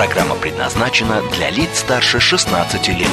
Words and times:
Программа 0.00 0.34
предназначена 0.34 1.20
для 1.30 1.50
лиц 1.50 1.80
старше 1.80 2.20
16 2.20 2.88
лет. 2.88 3.10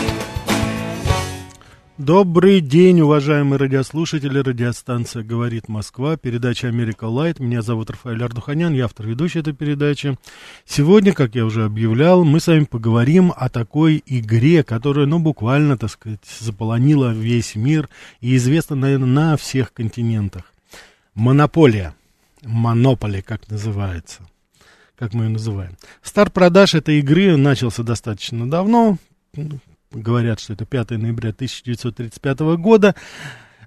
Добрый 1.97 2.61
день, 2.61 3.01
уважаемые 3.01 3.59
радиослушатели. 3.59 4.39
Радиостанция 4.39 5.21
«Говорит 5.21 5.67
Москва», 5.67 6.15
передача 6.15 6.69
«Америка 6.69 7.03
Лайт». 7.03 7.41
Меня 7.41 7.61
зовут 7.61 7.89
Рафаэль 7.89 8.23
Ардуханян, 8.23 8.73
я 8.73 8.85
автор 8.85 9.05
ведущей 9.05 9.39
этой 9.39 9.51
передачи. 9.51 10.17
Сегодня, 10.65 11.11
как 11.11 11.35
я 11.35 11.43
уже 11.43 11.65
объявлял, 11.65 12.23
мы 12.23 12.39
с 12.39 12.47
вами 12.47 12.63
поговорим 12.63 13.33
о 13.35 13.49
такой 13.49 14.01
игре, 14.05 14.63
которая, 14.63 15.07
ну, 15.07 15.19
буквально, 15.19 15.77
так 15.77 15.89
сказать, 15.89 16.21
заполонила 16.39 17.11
весь 17.11 17.55
мир 17.55 17.89
и 18.21 18.37
известна, 18.37 18.77
наверное, 18.77 19.07
на 19.07 19.35
всех 19.35 19.73
континентах. 19.73 20.53
Монополия. 21.15 21.95
Монополи, 22.43 23.19
как 23.19 23.49
называется 23.49 24.21
как 24.97 25.13
мы 25.13 25.25
ее 25.25 25.29
называем. 25.29 25.77
Старт 26.01 26.33
продаж 26.33 26.73
этой 26.73 26.99
игры 26.99 27.37
начался 27.37 27.83
достаточно 27.83 28.49
давно, 28.49 28.97
говорят, 29.91 30.39
что 30.39 30.53
это 30.53 30.65
5 30.65 30.91
ноября 30.91 31.29
1935 31.29 32.39
года. 32.57 32.95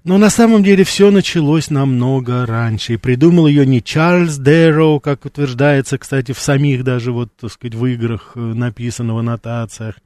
Но 0.03 0.17
на 0.17 0.31
самом 0.31 0.63
деле 0.63 0.83
все 0.83 1.11
началось 1.11 1.69
намного 1.69 2.47
раньше. 2.47 2.93
И 2.93 2.97
придумал 2.97 3.45
ее 3.45 3.67
не 3.67 3.83
Чарльз 3.83 4.37
Дэроу, 4.37 4.99
как 4.99 5.25
утверждается, 5.25 5.99
кстати, 5.99 6.31
в 6.31 6.39
самих 6.39 6.83
даже, 6.83 7.11
вот, 7.11 7.29
так 7.39 7.51
сказать, 7.51 7.75
в 7.75 7.85
играх 7.85 8.31
э, 8.33 8.39
написано 8.39 9.13
в 9.13 9.19
аннотациях. 9.19 9.99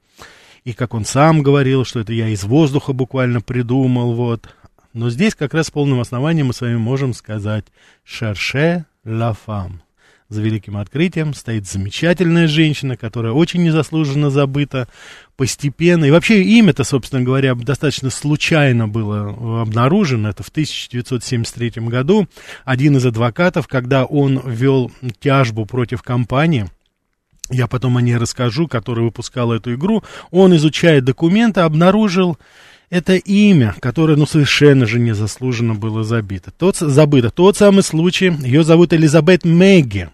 И 0.64 0.74
как 0.74 0.92
он 0.92 1.06
сам 1.06 1.42
говорил, 1.42 1.86
что 1.86 2.00
это 2.00 2.12
я 2.12 2.28
из 2.28 2.44
воздуха 2.44 2.92
буквально 2.92 3.40
придумал, 3.40 4.12
вот. 4.12 4.50
Но 4.92 5.08
здесь 5.08 5.34
как 5.34 5.54
раз 5.54 5.68
с 5.68 5.70
полным 5.70 6.00
основанием 6.00 6.48
мы 6.48 6.52
с 6.52 6.60
вами 6.60 6.76
можем 6.76 7.14
сказать 7.14 7.64
«Шерше 8.04 8.84
ла 9.04 9.32
фам» 9.32 9.80
за 10.28 10.42
великим 10.42 10.76
открытием 10.76 11.34
стоит 11.34 11.66
замечательная 11.66 12.48
женщина, 12.48 12.96
которая 12.96 13.32
очень 13.32 13.62
незаслуженно 13.62 14.30
забыта 14.30 14.88
постепенно. 15.36 16.04
И 16.04 16.10
вообще 16.10 16.42
имя-то, 16.42 16.82
собственно 16.82 17.22
говоря, 17.22 17.54
достаточно 17.54 18.10
случайно 18.10 18.88
было 18.88 19.62
обнаружено. 19.62 20.28
Это 20.28 20.42
в 20.42 20.48
1973 20.48 21.82
году. 21.88 22.26
Один 22.64 22.96
из 22.96 23.06
адвокатов, 23.06 23.68
когда 23.68 24.04
он 24.04 24.40
вел 24.44 24.90
тяжбу 25.20 25.64
против 25.64 26.02
компании, 26.02 26.66
я 27.50 27.68
потом 27.68 27.96
о 27.96 28.02
ней 28.02 28.16
расскажу, 28.16 28.66
которая 28.66 29.04
выпускала 29.04 29.54
эту 29.54 29.74
игру, 29.74 30.02
он, 30.32 30.56
изучая 30.56 31.00
документы, 31.00 31.60
обнаружил 31.60 32.36
это 32.90 33.14
имя, 33.14 33.74
которое, 33.80 34.16
ну, 34.16 34.26
совершенно 34.26 34.86
же 34.86 34.98
незаслуженно 34.98 35.74
было 35.74 36.02
забито. 36.02 36.50
Тот, 36.50 36.76
забыто. 36.76 37.30
Тот 37.30 37.56
самый 37.56 37.82
случай, 37.82 38.32
ее 38.42 38.64
зовут 38.64 38.92
Элизабет 38.92 39.44
Мэгги. 39.44 40.08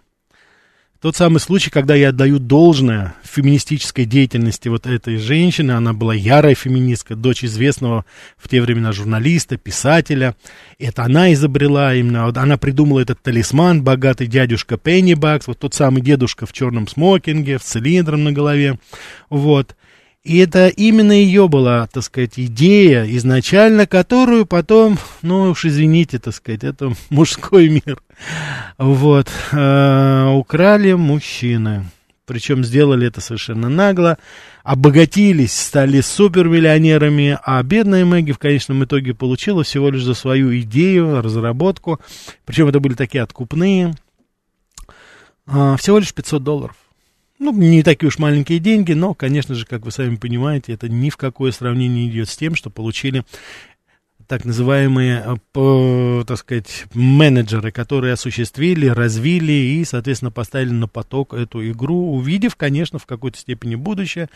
Тот 1.02 1.16
самый 1.16 1.40
случай, 1.40 1.68
когда 1.68 1.96
я 1.96 2.10
отдаю 2.10 2.38
должное 2.38 3.16
феминистической 3.24 4.04
деятельности 4.04 4.68
вот 4.68 4.86
этой 4.86 5.16
женщины. 5.16 5.72
Она 5.72 5.92
была 5.92 6.14
ярая 6.14 6.54
феминистка, 6.54 7.16
дочь 7.16 7.42
известного 7.42 8.04
в 8.36 8.48
те 8.48 8.62
времена 8.62 8.92
журналиста, 8.92 9.56
писателя. 9.56 10.36
Это 10.78 11.02
она 11.02 11.32
изобрела 11.32 11.92
именно, 11.92 12.28
она 12.28 12.56
придумала 12.56 13.00
этот 13.00 13.20
талисман, 13.20 13.82
богатый 13.82 14.28
дядюшка 14.28 14.76
Пеннибакс, 14.76 15.48
вот 15.48 15.58
тот 15.58 15.74
самый 15.74 16.02
дедушка 16.02 16.46
в 16.46 16.52
черном 16.52 16.86
смокинге, 16.86 17.58
с 17.58 17.62
цилиндром 17.62 18.22
на 18.22 18.30
голове. 18.30 18.78
Вот. 19.28 19.74
И 20.22 20.38
это 20.38 20.68
именно 20.68 21.10
ее 21.10 21.48
была, 21.48 21.88
так 21.88 22.04
сказать, 22.04 22.34
идея 22.36 23.04
изначально, 23.16 23.88
которую 23.88 24.46
потом, 24.46 24.96
ну 25.20 25.50
уж 25.50 25.64
извините, 25.64 26.20
так 26.20 26.32
сказать, 26.32 26.62
это 26.62 26.92
мужской 27.10 27.68
мир. 27.68 28.00
Вот. 28.78 29.28
Э, 29.52 30.28
украли 30.32 30.92
мужчины. 30.92 31.84
Причем 32.26 32.64
сделали 32.64 33.06
это 33.06 33.20
совершенно 33.20 33.68
нагло. 33.68 34.18
Обогатились, 34.62 35.52
стали 35.52 36.00
супермиллионерами, 36.00 37.38
а 37.44 37.62
бедная 37.62 38.04
Мэгги 38.04 38.32
в 38.32 38.38
конечном 38.38 38.84
итоге 38.84 39.12
получила 39.12 39.64
всего 39.64 39.90
лишь 39.90 40.04
за 40.04 40.14
свою 40.14 40.58
идею, 40.60 41.20
разработку. 41.20 42.00
Причем 42.44 42.68
это 42.68 42.78
были 42.80 42.94
такие 42.94 43.22
откупные. 43.22 43.94
Э, 45.46 45.76
всего 45.78 45.98
лишь 45.98 46.14
500 46.14 46.42
долларов. 46.42 46.76
Ну, 47.44 47.52
не 47.52 47.82
такие 47.82 48.06
уж 48.06 48.20
маленькие 48.20 48.60
деньги, 48.60 48.92
но, 48.92 49.14
конечно 49.14 49.56
же, 49.56 49.66
как 49.66 49.84
вы 49.84 49.90
сами 49.90 50.14
понимаете, 50.14 50.74
это 50.74 50.88
ни 50.88 51.10
в 51.10 51.16
какое 51.16 51.50
сравнение 51.50 52.04
не 52.04 52.10
идет 52.12 52.28
с 52.28 52.36
тем, 52.36 52.54
что 52.54 52.70
получили 52.70 53.24
так 54.26 54.44
называемые, 54.44 55.38
э, 55.54 56.24
так 56.26 56.38
сказать, 56.38 56.86
менеджеры, 56.94 57.72
которые 57.72 58.14
осуществили, 58.14 58.86
развили 58.86 59.52
и, 59.52 59.84
соответственно, 59.84 60.30
поставили 60.30 60.70
на 60.72 60.88
поток 60.88 61.34
эту 61.34 61.68
игру, 61.70 62.14
увидев, 62.14 62.56
конечно, 62.56 62.98
в 62.98 63.06
какой-то 63.06 63.38
степени 63.38 63.74
будущее. 63.74 64.28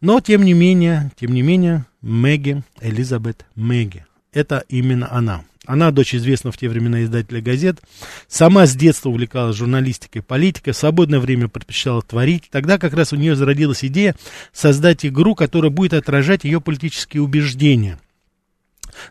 Но, 0.00 0.20
тем 0.20 0.44
не 0.44 0.52
менее, 0.52 1.10
тем 1.18 1.32
не 1.32 1.42
менее, 1.42 1.84
Мэгги, 2.00 2.62
Элизабет 2.80 3.44
Мэгги, 3.54 4.06
это 4.32 4.64
именно 4.68 5.10
она. 5.12 5.44
Она 5.66 5.90
дочь 5.90 6.14
известного 6.14 6.52
в 6.52 6.58
те 6.58 6.68
времена 6.68 7.04
издателя 7.04 7.40
газет. 7.40 7.80
Сама 8.26 8.66
с 8.66 8.74
детства 8.74 9.10
увлекалась 9.10 9.56
журналистикой, 9.56 10.22
политикой. 10.22 10.72
В 10.72 10.76
свободное 10.76 11.20
время 11.20 11.48
предпочитала 11.48 12.02
творить. 12.02 12.44
Тогда 12.50 12.78
как 12.78 12.94
раз 12.94 13.12
у 13.12 13.16
нее 13.16 13.36
зародилась 13.36 13.84
идея 13.84 14.16
создать 14.52 15.04
игру, 15.06 15.34
которая 15.34 15.70
будет 15.70 15.94
отражать 15.94 16.44
ее 16.44 16.60
политические 16.60 17.22
убеждения– 17.22 17.98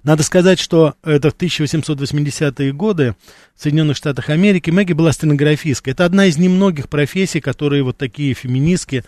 надо 0.04 0.24
сказать, 0.24 0.60
что 0.60 0.96
это 1.04 1.30
в 1.30 1.36
1880-е 1.36 2.74
годы 2.74 3.16
в 3.56 3.62
Соединенных 3.62 3.98
Штатах 3.98 4.30
Америки 4.30 4.70
Мэгги 4.70 4.94
была 4.94 5.12
стенографисткой. 5.12 5.94
Это 5.94 6.06
одна 6.06 6.28
из 6.28 6.38
немногих 6.38 6.88
профессий, 6.88 7.42
которые 7.42 7.84
вот 7.84 7.98
такие 7.98 8.34
феминистки. 8.34 9.04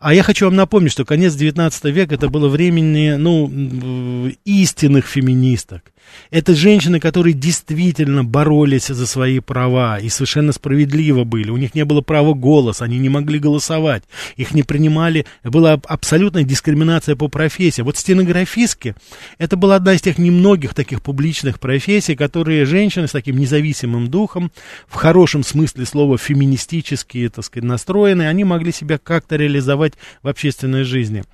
А 0.00 0.12
я 0.12 0.22
хочу 0.22 0.44
вам 0.44 0.56
напомнить, 0.56 0.92
что 0.92 1.04
конец 1.04 1.34
19 1.34 1.84
века 1.86 2.14
это 2.14 2.28
было 2.28 2.48
времени, 2.48 3.14
ну, 3.16 4.30
истинных 4.44 5.06
феминисток. 5.06 5.93
Это 6.30 6.54
женщины, 6.54 7.00
которые 7.00 7.34
действительно 7.34 8.24
боролись 8.24 8.86
за 8.86 9.06
свои 9.06 9.40
права 9.40 9.98
и 9.98 10.08
совершенно 10.08 10.52
справедливо 10.52 11.24
были. 11.24 11.50
У 11.50 11.56
них 11.56 11.74
не 11.74 11.84
было 11.84 12.00
права 12.00 12.34
голоса, 12.34 12.84
они 12.84 12.98
не 12.98 13.08
могли 13.08 13.38
голосовать, 13.38 14.02
их 14.36 14.52
не 14.52 14.62
принимали. 14.62 15.26
Была 15.42 15.74
абсолютная 15.84 16.44
дискриминация 16.44 17.16
по 17.16 17.28
профессии. 17.28 17.82
Вот 17.82 17.96
стенографистки, 17.96 18.94
это 19.38 19.56
была 19.56 19.76
одна 19.76 19.94
из 19.94 20.02
тех 20.02 20.18
немногих 20.18 20.74
таких 20.74 21.02
публичных 21.02 21.60
профессий, 21.60 22.16
которые 22.16 22.64
женщины 22.64 23.06
с 23.06 23.12
таким 23.12 23.38
независимым 23.38 24.08
духом, 24.08 24.50
в 24.88 24.94
хорошем 24.94 25.44
смысле 25.44 25.86
слова 25.86 26.18
феминистические, 26.18 27.28
так 27.28 27.44
сказать, 27.44 27.68
настроенные, 27.68 28.28
они 28.28 28.44
могли 28.44 28.72
себя 28.72 28.98
как-то 28.98 29.36
реализовать 29.36 29.94
в 30.22 30.28
общественной 30.28 30.84
жизни 30.84 31.24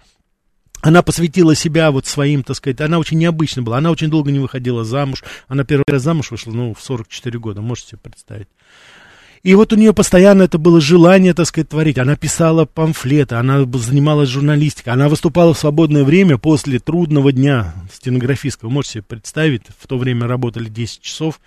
она 0.81 1.03
посвятила 1.03 1.55
себя 1.55 1.91
вот 1.91 2.07
своим, 2.07 2.43
так 2.43 2.57
сказать, 2.57 2.81
она 2.81 2.99
очень 2.99 3.19
необычна 3.19 3.63
была, 3.63 3.79
она 3.79 3.91
очень 3.91 4.09
долго 4.09 4.31
не 4.31 4.39
выходила 4.39 4.85
замуж, 4.85 5.23
она 5.49 5.65
первый 5.65 5.85
раз 5.87 6.03
замуж 6.03 6.31
вышла, 6.31 6.53
ну, 6.53 6.75
в 6.75 6.83
44 6.83 7.39
года, 7.39 7.61
можете 7.61 7.91
себе 7.91 7.99
представить. 8.03 8.49
И 9.43 9.55
вот 9.55 9.73
у 9.73 9.77
нее 9.77 9.95
постоянно 9.95 10.43
это 10.43 10.59
было 10.59 10.83
желание, 10.83 11.33
так 11.33 11.47
сказать, 11.47 11.71
творить. 11.71 11.97
Она 11.97 12.15
писала 12.15 12.67
памфлеты, 12.67 13.37
она 13.37 13.65
занималась 13.73 14.29
журналистикой, 14.29 14.93
она 14.93 15.09
выступала 15.09 15.55
в 15.55 15.59
свободное 15.59 16.05
время 16.05 16.37
после 16.37 16.79
трудного 16.79 17.33
дня 17.33 17.73
стенографистского. 17.91 18.69
Можете 18.69 18.93
себе 18.95 19.05
представить, 19.05 19.63
в 19.79 19.87
то 19.87 19.97
время 19.97 20.27
работали 20.27 20.69
10 20.69 21.01
часов, 21.01 21.41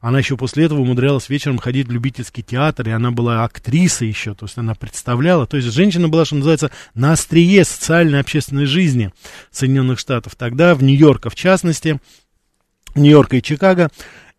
она 0.00 0.18
еще 0.18 0.36
после 0.36 0.64
этого 0.64 0.80
умудрялась 0.80 1.28
вечером 1.28 1.58
ходить 1.58 1.88
в 1.88 1.92
любительский 1.92 2.42
театр, 2.42 2.88
и 2.88 2.92
она 2.92 3.10
была 3.10 3.44
актрисой 3.44 4.08
еще, 4.08 4.34
то 4.34 4.46
есть 4.46 4.56
она 4.56 4.74
представляла. 4.74 5.46
То 5.46 5.58
есть 5.58 5.72
женщина 5.72 6.08
была, 6.08 6.24
что 6.24 6.36
называется, 6.36 6.70
на 6.94 7.12
острие 7.12 7.64
социальной 7.64 8.20
общественной 8.20 8.64
жизни 8.64 9.12
Соединенных 9.50 9.98
Штатов. 9.98 10.36
Тогда 10.36 10.74
в 10.74 10.82
Нью-Йорке, 10.82 11.28
в 11.28 11.34
частности, 11.34 12.00
Нью-Йорка 12.94 13.36
и 13.36 13.42
Чикаго. 13.42 13.90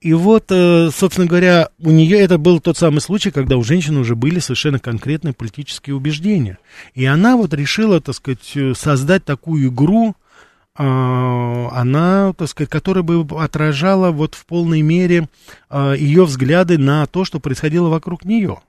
И 0.02 0.13
вот, 0.13 0.46
э, 0.50 0.90
собственно 0.92 1.28
говоря, 1.28 1.69
у 1.78 1.92
нее 1.92 2.19
это 2.19 2.40
был 2.40 2.60
тот 2.60 2.75
самый 2.75 3.02
случай, 3.02 3.30
когда 3.30 3.56
у 3.56 3.64
женщины 3.64 4.00
уже 4.00 4.16
были 4.16 4.40
совершенно 4.40 4.80
конкретные 4.80 5.34
политические 5.34 5.96
убеждения. 5.96 6.57
И 6.96 7.06
она 7.06 7.38
вот 7.38 7.54
решила, 7.54 8.02
так 8.02 8.16
сказать, 8.16 8.52
э, 8.56 8.74
создать 8.75 9.25
такую 9.25 9.68
игру, 9.68 10.16
она, 10.75 12.33
так 12.38 12.47
сказать, 12.47 12.69
которая 12.69 13.03
бы 13.03 13.25
отражала 13.41 14.12
вот 14.12 14.35
в 14.35 14.45
полной 14.45 14.81
мере 14.81 15.27
а, 15.69 15.94
ее 15.94 16.25
взгляды 16.25 16.77
на 16.77 17.06
то, 17.07 17.25
что 17.25 17.39
происходило 17.39 17.89
вокруг 17.89 18.23
нее. 18.25 18.59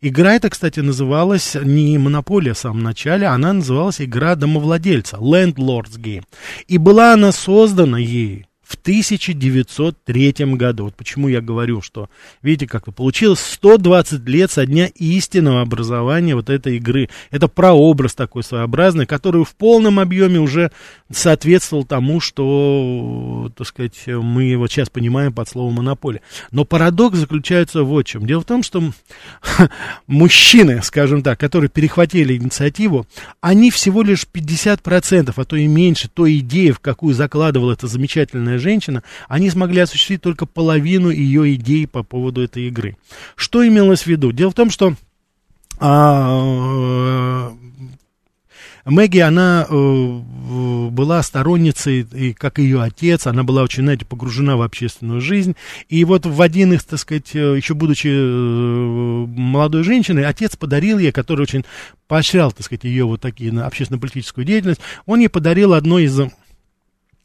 Игра 0.00 0.34
эта, 0.34 0.48
кстати, 0.48 0.80
называлась 0.80 1.54
не 1.62 1.98
«Монополия» 1.98 2.54
в 2.54 2.58
самом 2.58 2.82
начале, 2.82 3.26
она 3.26 3.52
называлась 3.52 4.00
«Игра 4.00 4.34
домовладельца», 4.34 5.18
«Landlord's 5.18 5.98
Game». 5.98 6.24
И 6.68 6.78
была 6.78 7.12
она 7.12 7.32
создана 7.32 7.98
ей 7.98 8.46
в 8.70 8.76
1903 8.76 10.32
году. 10.54 10.84
Вот 10.84 10.94
почему 10.94 11.26
я 11.26 11.40
говорю, 11.40 11.82
что, 11.82 12.08
видите, 12.40 12.68
как 12.68 12.94
получилось, 12.94 13.40
120 13.40 14.28
лет 14.28 14.52
со 14.52 14.64
дня 14.64 14.86
истинного 14.94 15.60
образования 15.60 16.36
вот 16.36 16.48
этой 16.48 16.76
игры. 16.76 17.08
Это 17.32 17.48
прообраз 17.48 18.14
такой 18.14 18.44
своеобразный, 18.44 19.06
который 19.06 19.44
в 19.44 19.56
полном 19.56 19.98
объеме 19.98 20.38
уже 20.38 20.70
соответствовал 21.10 21.84
тому, 21.84 22.20
что, 22.20 23.50
так 23.56 23.66
сказать, 23.66 24.06
мы 24.06 24.44
его 24.44 24.68
сейчас 24.68 24.88
понимаем 24.88 25.32
под 25.32 25.48
словом 25.48 25.74
монополия. 25.74 26.20
Но 26.52 26.64
парадокс 26.64 27.18
заключается 27.18 27.82
вот 27.82 28.06
в 28.06 28.08
чем. 28.08 28.24
Дело 28.24 28.42
в 28.42 28.46
том, 28.46 28.62
что 28.62 28.80
мужчины, 30.06 30.80
скажем 30.84 31.24
так, 31.24 31.40
которые 31.40 31.70
перехватили 31.70 32.36
инициативу, 32.36 33.04
они 33.40 33.72
всего 33.72 34.02
лишь 34.02 34.28
50%, 34.32 35.32
а 35.34 35.44
то 35.44 35.56
и 35.56 35.66
меньше 35.66 36.08
той 36.08 36.38
идеи, 36.38 36.70
в 36.70 36.78
какую 36.78 37.14
закладывала 37.14 37.72
эта 37.72 37.88
замечательная 37.88 38.59
женщина, 38.60 39.02
они 39.28 39.50
смогли 39.50 39.80
осуществить 39.80 40.22
только 40.22 40.46
половину 40.46 41.10
ее 41.10 41.54
идей 41.54 41.86
по 41.86 42.02
поводу 42.02 42.42
этой 42.42 42.68
игры. 42.68 42.96
Что 43.36 43.66
имелось 43.66 44.02
в 44.02 44.06
виду? 44.06 44.32
Дело 44.32 44.50
в 44.50 44.54
том, 44.54 44.70
что 44.70 44.94
а, 45.78 47.52
Мэгги, 48.84 49.18
она 49.18 49.66
э, 49.68 50.20
была 50.90 51.22
сторонницей, 51.22 52.00
и, 52.00 52.32
как 52.32 52.58
ее 52.58 52.82
отец, 52.82 53.26
она 53.26 53.42
была 53.42 53.62
очень, 53.62 53.82
знаете, 53.82 54.06
погружена 54.06 54.56
в 54.56 54.62
общественную 54.62 55.20
жизнь. 55.20 55.54
И 55.88 56.04
вот 56.04 56.26
в 56.26 56.40
один 56.40 56.72
из, 56.72 56.84
так 56.84 56.98
сказать, 56.98 57.34
э, 57.34 57.56
еще 57.56 57.74
будучи 57.74 58.08
э, 58.08 59.26
молодой 59.26 59.84
женщиной, 59.84 60.24
отец 60.24 60.56
подарил 60.56 60.98
ей, 60.98 61.12
который 61.12 61.42
очень 61.42 61.64
поощрял, 62.08 62.52
так 62.52 62.64
сказать, 62.64 62.84
ее 62.84 63.04
вот 63.04 63.20
такие 63.20 63.52
на 63.52 63.66
общественно-политическую 63.66 64.44
деятельность, 64.44 64.80
он 65.06 65.20
ей 65.20 65.28
подарил 65.28 65.74
одно 65.74 65.98
из 65.98 66.18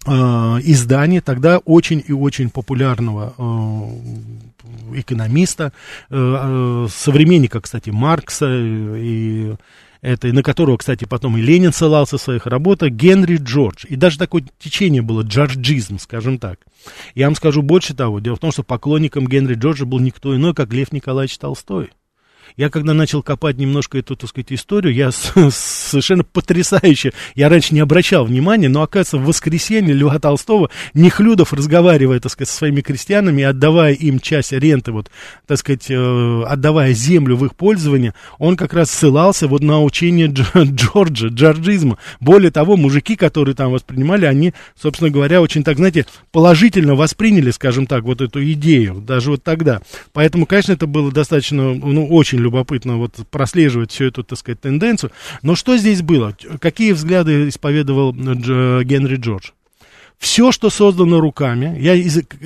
издание 0.07 1.21
тогда 1.21 1.57
очень 1.59 2.03
и 2.05 2.11
очень 2.11 2.49
популярного 2.49 3.33
э, 3.37 4.99
экономиста, 4.99 5.73
э, 6.09 6.15
э, 6.15 6.87
современника, 6.91 7.61
кстати, 7.61 7.89
Маркса 7.89 8.47
и 8.49 9.55
это, 10.05 10.27
на 10.27 10.43
которого, 10.43 10.77
кстати, 10.77 11.05
потом 11.05 11.35
и 11.35 11.41
Ленин 11.41 11.73
ссылался 11.73 12.19
в 12.19 12.21
своих 12.21 12.45
работах, 12.45 12.91
Генри 12.91 13.37
Джордж. 13.37 13.85
И 13.89 13.95
даже 13.95 14.19
такое 14.19 14.43
течение 14.59 15.01
было, 15.01 15.23
джорджизм, 15.23 15.97
скажем 15.97 16.37
так. 16.37 16.59
Я 17.15 17.25
вам 17.25 17.35
скажу 17.35 17.63
больше 17.63 17.95
того. 17.95 18.19
Дело 18.19 18.35
в 18.35 18.39
том, 18.39 18.51
что 18.51 18.61
поклонником 18.61 19.27
Генри 19.27 19.55
Джорджа 19.55 19.85
был 19.85 19.99
никто 19.99 20.35
иной, 20.35 20.53
как 20.53 20.71
Лев 20.71 20.91
Николаевич 20.91 21.39
Толстой. 21.39 21.89
Я 22.57 22.69
когда 22.69 22.93
начал 22.93 23.21
копать 23.21 23.57
немножко 23.57 23.97
эту, 23.97 24.15
так 24.15 24.29
сказать, 24.29 24.53
историю, 24.53 24.93
я 24.93 25.11
совершенно 25.51 26.23
потрясающе, 26.23 27.11
я 27.35 27.49
раньше 27.49 27.73
не 27.73 27.81
обращал 27.81 28.25
внимания, 28.25 28.69
но, 28.69 28.81
оказывается, 28.81 29.17
в 29.17 29.25
воскресенье 29.25 29.93
Льва 29.93 30.19
Толстого 30.19 30.69
Нехлюдов, 30.93 31.51
разговаривая, 31.51 32.21
так 32.21 32.31
сказать, 32.31 32.49
со 32.49 32.57
своими 32.57 32.79
крестьянами, 32.79 33.43
отдавая 33.43 33.91
им 33.93 34.21
часть 34.21 34.53
ренты, 34.53 34.93
вот, 34.93 35.11
так 35.45 35.57
сказать, 35.57 35.87
э, 35.89 36.43
отдавая 36.47 36.93
землю 36.93 37.35
в 37.35 37.45
их 37.45 37.55
пользование, 37.55 38.13
он 38.39 38.55
как 38.55 38.73
раз 38.73 38.89
ссылался 38.89 39.49
вот 39.49 39.61
на 39.61 39.83
учение 39.83 40.27
Джорджа, 40.55 41.27
джорджизма. 41.27 41.97
Более 42.21 42.51
того, 42.51 42.77
мужики, 42.77 43.17
которые 43.17 43.55
там 43.55 43.71
воспринимали, 43.71 44.25
они, 44.25 44.53
собственно 44.79 45.09
говоря, 45.09 45.41
очень 45.41 45.65
так, 45.65 45.75
знаете, 45.75 46.05
положительно 46.31 46.95
восприняли, 46.95 47.51
скажем 47.51 47.85
так, 47.85 48.03
вот 48.03 48.21
эту 48.21 48.41
идею, 48.53 48.95
даже 48.95 49.31
вот 49.31 49.43
тогда. 49.43 49.81
Поэтому, 50.13 50.45
конечно, 50.45 50.71
это 50.71 50.87
было 50.87 51.11
достаточно, 51.11 51.73
ну, 51.73 52.07
очень 52.07 52.44
любопытно 52.45 52.97
вот 52.97 53.15
прослеживать 53.29 53.91
всю 53.91 54.05
эту, 54.05 54.23
так 54.23 54.39
сказать, 54.39 54.61
тенденцию. 54.61 55.11
Но 55.41 55.55
что 55.55 55.77
здесь 55.77 56.01
было? 56.01 56.35
Какие 56.59 56.93
взгляды 56.93 57.49
исповедовал 57.49 58.13
э, 58.13 58.83
Генри 58.83 59.17
Джордж? 59.17 59.49
Все, 60.17 60.51
что 60.51 60.69
создано 60.69 61.19
руками, 61.19 61.77
я, 61.79 61.93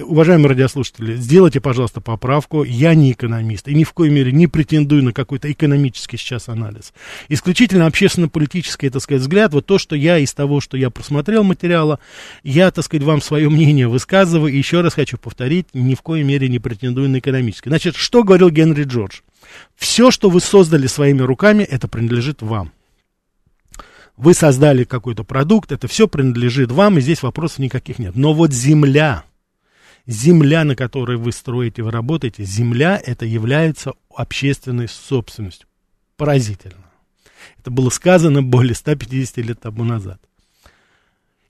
уважаемые 0.03 0.49
радиослушатели, 0.49 1.15
сделайте, 1.15 1.61
пожалуйста, 1.61 2.01
поправку, 2.01 2.63
я 2.63 2.95
не 2.95 3.11
экономист, 3.11 3.67
и 3.67 3.75
ни 3.75 3.83
в 3.83 3.93
коей 3.93 4.11
мере 4.11 4.31
не 4.31 4.47
претендую 4.47 5.03
на 5.03 5.13
какой-то 5.13 5.51
экономический 5.51 6.17
сейчас 6.17 6.49
анализ. 6.49 6.93
Исключительно 7.29 7.85
общественно-политический, 7.85 8.89
так 8.89 9.01
сказать, 9.01 9.21
взгляд, 9.21 9.53
вот 9.53 9.65
то, 9.67 9.77
что 9.77 9.95
я 9.95 10.17
из 10.17 10.33
того, 10.33 10.61
что 10.61 10.77
я 10.77 10.89
просмотрел 10.89 11.43
материала, 11.43 11.99
я, 12.43 12.71
так 12.71 12.83
сказать, 12.83 13.03
вам 13.03 13.21
свое 13.21 13.49
мнение 13.49 13.87
высказываю, 13.87 14.51
и 14.51 14.57
еще 14.57 14.81
раз 14.81 14.95
хочу 14.95 15.17
повторить, 15.17 15.67
ни 15.73 15.93
в 15.93 16.01
коей 16.01 16.23
мере 16.23 16.49
не 16.49 16.59
претендую 16.59 17.09
на 17.09 17.19
экономический. 17.19 17.69
Значит, 17.69 17.95
что 17.95 18.23
говорил 18.23 18.49
Генри 18.49 18.83
Джордж? 18.83 19.19
Все, 19.75 20.11
что 20.11 20.29
вы 20.29 20.41
создали 20.41 20.87
своими 20.87 21.21
руками, 21.21 21.63
это 21.63 21.87
принадлежит 21.87 22.41
вам. 22.41 22.71
Вы 24.17 24.33
создали 24.33 24.83
какой-то 24.83 25.23
продукт, 25.23 25.71
это 25.71 25.87
все 25.87 26.07
принадлежит 26.07 26.71
вам, 26.71 26.97
и 26.97 27.01
здесь 27.01 27.23
вопросов 27.23 27.59
никаких 27.59 27.99
нет. 27.99 28.15
Но 28.15 28.33
вот 28.33 28.51
земля, 28.51 29.23
земля, 30.05 30.65
на 30.65 30.75
которой 30.75 31.17
вы 31.17 31.31
строите, 31.31 31.83
вы 31.83 31.91
работаете, 31.91 32.43
земля 32.43 33.01
это 33.03 33.25
является 33.25 33.93
общественной 34.13 34.89
собственностью. 34.89 35.67
Поразительно. 36.17 36.83
Это 37.59 37.71
было 37.71 37.89
сказано 37.89 38.43
более 38.43 38.75
150 38.75 39.37
лет 39.37 39.61
тому 39.61 39.85
назад. 39.85 40.19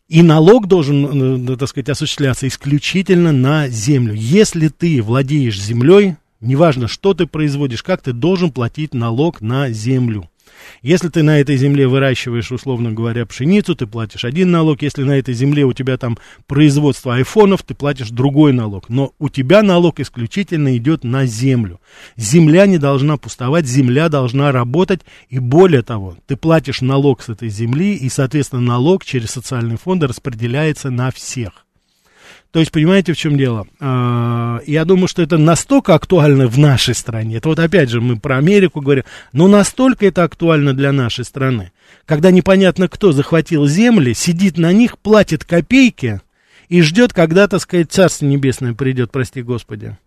И 0.07 0.23
налог 0.23 0.67
должен, 0.67 1.49
э, 1.49 1.57
так 1.57 1.69
сказать, 1.69 1.89
осуществляться 1.89 2.47
исключительно 2.47 3.31
на 3.31 3.67
землю. 3.67 4.13
Если 4.13 4.67
ты 4.67 5.01
владеешь 5.01 5.59
землей, 5.59 6.17
неважно, 6.41 6.87
что 6.87 7.13
ты 7.13 7.25
производишь, 7.25 7.83
как 7.83 8.01
ты 8.01 8.13
должен 8.13 8.51
платить 8.51 8.93
налог 8.93 9.41
на 9.41 9.69
землю. 9.69 10.29
Если 10.81 11.09
ты 11.09 11.23
на 11.23 11.39
этой 11.39 11.57
земле 11.57 11.87
выращиваешь, 11.87 12.51
условно 12.51 12.91
говоря, 12.91 13.25
пшеницу, 13.25 13.75
ты 13.75 13.85
платишь 13.87 14.25
один 14.25 14.51
налог. 14.51 14.81
Если 14.81 15.03
на 15.03 15.17
этой 15.17 15.33
земле 15.33 15.65
у 15.65 15.73
тебя 15.73 15.97
там 15.97 16.17
производство 16.47 17.15
айфонов, 17.15 17.63
ты 17.63 17.73
платишь 17.73 18.09
другой 18.09 18.53
налог. 18.53 18.89
Но 18.89 19.13
у 19.19 19.29
тебя 19.29 19.61
налог 19.63 19.99
исключительно 19.99 20.75
идет 20.77 21.03
на 21.03 21.25
землю. 21.25 21.79
Земля 22.15 22.65
не 22.65 22.77
должна 22.77 23.17
пустовать, 23.17 23.65
земля 23.65 24.09
должна 24.09 24.51
работать. 24.51 25.01
И 25.29 25.39
более 25.39 25.81
того, 25.81 26.17
ты 26.27 26.35
платишь 26.35 26.81
налог 26.81 27.21
с 27.21 27.29
этой 27.29 27.49
земли, 27.49 27.95
и, 27.95 28.09
соответственно, 28.09 28.61
налог 28.61 29.05
через 29.05 29.31
социальные 29.31 29.77
фонды 29.77 30.07
распределяется 30.07 30.89
на 30.89 31.11
всех. 31.11 31.65
То 32.51 32.59
есть, 32.59 32.71
понимаете, 32.71 33.13
в 33.13 33.17
чем 33.17 33.37
дело? 33.37 33.67
А, 33.79 34.61
я 34.65 34.83
думаю, 34.83 35.07
что 35.07 35.21
это 35.21 35.37
настолько 35.37 35.93
актуально 35.93 36.47
в 36.47 36.57
нашей 36.57 36.95
стране. 36.95 37.37
Это 37.37 37.49
вот 37.49 37.59
опять 37.59 37.89
же 37.89 38.01
мы 38.01 38.19
про 38.19 38.37
Америку 38.37 38.81
говорим. 38.81 39.03
Но 39.33 39.47
настолько 39.47 40.07
это 40.07 40.23
актуально 40.23 40.73
для 40.73 40.91
нашей 40.91 41.25
страны. 41.25 41.71
Когда 42.05 42.31
непонятно 42.31 42.87
кто 42.87 43.11
захватил 43.11 43.67
земли, 43.67 44.13
сидит 44.13 44.57
на 44.57 44.73
них, 44.73 44.97
платит 44.97 45.43
копейки 45.45 46.21
и 46.69 46.81
ждет, 46.81 47.13
когда, 47.13 47.47
так 47.47 47.61
сказать, 47.61 47.91
Царство 47.91 48.25
Небесное 48.25 48.73
придет, 48.73 49.11
прости 49.11 49.43
Господи. 49.43 49.97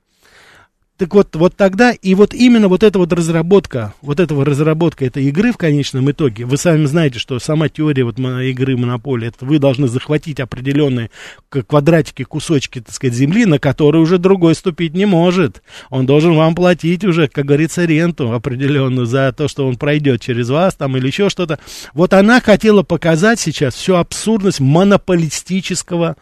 Так 1.02 1.14
вот, 1.14 1.34
вот 1.34 1.56
тогда, 1.56 1.90
и 1.90 2.14
вот 2.14 2.32
именно 2.32 2.68
вот 2.68 2.84
эта 2.84 2.96
вот 2.96 3.12
разработка, 3.12 3.92
вот 4.02 4.20
этого 4.20 4.44
разработка 4.44 5.04
этой 5.04 5.24
игры 5.24 5.50
в 5.50 5.56
конечном 5.56 6.08
итоге, 6.12 6.44
вы 6.44 6.56
сами 6.56 6.84
знаете, 6.84 7.18
что 7.18 7.40
сама 7.40 7.68
теория 7.68 8.04
вот 8.04 8.20
игры 8.20 8.76
Монополии, 8.76 9.26
это 9.26 9.44
вы 9.44 9.58
должны 9.58 9.88
захватить 9.88 10.38
определенные 10.38 11.10
квадратики, 11.48 12.22
кусочки, 12.22 12.80
так 12.80 12.94
сказать, 12.94 13.16
земли, 13.16 13.46
на 13.46 13.58
которые 13.58 14.00
уже 14.00 14.18
другой 14.18 14.54
ступить 14.54 14.94
не 14.94 15.04
может. 15.04 15.64
Он 15.90 16.06
должен 16.06 16.36
вам 16.36 16.54
платить 16.54 17.02
уже, 17.02 17.26
как 17.26 17.46
говорится, 17.46 17.84
ренту 17.84 18.30
определенную 18.30 19.06
за 19.06 19.34
то, 19.36 19.48
что 19.48 19.66
он 19.66 19.78
пройдет 19.78 20.20
через 20.20 20.50
вас 20.50 20.76
там 20.76 20.96
или 20.96 21.08
еще 21.08 21.30
что-то. 21.30 21.58
Вот 21.94 22.14
она 22.14 22.40
хотела 22.40 22.84
показать 22.84 23.40
сейчас 23.40 23.74
всю 23.74 23.96
абсурдность 23.96 24.60
монополистического 24.60 26.14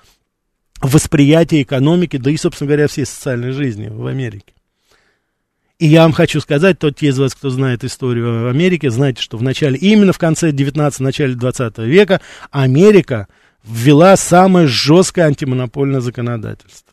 восприятия 0.81 1.61
экономики, 1.61 2.17
да 2.17 2.31
и, 2.31 2.39
собственно 2.39 2.69
говоря, 2.69 2.89
всей 2.89 3.05
социальной 3.05 3.53
жизни 3.53 3.89
в 3.89 4.07
Америке. 4.07 4.55
И 5.81 5.87
я 5.87 6.03
вам 6.03 6.13
хочу 6.13 6.43
сказать, 6.43 6.79
тот 6.79 6.97
те 6.97 7.07
из 7.07 7.19
вас, 7.19 7.35
кто 7.35 7.49
знает 7.49 7.85
историю 7.85 8.51
Америки, 8.51 8.91
знаете, 8.91 9.23
что 9.23 9.39
в 9.39 9.43
начале, 9.43 9.79
именно 9.79 10.13
в 10.13 10.19
конце 10.19 10.53
19 10.53 11.01
начале 11.01 11.35
20 11.35 11.79
века 11.79 12.21
Америка 12.51 13.29
ввела 13.65 14.15
самое 14.19 14.67
жесткое 14.67 15.25
антимонопольное 15.25 16.01
законодательство. 16.01 16.93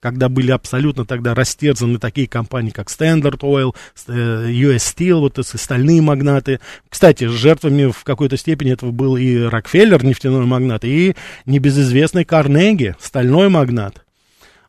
Когда 0.00 0.28
были 0.28 0.50
абсолютно 0.50 1.06
тогда 1.06 1.32
растерзаны 1.32 1.98
такие 1.98 2.28
компании, 2.28 2.68
как 2.68 2.88
Standard 2.88 3.40
Oil, 3.40 3.74
э, 4.06 4.50
US 4.50 4.94
Steel, 4.94 5.20
вот 5.20 5.38
эти 5.38 5.56
стальные 5.56 6.02
магнаты. 6.02 6.60
Кстати, 6.90 7.24
жертвами 7.24 7.90
в 7.90 8.04
какой-то 8.04 8.36
степени 8.36 8.70
этого 8.70 8.90
был 8.90 9.16
и 9.16 9.38
Рокфеллер, 9.38 10.04
нефтяной 10.04 10.44
магнат, 10.44 10.84
и 10.84 11.16
небезызвестный 11.46 12.26
Карнеги, 12.26 12.96
стальной 13.00 13.48
магнат. 13.48 14.04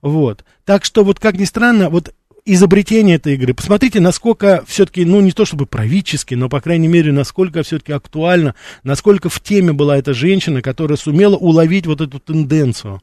Вот. 0.02 0.46
Так 0.64 0.86
что, 0.86 1.04
вот 1.04 1.20
как 1.20 1.36
ни 1.36 1.44
странно, 1.44 1.90
вот 1.90 2.14
изобретение 2.54 3.18
этой 3.18 3.34
игры. 3.34 3.54
Посмотрите, 3.54 4.00
насколько 4.00 4.64
все-таки, 4.68 5.06
ну, 5.06 5.20
не 5.22 5.32
то 5.32 5.46
чтобы 5.46 5.66
правительски, 5.66 6.34
но, 6.34 6.50
по 6.50 6.62
крайней 6.62 6.88
мере, 6.88 7.12
насколько 7.12 7.62
все-таки 7.64 7.92
актуально, 7.92 8.56
насколько 8.84 9.30
в 9.30 9.40
теме 9.42 9.74
была 9.74 9.98
эта 9.98 10.14
женщина, 10.14 10.62
которая 10.62 10.98
сумела 10.98 11.36
уловить 11.36 11.86
вот 11.86 12.02
эту 12.02 12.20
тенденцию. 12.20 13.02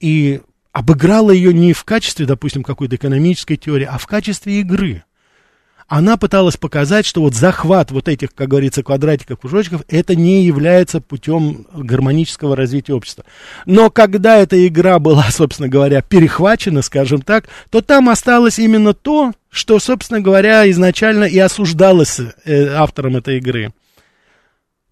И 0.00 0.40
обыграла 0.72 1.30
ее 1.30 1.54
не 1.54 1.72
в 1.72 1.84
качестве, 1.84 2.26
допустим, 2.26 2.62
какой-то 2.62 2.96
экономической 2.96 3.56
теории, 3.56 3.88
а 3.90 3.96
в 3.96 4.06
качестве 4.06 4.60
игры. 4.60 5.04
Она 5.88 6.16
пыталась 6.16 6.56
показать, 6.56 7.06
что 7.06 7.20
вот 7.20 7.34
захват 7.34 7.90
вот 7.90 8.08
этих, 8.08 8.34
как 8.34 8.48
говорится, 8.48 8.82
квадратиков, 8.82 9.38
кружочков, 9.38 9.82
это 9.88 10.16
не 10.16 10.44
является 10.44 11.00
путем 11.00 11.66
гармонического 11.74 12.56
развития 12.56 12.94
общества. 12.94 13.24
Но 13.66 13.90
когда 13.90 14.36
эта 14.38 14.66
игра 14.66 14.98
была, 14.98 15.24
собственно 15.30 15.68
говоря, 15.68 16.02
перехвачена, 16.02 16.82
скажем 16.82 17.22
так, 17.22 17.48
то 17.70 17.80
там 17.80 18.08
осталось 18.08 18.58
именно 18.58 18.94
то, 18.94 19.32
что, 19.50 19.78
собственно 19.78 20.20
говоря, 20.20 20.68
изначально 20.70 21.24
и 21.24 21.38
осуждалось 21.38 22.20
э, 22.44 22.68
автором 22.74 23.16
этой 23.16 23.38
игры 23.38 23.72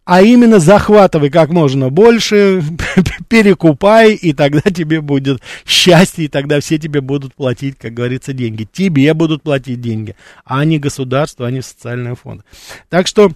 а 0.04 0.22
именно 0.22 0.58
захватывай 0.58 1.30
как 1.30 1.50
можно 1.50 1.90
больше, 1.90 2.62
перекупай, 3.28 4.14
и 4.14 4.32
тогда 4.32 4.62
тебе 4.62 5.00
будет 5.00 5.40
счастье, 5.64 6.24
и 6.24 6.28
тогда 6.28 6.60
все 6.60 6.78
тебе 6.78 7.00
будут 7.00 7.34
платить, 7.34 7.78
как 7.78 7.94
говорится, 7.94 8.32
деньги. 8.32 8.68
Тебе 8.70 9.14
будут 9.14 9.42
платить 9.42 9.80
деньги, 9.80 10.16
а 10.44 10.64
не 10.64 10.78
государство, 10.78 11.46
а 11.46 11.50
не 11.50 11.62
социальные 11.62 12.16
фонды. 12.16 12.42
Так 12.88 13.06
что, 13.06 13.30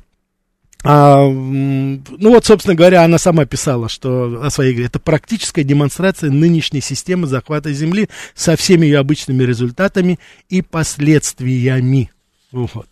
а, 0.82 1.24
ну 1.28 2.30
вот, 2.30 2.44
собственно 2.44 2.74
говоря, 2.74 3.04
она 3.04 3.18
сама 3.18 3.44
писала, 3.46 3.88
что 3.88 4.40
о 4.42 4.50
своей 4.50 4.72
игре. 4.74 4.86
Это 4.86 4.98
практическая 4.98 5.62
демонстрация 5.62 6.30
нынешней 6.30 6.80
системы 6.80 7.28
захвата 7.28 7.72
Земли 7.72 8.08
со 8.34 8.56
всеми 8.56 8.86
ее 8.86 8.98
обычными 8.98 9.44
результатами 9.44 10.18
и 10.48 10.62
последствиями. 10.62 12.10
Вот. 12.50 12.88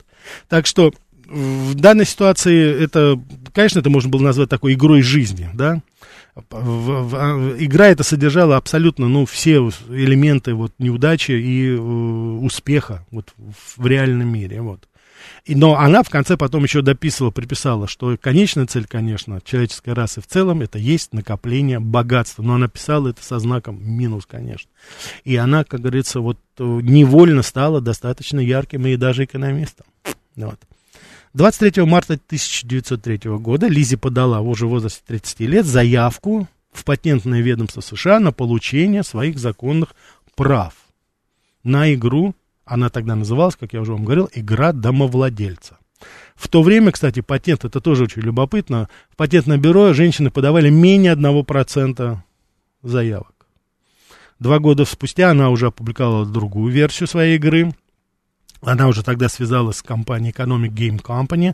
Так 0.49 0.67
что 0.67 0.93
в 1.27 1.75
данной 1.75 2.07
ситуации 2.07 2.83
это, 2.83 3.21
конечно, 3.53 3.81
это 3.81 3.91
можно 3.91 4.11
было 4.11 4.23
назвать 4.23 4.49
такой 4.49 4.75
игрой 4.75 5.03
жизни, 5.03 5.49
да. 5.55 5.83
А, 6.51 7.55
игра 7.59 7.89
это 7.89 8.03
содержала 8.03 8.57
абсолютно, 8.57 9.09
ну, 9.09 9.25
все 9.25 9.59
элементы 9.89 10.55
вот 10.55 10.73
неудачи 10.79 11.33
и 11.33 11.69
э, 11.69 11.77
успеха 11.77 13.07
вот 13.11 13.33
в 13.77 13.87
реальном 13.87 14.29
мире, 14.29 14.61
вот. 14.61 14.89
И, 15.45 15.55
но 15.55 15.77
она 15.77 16.03
в 16.03 16.11
конце 16.11 16.37
потом 16.37 16.65
еще 16.65 16.83
дописывала, 16.83 17.31
приписала, 17.31 17.87
что 17.87 18.17
конечная 18.21 18.67
цель, 18.67 18.87
конечно, 18.87 19.41
человеческой 19.45 19.95
расы 19.95 20.21
в 20.21 20.27
целом, 20.27 20.63
это 20.63 20.79
есть 20.79 21.13
накопление 21.13 21.81
богатства. 21.81 22.43
Но 22.43 22.55
она 22.55 22.69
писала 22.69 23.09
это 23.09 23.23
со 23.23 23.39
знаком 23.39 23.83
минус, 23.83 24.27
конечно. 24.27 24.71
И 25.25 25.37
она, 25.37 25.65
как 25.65 25.81
говорится, 25.81 26.21
вот 26.21 26.39
э, 26.59 26.63
невольно 26.63 27.43
стала 27.43 27.81
достаточно 27.81 28.41
ярким 28.41 28.87
и 28.87 28.97
даже 28.97 29.25
экономистом. 29.25 29.87
Вот. 30.37 30.59
23 31.35 31.85
марта 31.85 32.15
1903 32.15 33.19
года 33.39 33.67
Лизи 33.67 33.97
подала 33.97 34.41
уже 34.41 34.67
в 34.67 34.71
возрасте 34.71 35.03
30 35.07 35.41
лет 35.41 35.67
заявку 35.67 36.47
в 36.73 36.85
патентное 36.85 37.41
ведомство 37.41 37.81
США 37.81 38.21
на 38.21 38.33
получение 38.33 39.03
своих 39.03 39.39
законных 39.39 39.97
прав 40.37 40.75
на 41.65 41.93
игру, 41.95 42.35
она 42.65 42.89
тогда 42.89 43.17
называлась, 43.17 43.57
как 43.57 43.73
я 43.73 43.81
уже 43.81 43.93
вам 43.93 44.05
говорил, 44.05 44.29
игра 44.33 44.73
домовладельца. 44.73 45.79
В 46.37 46.49
то 46.49 46.63
время, 46.63 46.93
кстати, 46.93 47.21
патент, 47.21 47.65
это 47.65 47.81
тоже 47.81 48.05
очень 48.05 48.23
любопытно, 48.23 48.89
в 49.11 49.17
патентное 49.17 49.57
бюро 49.57 49.93
женщины 49.93 50.31
подавали 50.31 50.69
менее 50.71 51.15
1% 51.15 52.19
заявок. 52.83 53.33
Два 54.39 54.59
года 54.59 54.85
спустя 54.85 55.31
она 55.31 55.51
уже 55.51 55.69
опубликовала 55.69 56.27
другую 56.27 56.73
версию 56.73 57.09
своей 57.09 57.37
игры, 57.37 57.73
она 58.65 58.89
уже 58.89 59.03
тогда 59.03 59.29
связалась 59.29 59.79
с 59.79 59.83
компанией 59.83 60.33
Economic 60.33 60.71
Game 60.71 61.03
Company, 61.03 61.53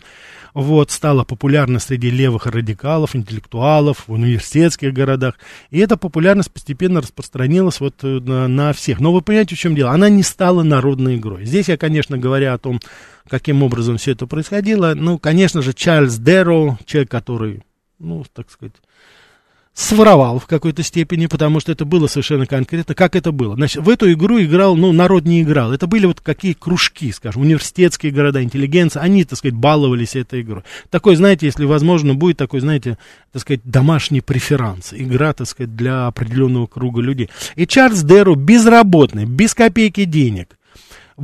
вот, 0.54 0.90
стала 0.90 1.24
популярна 1.24 1.78
среди 1.78 2.10
левых 2.10 2.46
радикалов, 2.46 3.14
интеллектуалов 3.14 4.08
в 4.08 4.12
университетских 4.12 4.92
городах, 4.92 5.34
и 5.70 5.78
эта 5.78 5.96
популярность 5.96 6.50
постепенно 6.52 7.00
распространилась 7.00 7.80
вот 7.80 7.96
э, 8.02 8.06
на, 8.06 8.48
на 8.48 8.72
всех. 8.72 9.00
Но 9.00 9.12
вы 9.12 9.22
понимаете, 9.22 9.54
в 9.54 9.58
чем 9.58 9.74
дело? 9.74 9.92
Она 9.92 10.08
не 10.08 10.22
стала 10.22 10.62
народной 10.62 11.16
игрой. 11.16 11.44
Здесь 11.44 11.68
я, 11.68 11.76
конечно, 11.76 12.18
говоря 12.18 12.54
о 12.54 12.58
том, 12.58 12.80
каким 13.28 13.62
образом 13.62 13.96
все 13.96 14.12
это 14.12 14.26
происходило, 14.26 14.94
ну, 14.94 15.18
конечно 15.18 15.62
же, 15.62 15.72
Чарльз 15.72 16.16
Дэрроу, 16.16 16.78
человек, 16.84 17.10
который, 17.10 17.62
ну, 17.98 18.24
так 18.32 18.50
сказать, 18.50 18.74
своровал 19.74 20.38
в 20.38 20.46
какой-то 20.46 20.82
степени, 20.82 21.26
потому 21.26 21.60
что 21.60 21.72
это 21.72 21.84
было 21.84 22.06
совершенно 22.06 22.46
конкретно. 22.46 22.94
Как 22.94 23.16
это 23.16 23.32
было? 23.32 23.54
Значит, 23.54 23.82
в 23.82 23.88
эту 23.88 24.12
игру 24.12 24.40
играл, 24.40 24.76
ну, 24.76 24.92
народ 24.92 25.24
не 25.24 25.42
играл. 25.42 25.72
Это 25.72 25.86
были 25.86 26.06
вот 26.06 26.20
какие 26.20 26.52
кружки, 26.52 27.12
скажем, 27.12 27.42
университетские 27.42 28.12
города, 28.12 28.42
интеллигенция. 28.42 29.02
Они, 29.02 29.24
так 29.24 29.38
сказать, 29.38 29.54
баловались 29.54 30.16
этой 30.16 30.42
игрой. 30.42 30.62
Такой, 30.90 31.16
знаете, 31.16 31.46
если 31.46 31.64
возможно, 31.64 32.14
будет 32.14 32.36
такой, 32.36 32.60
знаете, 32.60 32.98
так 33.32 33.42
сказать, 33.42 33.60
домашний 33.64 34.20
преферанс. 34.20 34.92
Игра, 34.92 35.32
так 35.32 35.46
сказать, 35.46 35.74
для 35.74 36.06
определенного 36.06 36.66
круга 36.66 37.00
людей. 37.00 37.30
И 37.54 37.66
Чарльз 37.66 38.02
Деру 38.02 38.34
безработный, 38.34 39.24
без 39.24 39.54
копейки 39.54 40.04
денег, 40.04 40.56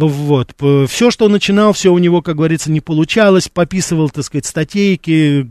вот. 0.05 0.55
Все, 0.89 1.11
что 1.11 1.29
начинал, 1.29 1.73
все 1.73 1.93
у 1.93 1.99
него, 1.99 2.21
как 2.21 2.37
говорится, 2.37 2.71
не 2.71 2.81
получалось. 2.81 3.49
Пописывал, 3.49 4.11
так 4.11 4.25
сказать, 4.25 4.45
статейки, 4.45 5.43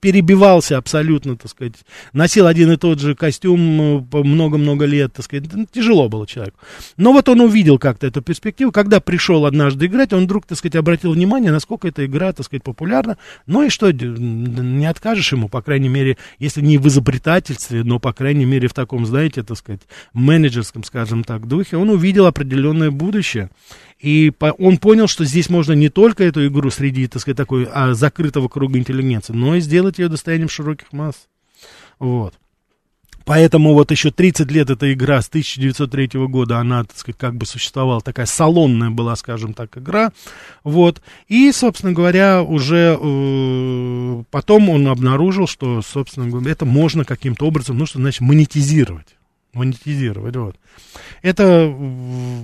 перебивался 0.00 0.76
абсолютно, 0.76 1.36
так 1.36 1.50
сказать. 1.50 1.74
Носил 2.12 2.46
один 2.46 2.72
и 2.72 2.76
тот 2.76 2.98
же 2.98 3.14
костюм 3.14 4.08
э, 4.12 4.22
много-много 4.22 4.84
лет, 4.86 5.12
так 5.12 5.24
сказать. 5.24 5.44
Тяжело 5.70 6.08
было 6.08 6.26
человеку. 6.26 6.58
Но 6.96 7.12
вот 7.12 7.28
он 7.28 7.40
увидел 7.40 7.78
как-то 7.78 8.08
эту 8.08 8.22
перспективу. 8.22 8.72
Когда 8.72 8.98
пришел 8.98 9.46
однажды 9.46 9.86
играть, 9.86 10.12
он 10.12 10.24
вдруг, 10.24 10.46
так 10.46 10.58
сказать, 10.58 10.76
обратил 10.76 11.12
внимание, 11.12 11.52
насколько 11.52 11.86
эта 11.86 12.06
игра, 12.06 12.32
так 12.32 12.44
сказать, 12.44 12.64
популярна. 12.64 13.18
Ну 13.46 13.62
и 13.62 13.68
что, 13.68 13.92
не 13.92 14.86
откажешь 14.86 15.32
ему, 15.32 15.48
по 15.48 15.62
крайней 15.62 15.88
мере, 15.88 16.16
если 16.38 16.60
не 16.60 16.78
в 16.78 16.88
изобретательстве, 16.88 17.84
но, 17.84 18.00
по 18.00 18.12
крайней 18.12 18.44
мере, 18.46 18.66
в 18.68 18.74
таком, 18.74 19.06
знаете, 19.06 19.42
так 19.42 19.56
сказать, 19.56 19.82
менеджерском, 20.12 20.82
скажем 20.82 21.22
так, 21.22 21.46
духе. 21.46 21.76
Он 21.76 21.90
увидел 21.90 22.26
определенное 22.26 22.90
будущее. 22.90 23.50
И 23.98 24.30
по, 24.30 24.46
он 24.52 24.78
понял, 24.78 25.08
что 25.08 25.24
здесь 25.24 25.48
можно 25.48 25.72
не 25.72 25.88
только 25.88 26.24
эту 26.24 26.46
игру 26.46 26.70
среди, 26.70 27.06
так 27.06 27.22
сказать, 27.22 27.36
такой 27.36 27.66
а, 27.70 27.94
закрытого 27.94 28.48
круга 28.48 28.78
интеллигенции, 28.78 29.32
но 29.32 29.56
и 29.56 29.60
сделать 29.60 29.98
ее 29.98 30.08
достоянием 30.08 30.48
широких 30.48 30.92
масс. 30.92 31.28
Вот. 31.98 32.34
Поэтому 33.26 33.74
вот 33.74 33.90
еще 33.90 34.12
30 34.12 34.52
лет 34.52 34.70
эта 34.70 34.92
игра 34.92 35.20
с 35.20 35.26
1903 35.26 36.26
года, 36.28 36.58
она, 36.58 36.84
так 36.84 36.96
сказать, 36.96 37.18
как 37.18 37.34
бы 37.34 37.44
существовала, 37.44 38.00
такая 38.00 38.24
салонная 38.24 38.90
была, 38.90 39.16
скажем 39.16 39.52
так, 39.52 39.76
игра, 39.76 40.12
вот, 40.62 41.02
и, 41.26 41.50
собственно 41.50 41.92
говоря, 41.92 42.44
уже 42.44 42.96
э, 42.96 44.22
потом 44.30 44.68
он 44.68 44.86
обнаружил, 44.86 45.48
что, 45.48 45.82
собственно 45.82 46.28
говоря, 46.28 46.52
это 46.52 46.66
можно 46.66 47.04
каким-то 47.04 47.46
образом, 47.46 47.78
ну, 47.78 47.86
что 47.86 47.98
значит, 47.98 48.20
монетизировать 48.20 49.15
монетизировать. 49.56 50.36
Вот. 50.36 50.56
Это 51.22 51.74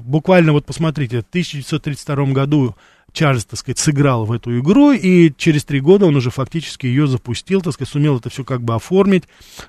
буквально, 0.04 0.52
вот 0.52 0.66
посмотрите, 0.66 1.18
в 1.18 1.28
1932 1.28 2.26
году 2.32 2.74
Чарльз, 3.12 3.44
так 3.44 3.58
сказать, 3.58 3.78
сыграл 3.78 4.24
в 4.24 4.32
эту 4.32 4.58
игру, 4.58 4.92
и 4.92 5.32
через 5.36 5.64
три 5.64 5.80
года 5.80 6.06
он 6.06 6.16
уже 6.16 6.30
фактически 6.30 6.86
ее 6.86 7.06
запустил, 7.06 7.60
так 7.60 7.74
сказать, 7.74 7.92
сумел 7.92 8.16
это 8.16 8.30
все 8.30 8.42
как 8.42 8.62
бы 8.62 8.74
оформить, 8.74 9.24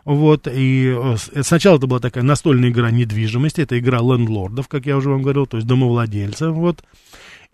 вот, 0.06 0.48
и 0.48 0.96
э, 0.96 1.42
сначала 1.42 1.78
это 1.78 1.88
была 1.88 2.00
такая 2.00 2.24
настольная 2.24 2.70
игра 2.70 2.90
недвижимости, 2.90 3.62
это 3.62 3.78
игра 3.78 4.00
лендлордов, 4.00 4.70
как 4.70 4.86
я 4.86 4.96
уже 4.96 5.10
вам 5.10 5.24
говорил, 5.24 5.46
то 5.46 5.58
есть 5.58 5.68
домовладельцев, 5.68 6.54
вот, 6.54 6.84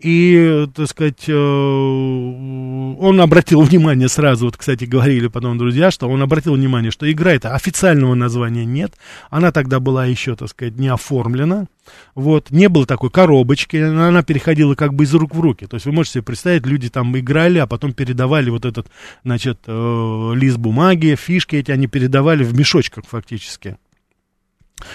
и, 0.00 0.66
так 0.74 0.88
сказать, 0.88 1.28
э, 1.28 1.32
он 1.32 3.20
обратил 3.20 3.60
внимание 3.60 4.08
сразу, 4.08 4.46
вот, 4.46 4.56
кстати, 4.56 4.84
говорили 4.84 5.28
потом 5.28 5.58
друзья, 5.58 5.90
что 5.90 6.08
он 6.08 6.22
обратил 6.22 6.54
внимание, 6.54 6.90
что 6.90 7.10
игра 7.10 7.32
это 7.34 7.54
официального 7.54 8.14
названия 8.14 8.64
нет. 8.64 8.94
Она 9.28 9.52
тогда 9.52 9.78
была 9.78 10.06
еще, 10.06 10.36
так 10.36 10.48
сказать, 10.48 10.76
не 10.76 10.88
оформлена. 10.88 11.66
Вот, 12.14 12.50
не 12.50 12.70
было 12.70 12.86
такой 12.86 13.10
коробочки, 13.10 13.76
она 13.76 14.22
переходила 14.22 14.74
как 14.74 14.94
бы 14.94 15.04
из 15.04 15.12
рук 15.12 15.34
в 15.34 15.40
руки. 15.40 15.66
То 15.66 15.74
есть 15.74 15.84
вы 15.84 15.92
можете 15.92 16.14
себе 16.14 16.22
представить, 16.24 16.66
люди 16.66 16.88
там 16.88 17.16
играли, 17.18 17.58
а 17.58 17.66
потом 17.66 17.92
передавали 17.92 18.48
вот 18.48 18.64
этот, 18.64 18.86
значит, 19.22 19.60
э, 19.66 20.32
лист 20.34 20.56
бумаги, 20.56 21.14
фишки 21.14 21.56
эти, 21.56 21.72
они 21.72 21.88
передавали 21.88 22.42
в 22.42 22.54
мешочках 22.54 23.04
фактически. 23.06 23.76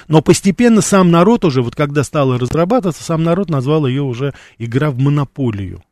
Но 0.07 0.21
постепенно 0.21 0.81
сам 0.81 1.11
народ 1.11 1.45
уже, 1.45 1.61
вот 1.61 1.75
когда 1.75 2.03
стало 2.03 2.39
разрабатываться, 2.39 3.03
сам 3.03 3.23
народ 3.23 3.49
назвал 3.49 3.85
ее 3.85 4.01
уже 4.01 4.33
игра 4.57 4.91
в 4.91 4.97
монополию 4.99 5.83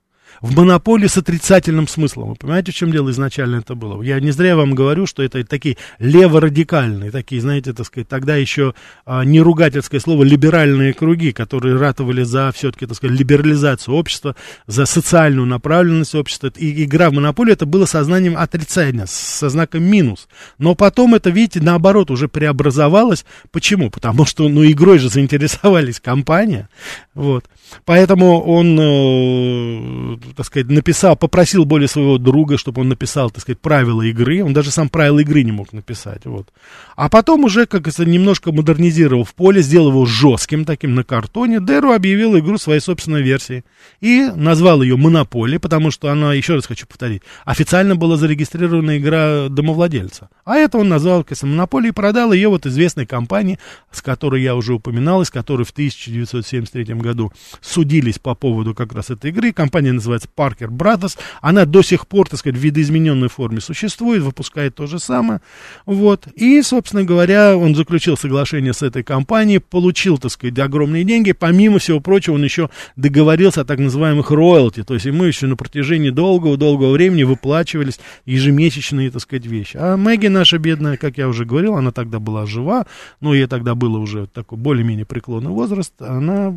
в 0.42 0.56
монополии 0.56 1.08
с 1.08 1.18
отрицательным 1.18 1.88
смыслом. 1.88 2.30
Вы 2.30 2.36
понимаете, 2.36 2.72
в 2.72 2.76
чем 2.76 2.92
дело 2.92 3.10
изначально 3.12 3.58
это 3.58 3.76
было? 3.76 4.02
Я 4.02 4.20
не 4.20 4.32
зря 4.32 4.56
вам 4.56 4.74
говорю, 4.74 5.06
что 5.06 5.24
это 5.24 5.44
такие 5.46 5.78
леворадикальные, 6.00 7.12
такие, 7.12 7.42
знаете, 7.42 7.74
так 7.74 7.86
сказать, 7.86 8.08
тогда 8.08 8.36
еще 8.36 8.74
а, 9.06 9.24
не 9.24 9.42
ругательское 9.42 10.00
слово 10.00 10.24
либеральные 10.24 10.94
круги, 10.94 11.32
которые 11.32 11.78
ратовали 11.78 12.24
за 12.24 12.52
все-таки, 12.54 12.86
так 12.86 12.98
сказать, 12.98 13.18
либерализацию 13.18 13.96
общества, 13.96 14.36
за 14.68 14.86
социальную 14.86 15.48
направленность 15.48 16.16
общества. 16.16 16.52
И 16.56 16.84
игра 16.84 17.10
в 17.10 17.14
монополию 17.14 17.54
это 17.54 17.66
было 17.66 17.86
сознанием 17.86 18.38
отрицания, 18.38 19.06
со 19.08 19.50
знаком 19.50 19.84
минус. 19.84 20.28
Но 20.58 20.76
потом 20.76 21.16
это, 21.16 21.30
видите, 21.30 21.62
наоборот, 21.62 22.12
уже 22.12 22.28
преобразовалось. 22.28 23.26
Почему? 23.52 23.90
Потому 23.90 24.26
что, 24.26 24.48
ну, 24.50 24.66
игрой 24.66 25.00
же 25.00 25.10
заинтересовались 25.10 26.00
компания. 26.00 26.70
Вот. 27.14 27.46
Поэтому 27.86 28.42
он, 28.42 28.78
э, 28.80 30.18
так 30.36 30.46
сказать, 30.46 30.70
написал, 30.70 31.16
попросил 31.16 31.66
более 31.66 31.88
своего 31.88 32.18
друга, 32.18 32.58
чтобы 32.58 32.82
он 32.82 32.90
написал, 32.90 33.30
так 33.30 33.42
сказать, 33.42 33.60
правила 33.60 34.02
игры. 34.02 34.44
Он 34.44 34.54
даже 34.54 34.72
сам 34.72 34.90
правила 34.90 35.20
игры 35.20 35.44
не 35.44 35.52
мог 35.52 35.74
написать, 35.74 36.26
вот. 36.26 36.50
А 36.96 37.10
потом 37.10 37.44
уже, 37.44 37.66
как 37.66 37.88
это, 37.88 38.06
немножко 38.06 38.52
модернизировал 38.52 39.24
в 39.24 39.34
поле, 39.34 39.62
сделал 39.62 39.90
его 39.90 40.06
жестким 40.06 40.66
таким 40.66 40.96
на 40.96 41.04
картоне, 41.04 41.60
Деру 41.60 41.92
объявил 41.92 42.38
игру 42.38 42.58
своей 42.58 42.80
собственной 42.80 43.22
версии. 43.22 43.64
И 44.02 44.30
назвал 44.36 44.82
ее 44.82 44.98
«Монополия», 44.98 45.60
потому 45.60 45.92
что 45.92 46.10
она, 46.10 46.34
еще 46.34 46.56
раз 46.56 46.66
хочу 46.66 46.88
повторить, 46.88 47.22
официально 47.46 47.96
была 47.96 48.18
зарегистрирована 48.18 48.98
игра 48.98 49.50
домовладельца. 49.50 50.30
А 50.46 50.56
это 50.56 50.78
он 50.78 50.90
назвал, 50.90 51.24
конечно, 51.24 51.48
«Монополией», 51.48 51.90
и 51.90 51.94
продал 51.94 52.34
ее 52.34 52.50
вот 52.50 52.66
известной 52.66 53.06
компании, 53.06 53.60
с 53.92 54.02
которой 54.02 54.42
я 54.42 54.56
уже 54.56 54.74
упоминал, 54.74 55.22
и 55.22 55.26
с 55.26 55.30
которой 55.30 55.64
в 55.64 55.72
1973 55.72 56.96
году 56.96 57.32
судились 57.62 58.20
по 58.20 58.36
поводу 58.36 58.74
как 58.74 58.94
раз 58.94 59.10
этой 59.10 59.32
игры. 59.32 59.52
Компания 59.52 59.92
называется 59.92 60.13
Parker 60.36 60.70
Brothers. 60.70 61.18
Она 61.42 61.66
до 61.66 61.82
сих 61.82 62.08
пор, 62.08 62.30
так 62.30 62.40
сказать, 62.40 62.58
в 62.58 62.64
видоизмененной 62.64 63.30
форме 63.30 63.62
существует, 63.62 64.22
выпускает 64.24 64.76
то 64.76 64.88
же 64.88 65.00
самое. 65.00 65.42
Вот. 65.86 66.28
И, 66.36 66.62
собственно 66.62 67.04
говоря, 67.04 67.58
он 67.58 67.76
заключил 67.76 68.18
соглашение 68.18 68.74
с 68.74 68.82
этой 68.82 69.04
компанией, 69.04 69.60
получил, 69.60 70.18
так 70.18 70.32
сказать, 70.32 70.58
огромные 70.60 71.04
деньги. 71.04 71.32
Помимо 71.32 71.80
всего 71.80 72.00
прочего, 72.00 72.36
он 72.36 72.44
еще 72.44 72.70
договорился 72.96 73.62
о 73.62 73.66
так 73.66 73.80
называемых 73.80 74.32
роялти. 74.32 74.84
То 74.84 74.94
есть 74.94 75.06
ему 75.06 75.24
еще 75.24 75.48
на 75.48 75.56
протяжении 75.56 76.10
долгого-долгого 76.10 76.92
времени 76.92 77.24
выплачивались 77.24 78.00
ежемесячные, 78.26 79.12
так 79.12 79.22
сказать, 79.22 79.46
вещи. 79.46 79.78
А 79.80 79.98
Мэгги 79.98 80.28
наша 80.28 80.58
бедная, 80.58 80.98
как 80.98 81.18
я 81.18 81.28
уже 81.28 81.46
говорил, 81.46 81.76
она 81.76 81.92
тогда 81.92 82.20
была 82.20 82.46
жива, 82.46 82.86
но 83.20 83.34
ей 83.34 83.48
тогда 83.48 83.76
было 83.76 83.98
уже 83.98 84.28
такой 84.28 84.58
более-менее 84.58 85.06
преклонный 85.06 85.52
возраст, 85.52 85.94
она 86.02 86.54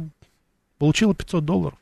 получила 0.78 1.14
500 1.14 1.44
долларов. 1.44 1.78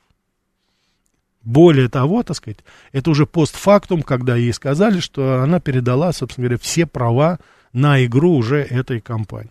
Более 1.44 1.88
того, 1.88 2.22
так 2.22 2.36
сказать, 2.36 2.58
это 2.92 3.10
уже 3.10 3.26
постфактум, 3.26 4.02
когда 4.02 4.34
ей 4.36 4.52
сказали, 4.52 5.00
что 5.00 5.42
она 5.42 5.60
передала, 5.60 6.12
собственно 6.12 6.46
говоря, 6.46 6.58
все 6.58 6.86
права 6.86 7.38
на 7.72 8.04
игру 8.04 8.34
уже 8.34 8.58
этой 8.62 9.00
компании. 9.00 9.50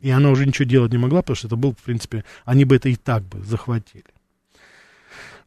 И 0.00 0.10
она 0.10 0.30
уже 0.30 0.46
ничего 0.46 0.68
делать 0.68 0.92
не 0.92 0.98
могла, 0.98 1.22
потому 1.22 1.36
что 1.36 1.46
это 1.46 1.56
был, 1.56 1.72
в 1.72 1.82
принципе, 1.82 2.24
они 2.44 2.64
бы 2.64 2.76
это 2.76 2.88
и 2.88 2.96
так 2.96 3.22
бы 3.22 3.42
захватили. 3.42 4.04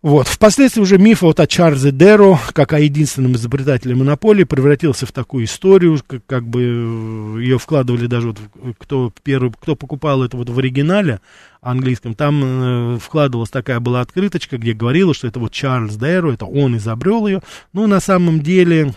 Вот. 0.03 0.27
Впоследствии 0.27 0.81
уже 0.81 0.98
миф 0.98 1.22
вот 1.22 1.39
о 1.39 1.48
Чарльзе 1.48 1.91
Деро, 1.91 2.38
как 2.51 2.74
о 2.74 2.79
единственном 2.79 3.36
изобретателе 3.36 3.95
монополии, 3.95 4.43
превратился 4.43 5.05
в 5.05 5.13
такую 5.13 5.45
историю, 5.45 5.98
как, 6.05 6.25
как 6.25 6.45
бы 6.45 6.62
э, 6.62 7.41
ее 7.41 7.57
вкладывали 7.57 8.07
даже 8.07 8.27
вот, 8.27 8.39
кто, 8.77 9.13
первый, 9.24 9.53
кто 9.53 9.77
покупал 9.77 10.22
это 10.22 10.36
вот 10.36 10.50
в 10.50 10.60
оригинале 10.60 11.22
английском, 11.62 12.15
там 12.15 12.41
э, 12.43 13.00
вкладывалась 13.00 13.50
такая 13.50 13.79
была 13.79 14.01
открыточка, 14.01 14.57
где 14.57 14.74
говорилось, 14.74 15.15
что 15.15 15.27
это 15.29 15.39
вот 15.39 15.53
Чарльз 15.53 15.95
Деро, 15.95 16.33
это 16.33 16.48
он 16.48 16.75
изобрел 16.75 17.25
ее. 17.25 17.41
Ну, 17.72 17.88
на 17.88 18.01
самом 18.01 18.41
деле, 18.41 18.95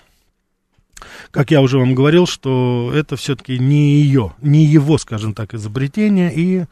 как 1.31 1.51
я 1.51 1.61
уже 1.61 1.79
вам 1.79 1.95
говорил, 1.95 2.27
что 2.27 2.91
это 2.95 3.17
все-таки 3.17 3.59
не 3.59 4.01
ее, 4.01 4.35
не 4.41 4.65
его, 4.65 4.99
скажем 4.99 5.35
так, 5.35 5.55
изобретение. 5.55 6.33
И, 6.35 6.65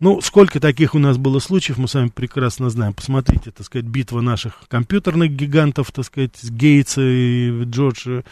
ну, 0.00 0.20
сколько 0.20 0.60
таких 0.60 0.94
у 0.94 0.98
нас 0.98 1.16
было 1.18 1.38
случаев, 1.38 1.78
мы 1.78 1.88
с 1.88 1.94
вами 1.94 2.08
прекрасно 2.08 2.70
знаем. 2.70 2.94
Посмотрите, 2.94 3.50
так 3.50 3.66
сказать, 3.66 3.86
битва 3.86 4.20
наших 4.20 4.62
компьютерных 4.68 5.30
гигантов, 5.30 5.92
так 5.92 6.04
сказать, 6.04 6.42
Гейтса 6.42 7.02
и 7.02 7.64
Джорджа 7.64 8.24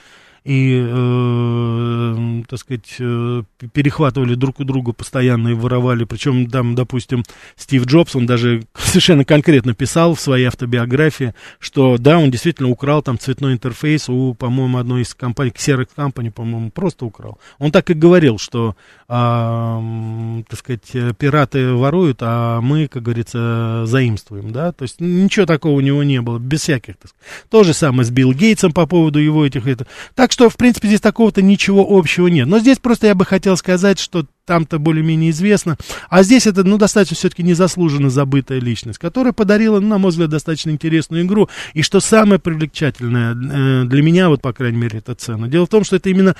и, 0.48 0.82
э, 0.82 2.42
так 2.48 2.58
сказать, 2.58 2.96
э, 2.98 3.42
перехватывали 3.74 4.34
друг 4.34 4.60
у 4.60 4.64
друга 4.64 4.94
постоянно 4.94 5.48
и 5.48 5.52
воровали. 5.52 6.04
Причем 6.04 6.48
там, 6.48 6.74
допустим, 6.74 7.22
Стив 7.54 7.84
Джобс, 7.84 8.16
он 8.16 8.24
даже 8.24 8.62
совершенно 8.74 9.26
конкретно 9.26 9.74
писал 9.74 10.14
в 10.14 10.20
своей 10.20 10.46
автобиографии, 10.46 11.34
что 11.58 11.98
да, 11.98 12.18
он 12.18 12.30
действительно 12.30 12.70
украл 12.70 13.02
там 13.02 13.18
цветной 13.18 13.52
интерфейс 13.52 14.08
у, 14.08 14.32
по-моему, 14.32 14.78
одной 14.78 15.02
из 15.02 15.14
компаний, 15.14 15.52
Xerox 15.54 15.88
Company, 15.94 16.30
по-моему, 16.30 16.70
просто 16.70 17.04
украл. 17.04 17.38
Он 17.58 17.70
так 17.70 17.90
и 17.90 17.92
говорил, 17.92 18.38
что, 18.38 18.74
э, 19.06 20.42
так 20.48 20.58
сказать, 20.58 21.16
пираты 21.18 21.74
воруют, 21.74 22.20
а 22.22 22.62
мы, 22.62 22.88
как 22.88 23.02
говорится, 23.02 23.82
заимствуем, 23.84 24.50
да, 24.52 24.72
то 24.72 24.84
есть 24.84 24.98
ничего 24.98 25.44
такого 25.44 25.72
у 25.72 25.80
него 25.80 26.02
не 26.02 26.22
было, 26.22 26.38
без 26.38 26.62
всяких, 26.62 26.96
так 26.96 27.10
сказать. 27.10 27.26
То 27.50 27.64
же 27.64 27.74
самое 27.74 28.06
с 28.06 28.10
Билл 28.10 28.32
Гейтсом 28.32 28.72
по 28.72 28.86
поводу 28.86 29.18
его 29.18 29.44
этих, 29.44 29.66
это. 29.66 29.86
Так 30.14 30.32
что, 30.37 30.37
в 30.46 30.56
принципе, 30.56 30.88
здесь 30.88 31.00
такого-то 31.00 31.42
ничего 31.42 31.86
общего 31.88 32.28
нет. 32.28 32.46
Но 32.46 32.58
здесь 32.58 32.78
просто 32.78 33.08
я 33.08 33.14
бы 33.14 33.24
хотел 33.24 33.56
сказать, 33.56 33.98
что 33.98 34.26
там-то 34.46 34.78
более-менее 34.78 35.30
известно. 35.30 35.76
А 36.08 36.22
здесь 36.22 36.46
это, 36.46 36.64
ну, 36.64 36.78
достаточно 36.78 37.16
все-таки 37.16 37.42
незаслуженно 37.42 38.10
забытая 38.10 38.60
личность, 38.60 38.98
которая 38.98 39.32
подарила, 39.32 39.80
ну, 39.80 39.88
на 39.88 39.98
мой 39.98 40.10
взгляд, 40.10 40.30
достаточно 40.30 40.70
интересную 40.70 41.24
игру. 41.24 41.48
И 41.74 41.82
что 41.82 42.00
самое 42.00 42.38
привлекательное 42.38 43.32
э, 43.34 43.84
для 43.84 44.02
меня, 44.02 44.28
вот, 44.28 44.40
по 44.40 44.52
крайней 44.52 44.78
мере, 44.78 44.98
это 44.98 45.14
цена. 45.14 45.48
Дело 45.48 45.66
в 45.66 45.70
том, 45.70 45.84
что 45.84 45.96
это 45.96 46.08
именно 46.08 46.36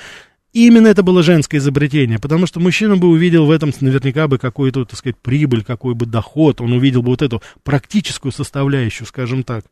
Именно 0.51 0.87
это 0.87 1.03
было 1.03 1.21
женское 1.21 1.59
изобретение, 1.59 2.17
потому 2.17 2.47
что 2.47 2.59
мужчина 2.59 2.97
бы 2.97 3.07
увидел 3.07 3.45
в 3.45 3.51
этом 3.51 3.71
наверняка 3.81 4.27
бы 4.27 4.39
какую-то, 4.39 4.83
так 4.83 4.97
сказать, 4.97 5.15
прибыль, 5.17 5.63
какой 5.63 5.93
бы 5.93 6.07
доход, 6.07 6.59
он 6.59 6.73
увидел 6.73 7.03
бы 7.03 7.09
вот 7.09 7.21
эту 7.21 7.43
практическую 7.63 8.31
составляющую, 8.31 9.05
скажем 9.05 9.43
так. 9.43 9.65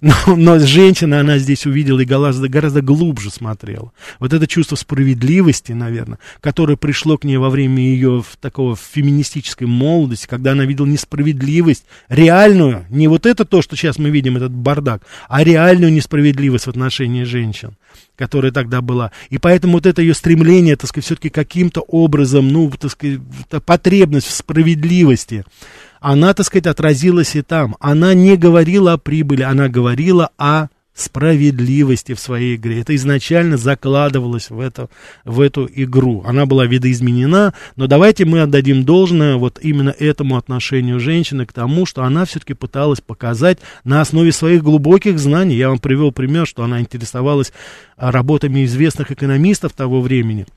Но, 0.00 0.14
но 0.26 0.58
женщина, 0.58 1.20
она 1.20 1.38
здесь 1.38 1.66
увидела 1.66 2.00
и 2.00 2.04
гораздо, 2.04 2.48
гораздо 2.48 2.80
глубже 2.80 3.30
смотрела. 3.30 3.92
Вот 4.18 4.32
это 4.32 4.46
чувство 4.46 4.76
справедливости, 4.76 5.72
наверное, 5.72 6.18
которое 6.40 6.76
пришло 6.76 7.18
к 7.18 7.24
ней 7.24 7.36
во 7.36 7.50
время 7.50 7.82
ее 7.82 8.24
такого 8.40 8.76
феминистической 8.76 9.66
молодости, 9.66 10.26
когда 10.26 10.52
она 10.52 10.64
видела 10.64 10.86
несправедливость, 10.86 11.84
реальную, 12.08 12.86
не 12.88 13.08
вот 13.08 13.26
это 13.26 13.44
то, 13.44 13.60
что 13.60 13.76
сейчас 13.76 13.98
мы 13.98 14.10
видим, 14.10 14.36
этот 14.36 14.52
бардак, 14.52 15.02
а 15.28 15.44
реальную 15.44 15.92
несправедливость 15.92 16.66
в 16.66 16.70
отношении 16.70 17.24
женщин, 17.24 17.76
которая 18.16 18.52
тогда 18.52 18.80
была. 18.80 19.12
И 19.28 19.38
поэтому 19.38 19.74
вот 19.74 19.86
это 19.86 20.00
ее 20.00 20.14
стремление, 20.14 20.76
так 20.76 20.88
сказать, 20.88 21.04
все-таки 21.04 21.28
каким-то 21.28 21.82
образом, 21.82 22.48
ну, 22.48 22.70
так 22.70 22.90
сказать, 22.90 23.20
потребность 23.66 24.28
в 24.28 24.32
справедливости, 24.32 25.44
она, 26.00 26.34
так 26.34 26.46
сказать, 26.46 26.66
отразилась 26.66 27.36
и 27.36 27.42
там. 27.42 27.76
Она 27.78 28.14
не 28.14 28.36
говорила 28.36 28.94
о 28.94 28.98
прибыли, 28.98 29.42
она 29.42 29.68
говорила 29.68 30.30
о 30.38 30.68
справедливости 30.94 32.14
в 32.14 32.20
своей 32.20 32.56
игре. 32.56 32.80
Это 32.80 32.94
изначально 32.94 33.56
закладывалось 33.56 34.50
в, 34.50 34.60
это, 34.60 34.88
в 35.24 35.40
эту 35.40 35.68
игру. 35.72 36.22
Она 36.26 36.46
была 36.46 36.66
видоизменена, 36.66 37.54
но 37.76 37.86
давайте 37.86 38.24
мы 38.24 38.40
отдадим 38.40 38.84
должное 38.84 39.36
вот 39.36 39.58
именно 39.62 39.94
этому 39.98 40.36
отношению 40.36 41.00
женщины 41.00 41.46
к 41.46 41.52
тому, 41.52 41.86
что 41.86 42.02
она 42.02 42.24
все-таки 42.24 42.54
пыталась 42.54 43.00
показать 43.00 43.58
на 43.84 44.00
основе 44.00 44.32
своих 44.32 44.62
глубоких 44.62 45.18
знаний. 45.18 45.56
Я 45.56 45.68
вам 45.68 45.78
привел 45.78 46.12
пример, 46.12 46.46
что 46.46 46.64
она 46.64 46.80
интересовалась 46.80 47.52
работами 47.96 48.64
известных 48.64 49.10
экономистов 49.10 49.72
того 49.72 50.00
времени– 50.00 50.46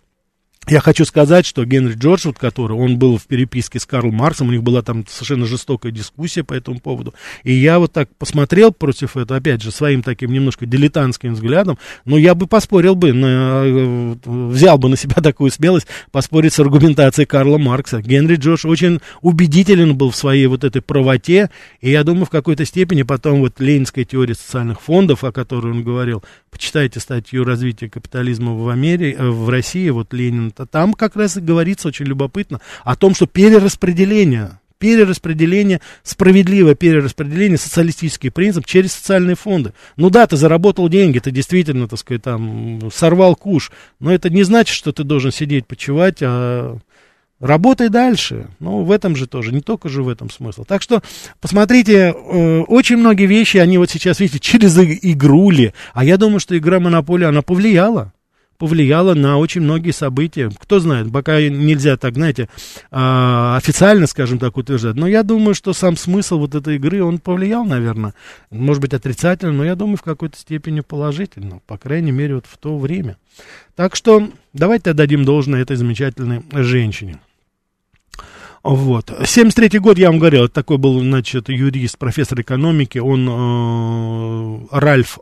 я 0.67 0.79
хочу 0.79 1.03
сказать, 1.03 1.45
что 1.45 1.65
Генри 1.65 1.93
Джордж, 1.93 2.21
вот 2.25 2.39
который, 2.39 2.77
он 2.77 2.97
был 2.97 3.17
в 3.17 3.25
переписке 3.25 3.79
с 3.79 3.85
Карлом 3.85 4.15
Марксом, 4.15 4.47
у 4.47 4.51
них 4.51 4.63
была 4.63 4.81
там 4.81 5.05
совершенно 5.07 5.45
жестокая 5.45 5.91
дискуссия 5.91 6.43
по 6.43 6.53
этому 6.53 6.79
поводу, 6.79 7.13
и 7.43 7.53
я 7.53 7.79
вот 7.79 7.91
так 7.91 8.09
посмотрел 8.17 8.71
против 8.71 9.17
этого, 9.17 9.37
опять 9.39 9.61
же, 9.61 9.71
своим 9.71 10.03
таким 10.03 10.31
немножко 10.31 10.65
дилетантским 10.65 11.33
взглядом, 11.33 11.77
но 12.05 12.17
я 12.17 12.33
бы 12.33 12.47
поспорил 12.47 12.95
бы, 12.95 13.11
на, 13.11 13.63
э, 13.65 14.15
взял 14.25 14.77
бы 14.77 14.87
на 14.87 14.95
себя 14.95 15.15
такую 15.21 15.51
смелость 15.51 15.87
поспорить 16.11 16.53
с 16.53 16.59
аргументацией 16.59 17.25
Карла 17.25 17.57
Маркса. 17.57 18.01
Генри 18.01 18.35
Джордж 18.35 18.65
очень 18.65 18.99
убедителен 19.21 19.97
был 19.97 20.11
в 20.11 20.15
своей 20.15 20.47
вот 20.47 20.63
этой 20.63 20.81
правоте, 20.81 21.49
и 21.81 21.91
я 21.91 22.03
думаю, 22.03 22.25
в 22.25 22.29
какой-то 22.29 22.65
степени 22.65 23.03
потом 23.03 23.41
вот 23.41 23.59
ленинская 23.59 24.05
теория 24.05 24.35
социальных 24.35 24.81
фондов, 24.81 25.25
о 25.25 25.31
которой 25.33 25.73
он 25.73 25.83
говорил, 25.83 26.23
почитайте 26.51 26.99
статью 26.99 27.43
«Развитие 27.43 27.89
капитализма 27.89 28.53
в, 28.53 28.69
Америке, 28.69 29.17
э, 29.19 29.29
в 29.29 29.49
России», 29.49 29.89
вот 29.89 30.13
Ленин 30.13 30.52
то 30.53 30.65
там 30.65 30.93
как 30.93 31.15
раз 31.15 31.37
и 31.37 31.41
говорится 31.41 31.87
очень 31.87 32.05
любопытно 32.05 32.61
о 32.83 32.95
том, 32.95 33.15
что 33.15 33.27
перераспределение 33.27 34.59
перераспределение, 34.83 35.79
справедливое 36.03 36.75
перераспределение, 36.75 37.57
социалистический 37.57 38.29
принцип 38.29 38.65
через 38.65 38.91
социальные 38.91 39.37
фонды. 39.37 39.71
Ну 39.95 40.09
да, 40.09 40.27
ты 40.27 40.35
заработал 40.35 40.89
деньги, 40.89 41.19
ты 41.19 41.31
действительно, 41.31 41.87
так 41.87 41.99
сказать, 41.99 42.23
там, 42.23 42.91
сорвал 42.93 43.37
куш, 43.37 43.71
но 44.01 44.13
это 44.13 44.29
не 44.29 44.43
значит, 44.43 44.75
что 44.75 44.91
ты 44.91 45.05
должен 45.05 45.31
сидеть, 45.31 45.67
почивать, 45.67 46.17
а 46.21 46.77
работай 47.39 47.89
дальше. 47.89 48.47
Ну, 48.59 48.83
в 48.83 48.91
этом 48.91 49.15
же 49.15 49.27
тоже, 49.27 49.53
не 49.53 49.61
только 49.61 49.89
же 49.89 50.03
в 50.03 50.09
этом 50.09 50.29
смысл. 50.29 50.63
Так 50.65 50.81
что, 50.81 51.01
посмотрите, 51.39 52.13
э, 52.13 52.59
очень 52.61 52.97
многие 52.97 53.25
вещи, 53.25 53.57
они 53.57 53.77
вот 53.77 53.89
сейчас, 53.89 54.19
видите, 54.19 54.39
через 54.39 54.77
игру 54.77 55.49
ли, 55.49 55.73
а 55.93 56.03
я 56.03 56.17
думаю, 56.17 56.39
что 56.39 56.57
игра 56.57 56.79
Монополия, 56.79 57.27
она 57.27 57.41
повлияла 57.41 58.12
повлияло 58.63 59.13
на 59.13 59.39
очень 59.39 59.59
многие 59.59 59.91
события. 59.91 60.49
Кто 60.57 60.79
знает, 60.79 61.11
пока 61.11 61.41
нельзя 61.41 61.97
так, 61.97 62.13
знаете, 62.13 62.47
а, 62.91 63.57
официально, 63.57 64.07
скажем 64.07 64.39
так, 64.39 64.55
утверждать. 64.55 64.95
Но 64.95 65.05
я 65.05 65.23
думаю, 65.23 65.53
что 65.53 65.73
сам 65.73 65.97
смысл 65.97 66.39
вот 66.39 66.55
этой 66.55 66.77
игры, 66.77 67.03
он 67.03 67.19
повлиял, 67.19 67.65
наверное, 67.65 68.13
может 68.51 68.81
быть, 68.81 68.93
отрицательно, 68.93 69.51
но 69.51 69.65
я 69.65 69.75
думаю, 69.75 69.97
в 69.97 70.01
какой-то 70.01 70.37
степени 70.37 70.79
положительно, 70.79 71.59
по 71.67 71.77
крайней 71.77 72.13
мере, 72.13 72.35
вот 72.35 72.45
в 72.45 72.57
то 72.57 72.77
время. 72.77 73.17
Так 73.75 73.97
что 73.97 74.29
давайте 74.53 74.91
отдадим 74.91 75.25
должное 75.25 75.61
этой 75.61 75.75
замечательной 75.75 76.41
женщине. 76.53 77.19
Вот. 78.63 79.11
73 79.25 79.79
год, 79.79 79.97
я 79.97 80.09
вам 80.09 80.19
говорил, 80.19 80.47
такой 80.47 80.77
был, 80.77 81.01
значит, 81.01 81.49
юрист, 81.49 81.97
профессор 81.97 82.39
экономики, 82.39 82.97
он, 82.97 83.27
э, 83.29 84.67
Ральф 84.71 85.19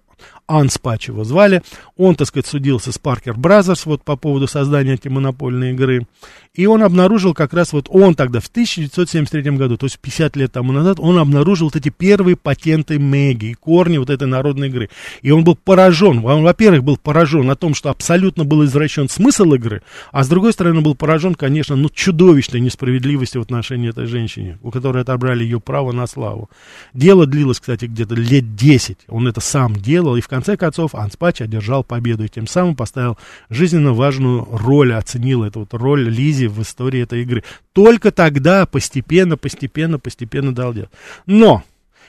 Анспач 0.60 1.08
его 1.08 1.24
звали. 1.24 1.62
Он, 1.98 2.16
так 2.16 2.28
сказать, 2.28 2.48
судился 2.48 2.92
с 2.92 2.98
Parker 2.98 3.36
Brothers 3.36 3.86
вот 3.86 4.04
по 4.04 4.16
поводу 4.16 4.48
создания 4.48 4.92
антимонопольной 4.92 5.72
игры. 5.72 6.08
И 6.54 6.66
он 6.66 6.84
обнаружил 6.84 7.34
как 7.34 7.54
раз 7.54 7.72
вот 7.72 7.88
он 7.90 8.14
тогда 8.14 8.42
в 8.42 8.48
1973 8.48 9.52
году, 9.52 9.78
то 9.78 9.86
есть 9.86 9.98
50 10.00 10.36
лет 10.36 10.52
тому 10.52 10.74
назад, 10.74 10.98
он 11.00 11.18
обнаружил 11.18 11.68
вот 11.68 11.78
эти 11.78 11.88
первые 11.88 12.36
патенты 12.36 13.00
Мэги 13.00 13.52
и 13.52 13.54
корни 13.54 13.98
вот 13.98 14.10
этой 14.10 14.28
народной 14.28 14.68
игры. 14.68 14.90
И 15.22 15.32
он 15.32 15.46
был 15.46 15.56
поражен, 15.56 16.26
он, 16.26 16.44
во-первых, 16.44 16.84
был 16.84 16.98
поражен 16.98 17.50
о 17.50 17.56
том, 17.56 17.74
что 17.74 17.90
абсолютно 17.90 18.44
был 18.44 18.66
извращен 18.66 19.08
смысл 19.08 19.54
игры, 19.54 19.82
а 20.12 20.26
с 20.26 20.28
другой 20.28 20.52
стороны 20.52 20.82
был 20.82 20.94
поражен, 20.94 21.36
конечно, 21.36 21.78
ну, 21.78 21.88
чудовищной 21.88 22.60
несправедливостью 22.60 23.40
в 23.40 23.46
отношении 23.46 23.90
этой 23.90 24.06
женщины, 24.06 24.58
у 24.62 24.72
которой 24.72 25.04
отобрали 25.04 25.46
ее 25.46 25.62
право 25.62 25.94
на 25.94 26.06
славу. 26.06 26.50
Дело 26.94 27.26
длилось, 27.28 27.62
кстати, 27.62 27.86
где-то 27.86 28.16
лет 28.16 28.58
10. 28.58 28.98
Он 29.08 29.26
это 29.26 29.40
сам 29.40 29.74
делал, 29.74 30.18
и 30.18 30.22
в 30.22 30.28
конце 30.28 30.58
концов 30.58 30.96
Анспач 30.96 31.40
одержал 31.40 31.86
победу, 31.86 32.26
и 32.26 32.30
тем 32.30 32.46
самым 32.46 32.76
поставил 32.76 33.18
жизненно 33.50 33.94
важную 33.94 34.46
роль, 34.52 34.94
оценил 34.94 35.46
эту 35.46 35.62
вот 35.62 35.74
роль 35.74 36.10
Лизи 36.10 36.41
связи 36.42 36.48
в 36.48 36.62
истории 36.62 37.02
этой 37.02 37.22
игры. 37.22 37.44
Только 37.74 38.12
тогда 38.12 38.66
постепенно, 38.66 39.38
постепенно, 39.38 40.00
постепенно 40.00 40.54
дал 40.54 40.74
дело. 40.74 40.90
Но 41.26 41.64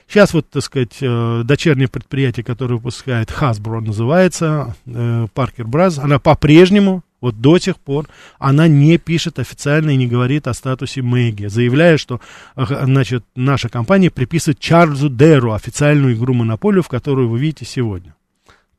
Сейчас 0.09 0.35
вот, 0.35 0.51
так 0.51 0.63
сказать, 0.63 0.99
э, 1.01 1.43
дочернее 1.45 1.89
предприятие, 1.89 2.45
которое 2.45 2.75
выпускает 2.75 3.31
Hasbro, 3.31 3.81
называется 3.81 4.75
э, 4.85 5.27
Parker 5.35 5.65
Bros. 5.65 6.01
Она 6.01 6.19
по-прежнему, 6.19 7.03
вот 7.21 7.41
до 7.41 7.57
сих 7.59 7.79
пор, 7.79 8.09
она 8.39 8.67
не 8.67 8.99
пишет 8.99 9.39
официально 9.39 9.91
и 9.91 9.97
не 9.97 10.09
говорит 10.09 10.49
о 10.49 10.55
статусе 10.55 11.03
Мэгги, 11.03 11.47
заявляя, 11.47 11.97
что, 11.97 12.21
значит, 12.57 13.25
наша 13.37 13.69
компания 13.69 14.11
приписывает 14.11 14.59
Чарльзу 14.59 15.09
Деру 15.09 15.53
официальную 15.53 16.15
игру 16.15 16.35
Монополию, 16.35 16.83
в 16.83 16.89
которую 16.89 17.29
вы 17.29 17.39
видите 17.39 17.65
сегодня. 17.65 18.15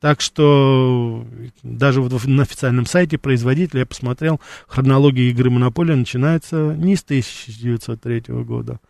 Так 0.04 0.20
что 0.20 1.24
даже 1.62 2.02
вот 2.02 2.26
на 2.26 2.42
официальном 2.42 2.84
сайте 2.84 3.16
производителя 3.16 3.80
я 3.80 3.86
посмотрел, 3.86 4.38
хронология 4.66 5.30
игры 5.30 5.48
«Монополия» 5.48 5.96
начинается 5.96 6.74
не 6.76 6.94
с 6.94 7.02
1903 7.02 8.24
года, 8.44 8.80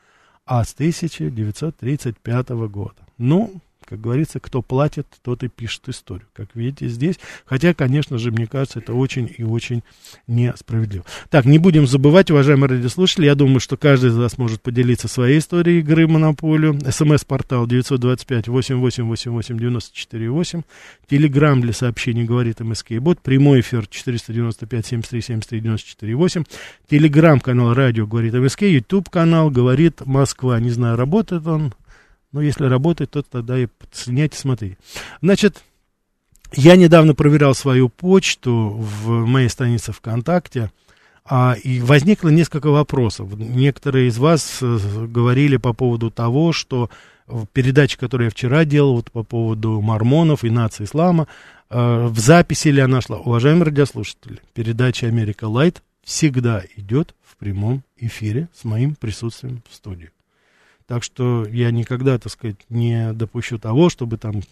а 0.44 0.64
с 0.64 0.74
1935 0.74 2.48
года. 2.66 2.96
Ну, 3.16 3.62
как 3.85 4.01
говорится, 4.01 4.40
кто 4.40 4.62
платит, 4.62 5.07
тот 5.23 5.42
и 5.42 5.49
пишет 5.49 5.87
историю. 5.88 6.27
Как 6.33 6.49
видите 6.55 6.88
здесь. 6.88 7.18
Хотя, 7.44 7.75
конечно 7.75 8.16
же, 8.18 8.31
мне 8.31 8.47
кажется, 8.47 8.79
это 8.79 8.94
очень 8.94 9.31
и 9.37 9.44
очень 9.44 9.83
несправедливо. 10.27 11.05
Так, 11.31 11.44
не 11.44 11.59
будем 11.59 11.87
забывать, 11.87 12.31
уважаемые 12.31 12.70
радиослушатели, 12.70 13.27
я 13.27 13.35
думаю, 13.35 13.61
что 13.61 13.77
каждый 13.77 14.09
из 14.11 14.16
вас 14.16 14.38
может 14.38 14.62
поделиться 14.62 15.09
своей 15.09 15.38
историей 15.38 15.81
игры 15.81 16.09
«Монополию». 16.09 16.81
СМС-портал 16.90 17.66
925-8888-94-8. 17.66 20.64
Телеграмм 21.09 21.61
для 21.61 21.73
сообщений 21.73 22.25
говорит 22.25 22.61
МСК 22.61 22.92
Бот. 23.01 23.20
Прямой 23.20 23.61
эфир 23.61 23.88
495-73-73-94-8. 23.90 26.47
Телеграмм-канал 26.88 27.75
радио 27.75 28.07
говорит 28.07 28.35
МСК. 28.35 28.62
Ютуб-канал 28.62 29.51
говорит 29.51 30.07
Москва. 30.07 30.61
Не 30.61 30.70
знаю, 30.70 30.97
работает 30.97 31.44
он 31.47 31.75
но 32.35 32.42
если 32.42 32.64
работает, 32.64 33.12
то 33.12 33.23
тогда 33.23 33.57
и 33.57 33.66
подсоединяйте, 33.66 34.37
смотрите. 34.37 34.77
Значит, 35.23 35.62
я 36.53 36.75
недавно 36.75 37.14
проверял 37.14 37.55
свою 37.55 37.88
почту 37.88 38.77
в 38.77 39.25
моей 39.25 39.49
странице 39.49 39.92
ВКонтакте, 39.92 40.73
а, 41.25 41.55
и 41.62 41.79
возникло 41.81 42.31
несколько 42.31 42.70
вопросов. 42.70 43.33
Некоторые 43.38 44.09
из 44.09 44.18
вас 44.18 44.59
э, 44.61 45.07
говорили 45.07 45.59
по 45.59 45.73
поводу 45.73 46.11
того, 46.11 46.53
что 46.53 46.90
в 47.29 47.47
передаче, 47.47 47.99
которую 47.99 48.27
я 48.27 48.31
вчера 48.31 48.64
делал, 48.64 48.97
вот 48.97 49.12
по 49.12 49.23
поводу 49.23 49.81
мормонов 49.81 50.42
и 50.42 50.51
нации 50.51 50.85
ислама, 50.85 51.29
э, 51.70 52.07
в 52.09 52.18
записи 52.18 52.66
ли 52.66 52.81
она 52.81 53.01
шла. 53.01 53.18
Уважаемые 53.18 53.66
радиослушатели, 53.66 54.40
передача 54.55 55.07
«Америка 55.07 55.47
Лайт» 55.47 55.85
всегда 56.03 56.64
идет 56.77 57.14
в 57.23 57.37
прямом 57.37 57.85
эфире 57.97 58.49
с 58.53 58.64
моим 58.64 58.97
присутствием 58.97 59.62
в 59.70 59.75
студии. 59.75 60.11
Так 60.87 61.03
что 61.03 61.47
я 61.47 61.70
никогда, 61.70 62.18
так 62.18 62.31
сказать, 62.31 62.57
не 62.68 63.12
допущу 63.12 63.59
того, 63.59 63.88
чтобы 63.88 64.18
там 64.18 64.42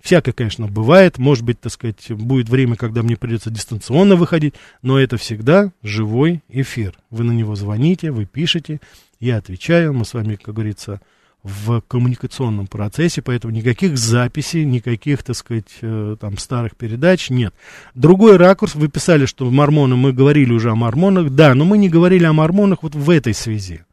Всякое, 0.00 0.32
конечно, 0.32 0.66
бывает. 0.66 1.18
Может 1.18 1.44
быть, 1.44 1.60
так 1.60 1.72
сказать, 1.72 2.10
будет 2.10 2.48
время, 2.48 2.76
когда 2.76 3.02
мне 3.02 3.16
придется 3.16 3.50
дистанционно 3.50 4.16
выходить, 4.16 4.54
но 4.82 4.98
это 4.98 5.18
всегда 5.18 5.72
живой 5.82 6.42
эфир. 6.48 6.94
Вы 7.10 7.24
на 7.24 7.32
него 7.32 7.54
звоните, 7.54 8.10
вы 8.10 8.24
пишете, 8.24 8.80
я 9.20 9.36
отвечаю. 9.36 9.92
Мы 9.92 10.06
с 10.06 10.14
вами, 10.14 10.36
как 10.36 10.54
говорится, 10.54 11.02
в 11.42 11.82
коммуникационном 11.82 12.66
процессе, 12.66 13.22
поэтому 13.22 13.52
никаких 13.52 13.96
записей, 13.96 14.64
никаких, 14.64 15.22
так 15.22 15.36
сказать, 15.36 15.70
э, 15.80 16.16
там 16.20 16.38
старых 16.38 16.76
передач 16.76 17.30
нет. 17.30 17.54
Другой 17.94 18.36
ракурс, 18.36 18.74
вы 18.74 18.88
писали, 18.88 19.26
что 19.26 19.50
мормоны, 19.50 19.96
мы 19.96 20.12
говорили 20.12 20.52
уже 20.52 20.70
о 20.70 20.74
мормонах, 20.74 21.30
да, 21.30 21.54
но 21.54 21.64
мы 21.64 21.78
не 21.78 21.88
говорили 21.88 22.24
о 22.24 22.32
мормонах 22.32 22.82
вот 22.82 22.94
в 22.94 23.08
этой 23.08 23.34
связи 23.34 23.84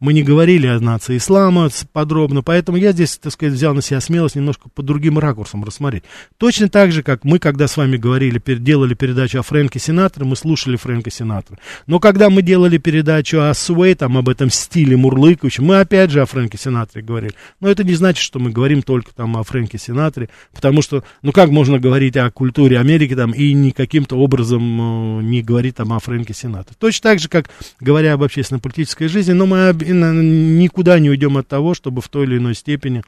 мы 0.00 0.12
не 0.12 0.22
говорили 0.22 0.66
о 0.66 0.80
нации 0.80 1.16
ислама 1.16 1.68
подробно, 1.92 2.42
поэтому 2.42 2.78
я 2.78 2.92
здесь, 2.92 3.18
так 3.18 3.32
сказать, 3.32 3.54
взял 3.54 3.74
на 3.74 3.82
себя 3.82 4.00
смелость 4.00 4.36
немножко 4.36 4.68
по 4.68 4.82
другим 4.82 5.18
ракурсам 5.18 5.64
рассмотреть. 5.64 6.04
Точно 6.38 6.68
так 6.68 6.92
же, 6.92 7.02
как 7.02 7.24
мы, 7.24 7.38
когда 7.38 7.68
с 7.68 7.76
вами 7.76 7.96
говорили, 7.96 8.40
делали 8.58 8.94
передачу 8.94 9.38
о 9.38 9.42
Фрэнке 9.42 9.78
Синаторе, 9.78 10.26
мы 10.26 10.36
слушали 10.36 10.76
Фрэнка 10.76 11.10
Синатора. 11.10 11.58
Но 11.86 11.98
когда 12.00 12.30
мы 12.30 12.42
делали 12.42 12.78
передачу 12.78 13.40
о 13.40 13.54
Суэй, 13.54 13.94
там, 13.94 14.16
об 14.18 14.28
этом 14.28 14.50
стиле 14.50 14.96
мурлыкающем, 14.96 15.64
мы 15.64 15.80
опять 15.80 16.10
же 16.10 16.20
о 16.22 16.26
Фрэнке 16.26 16.58
Синаторе 16.58 17.04
говорили. 17.04 17.34
Но 17.60 17.68
это 17.68 17.84
не 17.84 17.94
значит, 17.94 18.22
что 18.22 18.38
мы 18.38 18.50
говорим 18.50 18.82
только 18.82 19.14
там 19.14 19.36
о 19.36 19.42
Фрэнке 19.42 19.78
Синаторе, 19.78 20.28
потому 20.54 20.82
что, 20.82 21.04
ну 21.22 21.32
как 21.32 21.50
можно 21.50 21.78
говорить 21.78 22.16
о 22.16 22.30
культуре 22.30 22.78
Америки 22.78 23.14
там 23.14 23.32
и 23.32 23.52
не 23.52 23.72
каким-то 23.72 24.16
образом 24.16 25.20
э, 25.20 25.22
не 25.22 25.42
говорить 25.42 25.76
там 25.76 25.92
о 25.92 25.98
Фрэнке 25.98 26.34
Синаторе. 26.34 26.76
Точно 26.78 27.10
так 27.10 27.18
же, 27.18 27.28
как 27.28 27.50
говоря 27.80 28.14
об 28.14 28.22
общественно-политической 28.22 29.08
жизни, 29.08 29.32
но 29.32 29.46
мы 29.46 29.74
никуда 29.92 30.98
не 30.98 31.10
уйдем 31.10 31.36
от 31.36 31.48
того, 31.48 31.74
чтобы 31.74 32.00
в 32.00 32.08
той 32.08 32.24
или 32.24 32.38
иной 32.38 32.54
степени 32.54 33.02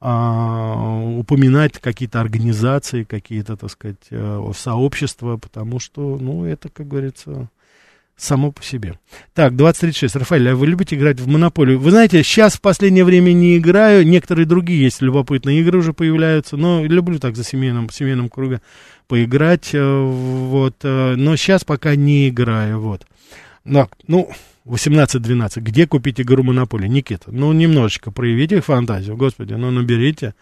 а, 0.00 1.00
упоминать 1.16 1.78
какие-то 1.78 2.20
организации, 2.20 3.04
какие-то, 3.04 3.56
так 3.56 3.70
сказать, 3.70 4.06
э, 4.10 4.52
сообщества, 4.56 5.36
потому 5.36 5.78
что, 5.78 6.18
ну, 6.20 6.44
это, 6.44 6.68
как 6.68 6.88
говорится, 6.88 7.48
само 8.16 8.52
по 8.52 8.62
себе. 8.62 8.98
Так, 9.34 9.56
2036. 9.56 10.16
Рафаэль, 10.16 10.50
а 10.50 10.56
вы 10.56 10.66
любите 10.66 10.96
играть 10.96 11.20
в 11.20 11.28
монополию? 11.28 11.78
Вы 11.78 11.90
знаете, 11.90 12.22
сейчас 12.22 12.54
в 12.54 12.60
последнее 12.60 13.04
время 13.04 13.32
не 13.32 13.58
играю, 13.58 14.06
некоторые 14.06 14.46
другие 14.46 14.82
есть 14.82 15.02
любопытные 15.02 15.60
игры 15.60 15.78
уже 15.78 15.92
появляются, 15.92 16.56
но 16.56 16.84
люблю 16.84 17.18
так 17.18 17.36
за 17.36 17.44
семейным, 17.44 17.90
семейным 17.90 18.28
кругом 18.28 18.60
поиграть, 19.08 19.70
э, 19.72 20.04
вот, 20.04 20.76
э, 20.82 21.14
но 21.16 21.36
сейчас 21.36 21.64
пока 21.64 21.96
не 21.96 22.28
играю, 22.28 22.80
вот. 22.80 23.06
Ну, 23.64 24.30
18-12. 24.66 25.60
Где 25.60 25.86
купить 25.86 26.20
игру 26.20 26.42
Монополия? 26.42 26.88
Никита, 26.88 27.30
ну, 27.30 27.52
немножечко 27.52 28.10
проявите 28.10 28.60
фантазию, 28.60 29.16
господи, 29.16 29.54
ну, 29.54 29.70
наберите. 29.70 30.34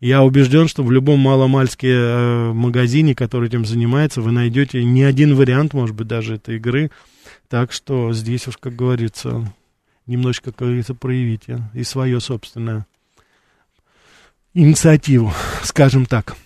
Я 0.00 0.22
убежден, 0.22 0.68
что 0.68 0.84
в 0.84 0.92
любом 0.92 1.18
маломальске 1.18 1.90
э, 1.90 2.52
магазине, 2.52 3.16
который 3.16 3.48
этим 3.48 3.64
занимается, 3.64 4.20
вы 4.22 4.30
найдете 4.30 4.84
не 4.84 5.02
один 5.02 5.34
вариант, 5.34 5.74
может 5.74 5.96
быть, 5.96 6.06
даже 6.06 6.36
этой 6.36 6.56
игры. 6.56 6.92
Так 7.48 7.72
что 7.72 8.12
здесь 8.12 8.46
уж, 8.46 8.58
как 8.58 8.76
говорится, 8.76 9.52
немножечко, 10.06 10.52
как 10.52 10.68
говорится, 10.68 10.94
проявите 10.94 11.62
и 11.74 11.82
свое 11.82 12.20
собственное 12.20 12.86
инициативу, 14.54 15.32
скажем 15.64 16.06
так. 16.06 16.36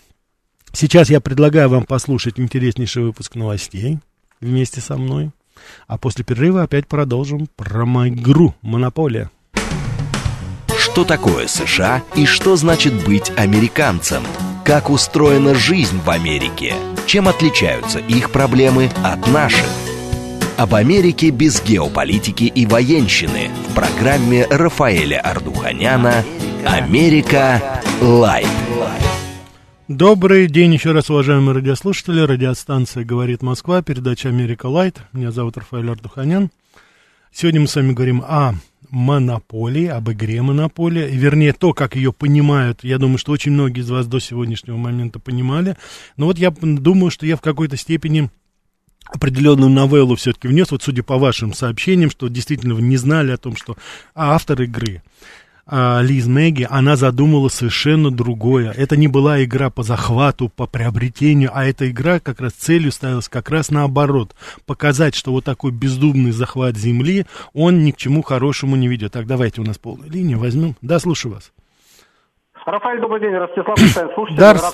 Сейчас 0.71 1.11
я 1.11 1.21
предлагаю 1.21 1.69
вам 1.69 1.85
послушать 1.85 2.39
интереснейший 2.39 3.03
выпуск 3.03 3.35
новостей 3.35 3.99
вместе 4.41 4.81
со 4.81 4.97
мной. 4.97 5.31
А 5.87 5.97
после 5.97 6.23
перерыва 6.23 6.63
опять 6.63 6.87
продолжим 6.87 7.47
про 7.55 7.85
игру 8.07 8.55
«Монополия». 8.61 9.29
Что 10.77 11.05
такое 11.05 11.47
США 11.47 12.03
и 12.15 12.25
что 12.25 12.55
значит 12.55 13.05
быть 13.05 13.31
американцем? 13.37 14.23
Как 14.63 14.89
устроена 14.89 15.55
жизнь 15.55 15.99
в 15.99 16.09
Америке? 16.09 16.73
Чем 17.05 17.27
отличаются 17.27 17.99
их 17.99 18.31
проблемы 18.31 18.91
от 19.03 19.27
наших? 19.27 19.65
Об 20.57 20.75
Америке 20.75 21.31
без 21.31 21.63
геополитики 21.63 22.43
и 22.43 22.65
военщины 22.65 23.49
в 23.69 23.73
программе 23.73 24.45
Рафаэля 24.49 25.19
Ардуханяна 25.19 26.23
«Америка. 26.65 27.81
Light». 28.01 28.47
Добрый 29.89 30.47
день 30.47 30.73
еще 30.73 30.93
раз, 30.93 31.09
уважаемые 31.09 31.55
радиослушатели. 31.55 32.21
Радиостанция 32.21 33.03
«Говорит 33.03 33.41
Москва», 33.41 33.81
передача 33.81 34.29
«Америка 34.29 34.67
Light». 34.67 35.01
Меня 35.11 35.29
зовут 35.31 35.57
Рафаэль 35.57 35.89
Ардуханян. 35.89 36.51
Сегодня 37.33 37.59
мы 37.59 37.67
с 37.67 37.75
вами 37.75 37.91
говорим 37.91 38.21
о 38.21 38.53
монополии, 38.89 39.87
об 39.87 40.09
игре 40.09 40.41
монополия, 40.41 41.07
вернее, 41.09 41.51
то, 41.51 41.73
как 41.73 41.97
ее 41.97 42.13
понимают, 42.13 42.85
я 42.85 42.97
думаю, 42.97 43.17
что 43.17 43.33
очень 43.33 43.51
многие 43.51 43.81
из 43.81 43.89
вас 43.89 44.07
до 44.07 44.19
сегодняшнего 44.19 44.77
момента 44.77 45.19
понимали, 45.19 45.75
но 46.15 46.27
вот 46.27 46.37
я 46.37 46.51
думаю, 46.51 47.11
что 47.11 47.25
я 47.25 47.35
в 47.35 47.41
какой-то 47.41 47.75
степени 47.75 48.29
определенную 49.07 49.69
новеллу 49.69 50.15
все-таки 50.15 50.47
внес, 50.47 50.71
вот 50.71 50.81
судя 50.81 51.03
по 51.03 51.17
вашим 51.17 51.53
сообщениям, 51.53 52.09
что 52.09 52.29
действительно 52.29 52.75
вы 52.75 52.83
не 52.83 52.95
знали 52.95 53.31
о 53.31 53.37
том, 53.37 53.57
что 53.57 53.75
автор 54.15 54.61
игры 54.61 55.01
Лиз 55.65 56.27
Мэгги, 56.27 56.67
она 56.69 56.97
задумала 56.97 57.47
совершенно 57.47 58.11
другое. 58.11 58.71
Это 58.71 58.97
не 58.97 59.07
была 59.07 59.43
игра 59.43 59.69
по 59.69 59.81
захвату, 59.81 60.49
по 60.49 60.67
приобретению, 60.67 61.51
а 61.53 61.65
эта 61.65 61.89
игра 61.89 62.19
как 62.19 62.41
раз 62.41 62.51
целью 62.51 62.91
ставилась 62.91 63.29
как 63.29 63.49
раз 63.49 63.71
наоборот. 63.71 64.35
Показать, 64.65 65.15
что 65.15 65.31
вот 65.31 65.45
такой 65.45 65.71
бездумный 65.71 66.31
захват 66.31 66.75
земли, 66.75 67.25
он 67.53 67.83
ни 67.83 67.91
к 67.91 67.97
чему 67.97 68.23
хорошему 68.23 68.75
не 68.75 68.89
ведет. 68.89 69.13
Так, 69.13 69.25
давайте 69.25 69.61
у 69.61 69.63
нас 69.63 69.77
полная 69.77 70.09
линия 70.09 70.37
возьмем. 70.37 70.75
Да, 70.81 70.99
слушаю 70.99 71.35
вас. 71.35 71.53
Рафаэль, 72.65 73.01
добрый 73.01 73.21
день, 73.21 73.33
Ростислав, 73.33 73.77
слушайте, 74.15 74.39
да, 74.39 74.53
рад. 74.53 74.73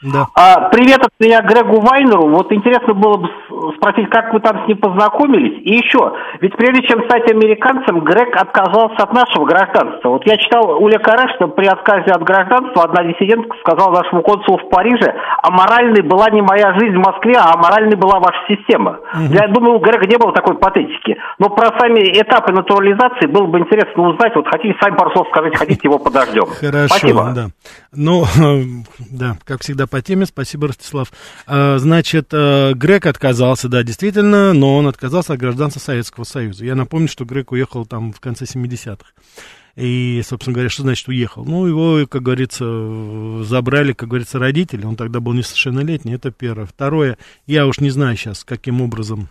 Да. 0.00 0.28
А, 0.34 0.68
привет 0.68 1.00
от 1.00 1.10
меня 1.18 1.42
Грегу 1.42 1.80
Вайнеру. 1.80 2.28
Вот 2.28 2.52
интересно 2.52 2.94
было 2.94 3.16
бы 3.16 3.28
спросить, 3.76 4.08
как 4.10 4.32
вы 4.32 4.38
там 4.38 4.64
с 4.64 4.68
ним 4.68 4.78
познакомились. 4.78 5.60
И 5.64 5.74
еще, 5.74 6.12
ведь 6.40 6.54
прежде 6.56 6.86
чем 6.86 7.02
стать 7.04 7.28
американцем, 7.28 8.04
Грег 8.04 8.36
отказался 8.36 9.02
от 9.02 9.12
нашего 9.12 9.44
гражданства. 9.44 10.10
Вот 10.10 10.24
я 10.24 10.36
читал 10.36 10.80
у 10.80 10.86
Лекаре, 10.86 11.34
что 11.34 11.48
при 11.48 11.66
отказе 11.66 12.12
от 12.12 12.22
гражданства 12.22 12.84
одна 12.84 13.02
диссидентка 13.02 13.56
сказала 13.58 13.90
нашему 13.90 14.22
консулу 14.22 14.58
в 14.58 14.70
Париже, 14.70 15.12
а 15.42 15.50
моральной 15.50 16.02
была 16.02 16.30
не 16.30 16.42
моя 16.42 16.74
жизнь 16.78 16.94
в 16.94 17.04
Москве, 17.04 17.34
а 17.34 17.56
моральной 17.56 17.96
была 17.96 18.20
ваша 18.20 18.38
система. 18.46 19.00
Угу. 19.14 19.34
Я 19.34 19.48
думаю, 19.48 19.78
у 19.78 19.80
Грега 19.80 20.06
не 20.06 20.16
было 20.16 20.32
такой 20.32 20.56
патетики. 20.58 21.16
Но 21.40 21.48
про 21.48 21.76
сами 21.76 21.98
этапы 22.20 22.52
натурализации 22.52 23.26
было 23.26 23.46
бы 23.46 23.58
интересно 23.58 24.10
узнать. 24.10 24.32
Вот 24.36 24.46
хотите, 24.46 24.76
сами 24.80 24.94
пару 24.94 25.10
слов 25.10 25.26
сказать, 25.32 25.56
хотите, 25.56 25.80
его 25.82 25.98
подождем. 25.98 26.46
Хорошо, 26.46 26.86
Спасибо. 26.86 27.32
да. 27.34 27.46
Ну, 27.98 28.24
да, 29.10 29.38
как 29.44 29.62
всегда, 29.62 29.88
по 29.88 30.00
теме. 30.00 30.24
Спасибо, 30.24 30.68
Ростислав. 30.68 31.12
А, 31.48 31.78
значит, 31.78 32.28
э, 32.30 32.72
Грег 32.74 33.06
отказался, 33.06 33.68
да, 33.68 33.82
действительно, 33.82 34.52
но 34.52 34.76
он 34.76 34.86
отказался 34.86 35.32
от 35.32 35.40
гражданства 35.40 35.80
Советского 35.80 36.22
Союза. 36.22 36.64
Я 36.64 36.76
напомню, 36.76 37.08
что 37.08 37.24
Грег 37.24 37.50
уехал 37.50 37.86
там 37.86 38.12
в 38.12 38.20
конце 38.20 38.44
70-х. 38.44 39.04
И, 39.74 40.22
собственно 40.24 40.54
говоря, 40.54 40.70
что 40.70 40.82
значит 40.82 41.08
уехал? 41.08 41.44
Ну, 41.44 41.66
его, 41.66 42.06
как 42.06 42.22
говорится, 42.22 42.64
забрали, 43.42 43.92
как 43.92 44.08
говорится, 44.08 44.38
родители. 44.38 44.86
Он 44.86 44.94
тогда 44.94 45.18
был 45.18 45.32
несовершеннолетний, 45.32 46.14
это 46.14 46.30
первое. 46.30 46.66
Второе, 46.66 47.18
я 47.46 47.66
уж 47.66 47.80
не 47.80 47.90
знаю 47.90 48.16
сейчас, 48.16 48.44
каким 48.44 48.80
образом 48.80 49.28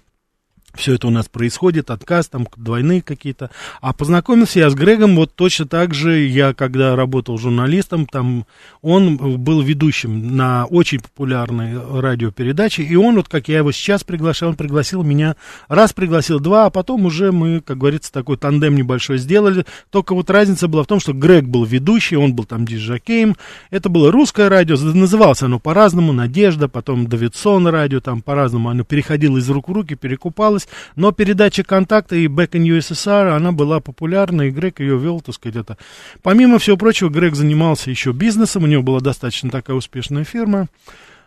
все 0.78 0.94
это 0.94 1.08
у 1.08 1.10
нас 1.10 1.28
происходит, 1.28 1.90
отказ, 1.90 2.28
там 2.28 2.48
двойные 2.56 3.02
какие-то. 3.02 3.50
А 3.82 3.94
познакомился 3.94 4.60
я 4.60 4.70
с 4.70 4.76
Грегом 4.76 5.16
вот 5.16 5.36
точно 5.36 5.68
так 5.68 5.94
же, 5.94 6.20
я 6.20 6.54
когда 6.54 6.96
работал 6.96 7.38
журналистом, 7.38 8.06
там 8.06 8.46
он 8.82 9.18
был 9.18 9.62
ведущим 9.62 10.36
на 10.36 10.66
очень 10.66 11.00
популярной 11.00 11.78
радиопередаче, 12.00 12.84
и 12.84 12.96
он, 12.96 13.16
вот 13.16 13.28
как 13.28 13.48
я 13.48 13.58
его 13.58 13.72
сейчас 13.72 14.04
приглашал, 14.04 14.50
он 14.50 14.56
пригласил 14.56 15.04
меня, 15.04 15.36
раз 15.68 15.94
пригласил, 15.94 16.40
два, 16.40 16.66
а 16.66 16.70
потом 16.70 17.06
уже 17.06 17.32
мы, 17.32 17.62
как 17.62 17.78
говорится, 17.78 18.12
такой 18.12 18.38
тандем 18.38 18.76
небольшой 18.76 19.18
сделали, 19.18 19.66
только 19.90 20.14
вот 20.14 20.30
разница 20.30 20.68
была 20.68 20.84
в 20.84 20.88
том, 20.88 21.00
что 21.00 21.14
Грег 21.14 21.46
был 21.46 21.66
ведущий, 21.66 22.16
он 22.16 22.34
был 22.34 22.46
там 22.46 22.66
диджакеем, 22.66 23.36
это 23.70 23.90
было 23.90 24.12
русское 24.12 24.50
радио, 24.50 24.78
называлось 24.78 25.42
оно 25.42 25.60
по-разному, 25.60 26.14
Надежда, 26.14 26.68
потом 26.68 27.08
Давидсон 27.08 27.68
радио, 27.68 28.00
там 28.00 28.22
по-разному, 28.22 28.70
оно 28.70 28.84
переходило 28.84 29.38
из 29.38 29.50
рук 29.50 29.70
в 29.70 29.72
руки, 29.72 29.96
перекупалось, 29.96 30.67
но 30.96 31.12
передача 31.12 31.64
контакта 31.64 32.16
и 32.16 32.28
Back 32.28 32.52
in 32.52 32.64
USSR, 32.64 33.36
она 33.36 33.52
была 33.52 33.80
популярна, 33.80 34.44
и 34.44 34.52
Грег 34.52 34.80
ее 34.80 34.98
вел, 34.98 35.22
так 35.22 35.36
сказать, 35.36 35.56
это. 35.56 35.78
Помимо 36.24 36.60
всего 36.60 36.78
прочего, 36.78 37.10
Грег 37.10 37.36
занимался 37.36 37.90
еще 37.90 38.12
бизнесом, 38.12 38.64
у 38.64 38.68
него 38.68 38.84
была 38.84 39.00
достаточно 39.00 39.50
такая 39.50 39.76
успешная 39.76 40.24
фирма. 40.24 40.68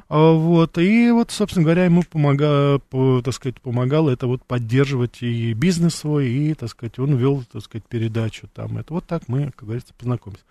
А, 0.09 0.33
вот, 0.33 0.77
и 0.77 1.11
вот, 1.13 1.31
собственно 1.31 1.63
говоря, 1.63 1.85
ему 1.85 2.03
помогал, 2.03 2.81
так 3.23 3.33
сказать, 3.33 3.61
помогал 3.61 4.09
это 4.09 4.27
вот 4.27 4.45
поддерживать 4.45 5.23
и 5.23 5.53
бизнес 5.53 5.95
свой, 5.95 6.29
и, 6.29 6.55
так 6.55 6.69
сказать, 6.69 6.99
он 6.99 7.17
вел, 7.17 7.45
так 7.53 7.63
сказать, 7.63 7.85
передачу 7.89 8.49
там. 8.53 8.79
Это 8.79 8.93
вот 8.93 9.07
так 9.07 9.23
мы, 9.29 9.53
как 9.53 9.65
говорится, 9.65 9.95
познакомились. 9.97 10.45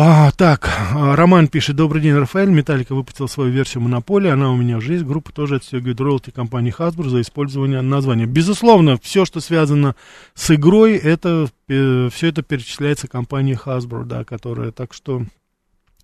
А, 0.00 0.30
так, 0.30 0.70
а, 0.94 1.16
Роман 1.16 1.48
пишет, 1.48 1.74
добрый 1.74 2.00
день, 2.00 2.14
Рафаэль, 2.14 2.50
Металлика 2.50 2.94
выпустила 2.94 3.26
свою 3.26 3.50
версию 3.50 3.82
Монополии, 3.82 4.30
она 4.30 4.52
у 4.52 4.56
меня 4.56 4.76
уже 4.76 4.92
есть, 4.92 5.04
группа 5.04 5.32
тоже 5.32 5.56
отстегивает 5.56 6.00
роялти 6.00 6.30
компании 6.30 6.72
Hasbro 6.72 7.08
за 7.08 7.20
использование 7.20 7.80
названия. 7.80 8.26
Безусловно, 8.26 8.96
все, 9.02 9.24
что 9.24 9.40
связано 9.40 9.96
с 10.34 10.54
игрой, 10.54 10.94
это, 10.94 11.50
э, 11.66 12.10
все 12.12 12.28
это 12.28 12.42
перечисляется 12.42 13.08
компании 13.08 13.58
Hasbro, 13.60 14.04
да, 14.04 14.22
которая, 14.22 14.70
так 14.70 14.94
что 14.94 15.24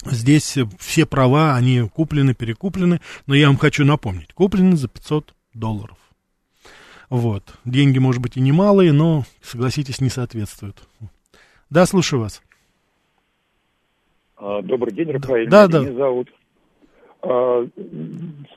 здесь 0.05 0.59
все 0.81 1.07
права, 1.07 1.55
они 1.55 1.89
куплены, 1.89 2.35
перекуплены, 2.35 3.01
но 3.27 3.37
я 3.37 3.47
вам 3.47 3.59
хочу 3.59 3.85
напомнить, 3.85 4.33
куплены 4.33 4.77
за 4.77 4.89
500 4.89 5.37
долларов. 5.53 5.99
Вот, 7.11 7.45
деньги, 7.65 8.01
может 8.01 8.21
быть, 8.21 8.37
и 8.37 8.41
немалые, 8.41 8.91
но, 8.91 9.25
согласитесь, 9.41 10.01
не 10.01 10.11
соответствуют. 10.11 10.83
Да, 11.71 11.87
слушаю 11.87 12.23
вас. 12.23 12.43
А, 14.37 14.63
добрый 14.63 14.93
день, 14.93 15.11
Рафаэль. 15.11 15.49
Да, 15.49 15.69
да. 15.69 15.81
Меня 15.81 15.95
зовут. 15.95 16.29
А, 17.23 17.67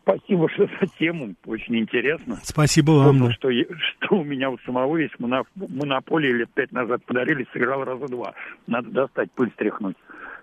спасибо 0.02 0.50
что 0.50 0.66
за 0.66 0.88
тему, 1.00 1.36
очень 1.46 1.78
интересно. 1.78 2.38
Спасибо 2.44 2.92
вам. 2.92 3.20
Помню, 3.20 3.34
что, 3.34 3.50
что 3.50 4.18
у 4.18 4.24
меня 4.24 4.50
у 4.50 4.58
самого 4.66 4.98
есть 4.98 5.16
монополия 5.20 6.34
лет 6.34 6.50
пять 6.54 6.72
назад 6.72 7.04
подарили, 7.06 7.48
сыграл 7.54 7.84
раза 7.84 8.08
два. 8.08 8.34
Надо 8.68 8.90
достать, 8.90 9.32
пыль 9.32 9.52
стряхнуть. 9.56 9.96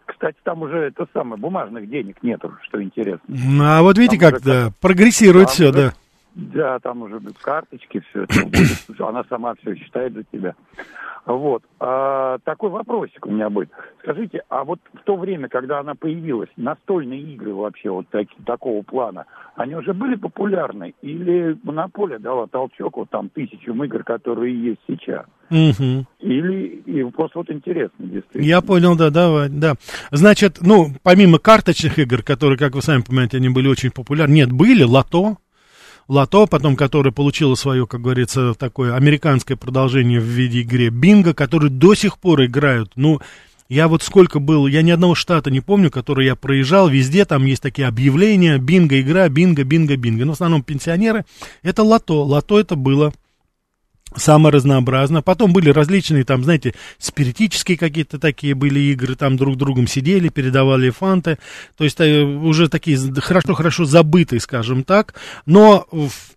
Кстати, 0.06 0.36
там 0.42 0.62
уже 0.62 0.76
это 0.76 1.06
самое, 1.12 1.40
бумажных 1.40 1.88
денег 1.88 2.22
нету, 2.22 2.52
что 2.62 2.82
интересно. 2.82 3.24
Ну, 3.26 3.64
а 3.64 3.82
вот 3.82 3.98
видите, 3.98 4.18
там 4.18 4.32
как, 4.32 4.42
да, 4.42 4.70
прогрессирует 4.80 5.50
все, 5.50 5.70
уже, 5.70 5.72
да. 5.72 5.94
Да, 6.34 6.78
там 6.80 7.02
уже 7.02 7.20
карточки, 7.40 8.02
все 8.10 8.24
это 8.24 8.34
она 9.08 9.24
сама 9.28 9.54
все 9.54 9.76
считает 9.76 10.14
за 10.14 10.24
тебя. 10.24 10.54
Вот. 11.26 11.62
А, 11.80 12.38
такой 12.44 12.70
вопросик 12.70 13.24
у 13.26 13.30
меня 13.30 13.48
будет. 13.48 13.70
Скажите, 14.02 14.42
а 14.50 14.64
вот 14.64 14.78
в 14.92 15.04
то 15.04 15.16
время, 15.16 15.48
когда 15.48 15.80
она 15.80 15.94
появилась, 15.94 16.50
настольные 16.56 17.20
игры 17.20 17.54
вообще 17.54 17.90
вот 17.90 18.06
так, 18.10 18.26
такого 18.44 18.82
плана, 18.82 19.24
они 19.56 19.74
уже 19.74 19.94
были 19.94 20.16
популярны? 20.16 20.94
Или 21.00 21.56
монополия 21.62 22.18
дала 22.18 22.46
толчок 22.46 22.98
вот 22.98 23.10
там 23.10 23.30
тысячам 23.30 23.82
игр, 23.84 24.04
которые 24.04 24.62
есть 24.62 24.80
сейчас? 24.86 25.24
Угу. 25.50 26.06
Или 26.20 26.82
и 26.84 27.04
просто 27.10 27.38
вот 27.38 27.50
интересно, 27.50 28.04
действительно. 28.04 28.42
Я 28.42 28.60
понял, 28.60 28.96
да, 28.96 29.10
да, 29.10 29.46
да. 29.48 29.74
Значит, 30.10 30.58
ну, 30.60 30.88
помимо 31.02 31.38
карточных 31.38 31.98
игр, 31.98 32.22
которые, 32.22 32.58
как 32.58 32.74
вы 32.74 32.82
сами 32.82 33.02
понимаете, 33.02 33.38
они 33.38 33.48
были 33.48 33.68
очень 33.68 33.90
популярны, 33.90 34.34
нет, 34.34 34.52
были 34.52 34.82
лото, 34.82 35.38
Лото, 36.08 36.46
потом 36.46 36.76
которое 36.76 37.12
получило 37.12 37.54
свое, 37.54 37.86
как 37.86 38.02
говорится, 38.02 38.54
такое 38.54 38.94
американское 38.94 39.56
продолжение 39.56 40.20
в 40.20 40.24
виде 40.24 40.60
игры 40.60 40.88
Бинго, 40.88 41.32
которые 41.34 41.70
до 41.70 41.94
сих 41.94 42.18
пор 42.18 42.44
играют. 42.44 42.92
Ну, 42.94 43.20
я 43.70 43.88
вот 43.88 44.02
сколько 44.02 44.40
был, 44.40 44.66
я 44.66 44.82
ни 44.82 44.90
одного 44.90 45.14
штата 45.14 45.50
не 45.50 45.60
помню, 45.60 45.90
который 45.90 46.26
я 46.26 46.36
проезжал, 46.36 46.88
везде 46.88 47.24
там 47.24 47.46
есть 47.46 47.62
такие 47.62 47.88
объявления, 47.88 48.58
бинго 48.58 49.00
игра, 49.00 49.28
бинго, 49.30 49.64
бинго, 49.64 49.96
бинго. 49.96 50.26
Но 50.26 50.32
в 50.32 50.34
основном 50.34 50.62
пенсионеры, 50.62 51.24
это 51.62 51.82
лото, 51.82 52.22
лото 52.22 52.60
это 52.60 52.76
было 52.76 53.12
самое 54.16 54.52
разнообразное. 54.52 55.22
Потом 55.22 55.52
были 55.52 55.70
различные, 55.70 56.24
там, 56.24 56.44
знаете, 56.44 56.74
спиритические 56.98 57.76
какие-то 57.76 58.18
такие 58.18 58.54
были 58.54 58.80
игры, 58.80 59.14
там 59.14 59.36
друг 59.36 59.56
другом 59.56 59.86
сидели, 59.86 60.28
передавали 60.28 60.90
фанты, 60.90 61.38
то 61.76 61.84
есть 61.84 62.00
э, 62.00 62.22
уже 62.22 62.68
такие 62.68 62.98
хорошо-хорошо 62.98 63.84
забытые, 63.84 64.40
скажем 64.40 64.84
так, 64.84 65.14
но 65.46 65.86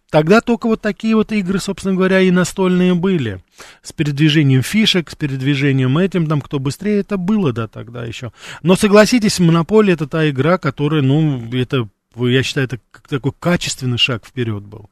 тогда 0.10 0.42
только 0.42 0.68
вот 0.68 0.82
такие 0.82 1.16
вот 1.16 1.32
игры, 1.32 1.60
собственно 1.60 1.96
говоря, 1.96 2.22
и 2.22 2.32
настольные 2.32 2.96
были. 2.96 3.42
С 3.82 3.92
передвижением 3.92 4.62
фишек, 4.62 5.10
с 5.10 5.16
передвижением 5.16 5.98
этим, 5.98 6.28
там, 6.28 6.42
кто 6.42 6.60
быстрее, 6.60 7.00
это 7.00 7.18
было, 7.18 7.54
да, 7.54 7.68
тогда 7.68 8.06
еще. 8.06 8.32
Но 8.63 8.76
согласитесь, 8.76 9.40
Монополия 9.40 9.94
это 9.94 10.08
та 10.08 10.30
игра, 10.30 10.58
которая, 10.58 11.02
ну, 11.02 11.44
это, 11.54 11.90
я 12.26 12.44
считаю, 12.44 12.66
это 12.66 12.80
такой 13.08 13.34
качественный 13.40 13.98
шаг 13.98 14.26
вперед 14.26 14.64
был. 14.64 14.90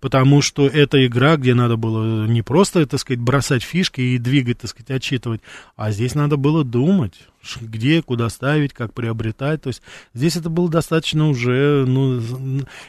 Потому 0.00 0.42
что 0.42 0.66
это 0.66 1.04
игра, 1.04 1.36
где 1.36 1.54
надо 1.54 1.76
было 1.76 2.26
не 2.26 2.42
просто, 2.42 2.86
так 2.86 3.00
сказать, 3.00 3.20
бросать 3.20 3.62
фишки 3.62 4.00
и 4.00 4.18
двигать, 4.18 4.58
так 4.58 4.70
сказать, 4.70 4.90
отчитывать, 4.90 5.40
а 5.76 5.90
здесь 5.90 6.14
надо 6.14 6.36
было 6.36 6.64
думать, 6.64 7.14
где, 7.60 8.02
куда 8.02 8.28
ставить, 8.28 8.72
как 8.72 8.94
приобретать, 8.94 9.62
то 9.62 9.68
есть 9.68 9.82
здесь 10.14 10.36
это 10.36 10.50
было 10.50 10.68
достаточно 10.68 11.28
уже, 11.28 11.84
ну, 11.86 12.20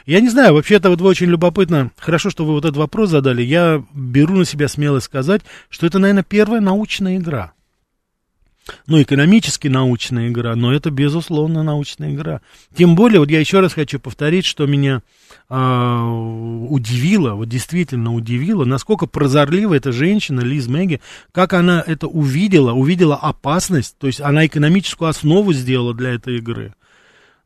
я 0.05 0.21
не 0.21 0.29
знаю, 0.29 0.53
вообще 0.53 0.75
это 0.75 0.89
вот 0.89 1.01
очень 1.01 1.27
любопытно, 1.27 1.91
хорошо, 1.97 2.29
что 2.29 2.45
вы 2.45 2.53
вот 2.53 2.65
этот 2.65 2.77
вопрос 2.77 3.09
задали, 3.09 3.41
я 3.41 3.83
беру 3.93 4.35
на 4.35 4.45
себя 4.45 4.67
смелость 4.67 5.07
сказать, 5.07 5.41
что 5.69 5.87
это, 5.87 5.99
наверное, 5.99 6.23
первая 6.23 6.61
научная 6.61 7.17
игра, 7.17 7.53
ну, 8.87 9.01
экономически 9.01 9.67
научная 9.67 10.29
игра, 10.29 10.55
но 10.55 10.73
это, 10.73 10.89
безусловно, 10.89 11.63
научная 11.63 12.13
игра. 12.13 12.41
Тем 12.75 12.95
более, 12.95 13.19
вот 13.19 13.29
я 13.29 13.39
еще 13.39 13.59
раз 13.59 13.73
хочу 13.73 13.99
повторить, 13.99 14.45
что 14.45 14.65
меня 14.65 15.01
а, 15.49 16.05
удивило, 16.69 17.33
вот 17.33 17.49
действительно 17.49 18.13
удивило, 18.13 18.65
насколько 18.65 19.05
прозорлива 19.05 19.73
эта 19.73 19.91
женщина, 19.91 20.41
Лиз 20.41 20.67
Мэгги, 20.67 21.01
как 21.31 21.53
она 21.53 21.83
это 21.85 22.07
увидела, 22.07 22.71
увидела 22.71 23.15
опасность, 23.15 23.97
то 23.97 24.07
есть 24.07 24.21
она 24.21 24.45
экономическую 24.45 25.09
основу 25.09 25.53
сделала 25.53 25.93
для 25.93 26.11
этой 26.13 26.37
игры. 26.37 26.73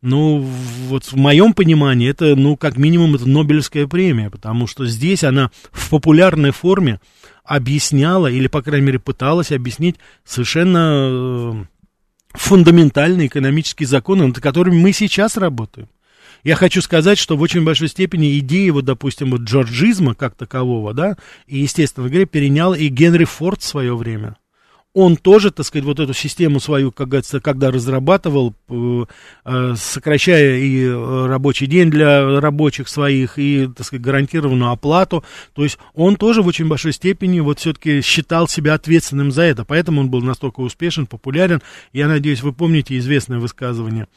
ну, 0.01 0.45
вот 0.87 1.05
в 1.05 1.15
моем 1.15 1.53
понимании, 1.53 2.09
это, 2.09 2.35
ну, 2.35 2.55
как 2.55 2.77
минимум, 2.77 3.15
это 3.15 3.27
Нобелевская 3.27 3.87
премия, 3.87 4.29
потому 4.29 4.67
что 4.67 4.85
здесь 4.85 5.23
она 5.23 5.49
в 5.71 5.89
популярной 5.89 6.51
форме 6.51 6.99
объясняла, 7.47 8.27
или, 8.27 8.47
по 8.47 8.61
крайней 8.61 8.87
мере, 8.87 8.99
пыталась 8.99 9.51
объяснить 9.51 9.95
совершенно 10.25 11.09
э, 11.09 11.65
фундаментальные 12.33 13.27
экономические 13.27 13.87
законы, 13.87 14.27
над 14.27 14.39
которыми 14.39 14.75
мы 14.75 14.91
сейчас 14.91 15.37
работаем. 15.37 15.87
Я 16.43 16.55
хочу 16.55 16.81
сказать, 16.81 17.17
что 17.17 17.35
в 17.35 17.41
очень 17.41 17.63
большой 17.63 17.87
степени 17.87 18.37
идеи, 18.39 18.69
вот, 18.69 18.85
допустим, 18.85 19.31
вот 19.31 19.41
джорджизма 19.41 20.13
как 20.13 20.35
такового, 20.35 20.93
да, 20.93 21.17
и, 21.47 21.59
естественно, 21.59 22.07
говоря, 22.07 22.25
перенял 22.25 22.73
и 22.73 22.87
Генри 22.87 23.23
Форд 23.23 23.61
в 23.61 23.65
свое 23.65 23.95
время 23.95 24.37
он 24.97 25.15
тоже, 25.15 25.51
так 25.51 25.63
сказать, 25.63 25.85
вот 25.85 25.99
эту 25.99 26.13
систему 26.15 26.59
свою, 26.59 26.91
как 26.91 27.09
говорится, 27.09 27.39
когда 27.39 27.69
разрабатывал, 27.69 28.55
э, 28.67 29.05
э, 29.45 29.75
сокращая 29.77 30.57
и 30.57 30.85
э, 30.85 31.25
рабочий 31.27 31.67
день 31.67 31.91
для 31.91 32.39
рабочих 32.39 32.87
своих, 32.87 33.37
и, 33.37 33.67
так 33.67 33.85
сказать, 33.85 34.03
гарантированную 34.03 34.71
оплату, 34.71 35.23
то 35.53 35.63
есть 35.63 35.77
он 35.93 36.15
тоже 36.15 36.41
в 36.41 36.47
очень 36.47 36.67
большой 36.67 36.93
степени 36.93 37.41
вот 37.41 37.59
все-таки 37.59 38.01
считал 38.01 38.47
себя 38.47 38.73
ответственным 38.73 39.31
за 39.31 39.43
это, 39.43 39.65
поэтому 39.65 40.01
он 40.01 40.09
был 40.09 40.23
настолько 40.23 40.61
успешен, 40.61 41.05
популярен. 41.05 41.61
Я 41.93 42.07
надеюсь, 42.07 42.41
вы 42.41 42.51
помните 42.51 42.97
известное 42.97 43.37
высказывание 43.37 44.07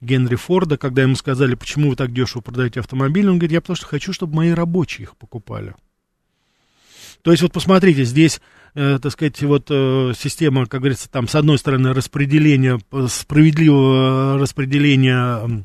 Генри 0.00 0.36
Форда, 0.36 0.78
когда 0.78 1.02
ему 1.02 1.16
сказали, 1.16 1.54
почему 1.54 1.90
вы 1.90 1.96
так 1.96 2.14
дешево 2.14 2.40
продаете 2.40 2.80
автомобиль, 2.80 3.28
он 3.28 3.34
говорит, 3.36 3.52
я 3.52 3.60
потому 3.60 3.76
что 3.76 3.84
хочу, 3.84 4.14
чтобы 4.14 4.36
мои 4.36 4.52
рабочие 4.52 5.02
их 5.02 5.18
покупали. 5.18 5.74
То 7.22 7.30
есть 7.30 7.42
вот 7.42 7.52
посмотрите, 7.52 8.04
здесь 8.04 8.40
э, 8.74 8.98
так 9.00 9.12
сказать, 9.12 9.42
вот 9.42 9.66
э, 9.70 10.12
система, 10.16 10.66
как 10.66 10.80
говорится, 10.80 11.10
там, 11.10 11.28
с 11.28 11.34
одной 11.34 11.58
стороны, 11.58 11.92
распределение, 11.92 12.78
э, 12.92 13.06
справедливого 13.08 14.38
распределения 14.38 15.64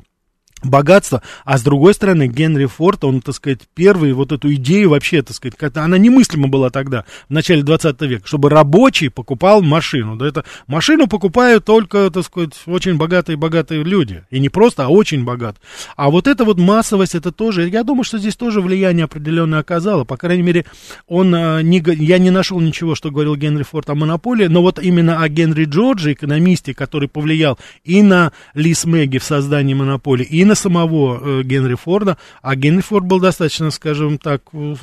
богатства, 0.62 1.22
а 1.44 1.58
с 1.58 1.62
другой 1.62 1.94
стороны, 1.94 2.28
Генри 2.28 2.66
Форд, 2.66 3.04
он, 3.04 3.20
так 3.20 3.34
сказать, 3.34 3.60
первый 3.74 4.12
вот 4.12 4.32
эту 4.32 4.52
идею 4.54 4.90
вообще, 4.90 5.22
так 5.22 5.36
сказать, 5.36 5.54
она 5.76 5.98
немыслима 5.98 6.48
была 6.48 6.70
тогда, 6.70 7.04
в 7.28 7.32
начале 7.32 7.62
20 7.62 8.00
века, 8.02 8.26
чтобы 8.26 8.48
рабочий 8.48 9.10
покупал 9.10 9.62
машину, 9.62 10.16
да, 10.16 10.26
это 10.26 10.44
машину 10.66 11.06
покупают 11.06 11.64
только, 11.64 12.10
так 12.10 12.24
сказать, 12.24 12.54
очень 12.66 12.96
богатые-богатые 12.96 13.84
люди, 13.84 14.24
и 14.30 14.40
не 14.40 14.48
просто, 14.48 14.86
а 14.86 14.88
очень 14.88 15.24
богат. 15.24 15.56
А 15.96 16.10
вот 16.10 16.26
эта 16.26 16.44
вот 16.44 16.58
массовость, 16.58 17.14
это 17.14 17.32
тоже, 17.32 17.68
я 17.68 17.82
думаю, 17.82 18.04
что 18.04 18.18
здесь 18.18 18.36
тоже 18.36 18.60
влияние 18.60 19.04
определенное 19.04 19.60
оказало, 19.60 20.04
по 20.04 20.16
крайней 20.16 20.42
мере, 20.42 20.64
он, 21.06 21.34
а, 21.34 21.60
не, 21.60 21.82
я 21.86 22.18
не 22.18 22.30
нашел 22.30 22.60
ничего, 22.60 22.94
что 22.94 23.10
говорил 23.10 23.36
Генри 23.36 23.62
Форд 23.62 23.90
о 23.90 23.94
монополии, 23.94 24.46
но 24.46 24.62
вот 24.62 24.78
именно 24.78 25.22
о 25.22 25.28
Генри 25.28 25.66
Джорджи, 25.66 26.14
экономисте, 26.14 26.74
который 26.74 27.08
повлиял 27.08 27.58
и 27.84 28.02
на 28.02 28.32
Лис 28.54 28.84
Мэгги 28.84 29.18
в 29.18 29.24
создании 29.24 29.74
монополии, 29.74 30.24
и 30.24 30.44
на 30.44 30.55
самого 30.56 31.20
э, 31.40 31.42
Генри 31.42 31.74
Форда, 31.74 32.18
а 32.42 32.56
Генри 32.56 32.82
Форд 32.82 33.06
был 33.06 33.20
достаточно, 33.20 33.70
скажем 33.70 34.18
так, 34.18 34.42
э, 34.52 34.74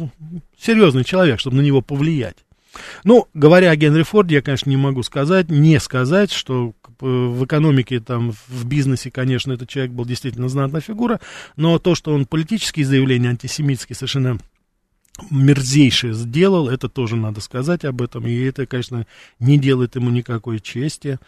серьезный 0.57 1.03
человек, 1.03 1.39
чтобы 1.39 1.57
на 1.57 1.62
него 1.62 1.81
повлиять. 1.81 2.38
Ну, 3.03 3.27
говоря 3.33 3.69
о 3.69 3.75
Генри 3.75 4.03
Форде, 4.03 4.36
я, 4.36 4.41
конечно, 4.41 4.69
не 4.69 4.77
могу 4.77 5.03
сказать, 5.03 5.49
не 5.49 5.79
сказать, 5.79 6.31
что 6.31 6.73
в 6.99 7.45
экономике, 7.45 7.99
там, 7.99 8.31
в 8.47 8.65
бизнесе, 8.65 9.12
конечно, 9.12 9.51
этот 9.51 9.67
человек 9.69 9.91
был 9.91 10.05
действительно 10.05 10.47
знатная 10.47 10.81
фигура, 10.81 11.19
но 11.57 11.77
то, 11.77 11.95
что 11.95 12.13
он 12.13 12.25
политические 12.25 12.86
заявления 12.86 13.29
антисемитские 13.29 13.95
совершенно 13.95 14.39
мерзейшие 15.29 16.13
сделал, 16.13 16.69
это 16.69 16.89
тоже 16.89 17.15
надо 17.15 17.41
сказать 17.41 17.86
об 17.86 18.01
этом, 18.01 18.25
и 18.25 18.39
это, 18.39 18.65
конечно, 18.65 19.05
не 19.39 19.57
делает 19.57 19.95
ему 19.95 20.09
никакой 20.09 20.59
чести. 20.59 21.19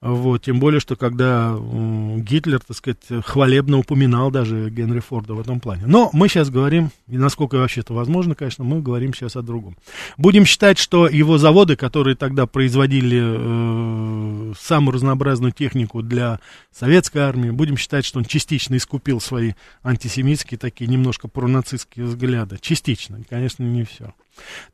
Вот, 0.00 0.42
тем 0.42 0.60
более, 0.60 0.80
что 0.80 0.94
когда 0.94 1.56
Гитлер, 1.56 2.60
так 2.60 2.76
сказать, 2.76 3.24
хвалебно 3.24 3.78
упоминал 3.78 4.30
даже 4.30 4.70
Генри 4.70 5.00
Форда 5.00 5.34
в 5.34 5.40
этом 5.40 5.58
плане. 5.58 5.84
Но 5.86 6.10
мы 6.12 6.28
сейчас 6.28 6.50
говорим, 6.50 6.90
и 7.08 7.16
насколько 7.16 7.56
вообще 7.56 7.80
это 7.80 7.94
возможно, 7.94 8.34
конечно, 8.34 8.62
мы 8.62 8.82
говорим 8.82 9.14
сейчас 9.14 9.36
о 9.36 9.42
другом. 9.42 9.76
Будем 10.16 10.44
считать, 10.44 10.78
что 10.78 11.08
его 11.08 11.38
заводы, 11.38 11.76
которые 11.76 12.14
тогда 12.14 12.46
производили 12.46 13.20
э, 13.22 14.52
самую 14.60 14.94
разнообразную 14.94 15.52
технику 15.52 16.02
для 16.02 16.40
советской 16.72 17.18
армии, 17.18 17.50
будем 17.50 17.76
считать, 17.76 18.04
что 18.04 18.18
он 18.18 18.26
частично 18.26 18.76
искупил 18.76 19.20
свои 19.20 19.54
антисемитские, 19.82 20.58
такие 20.58 20.88
немножко 20.88 21.28
пронацистские 21.28 22.06
взгляды. 22.06 22.58
Частично, 22.60 23.20
конечно, 23.28 23.62
не 23.62 23.84
все. 23.84 24.12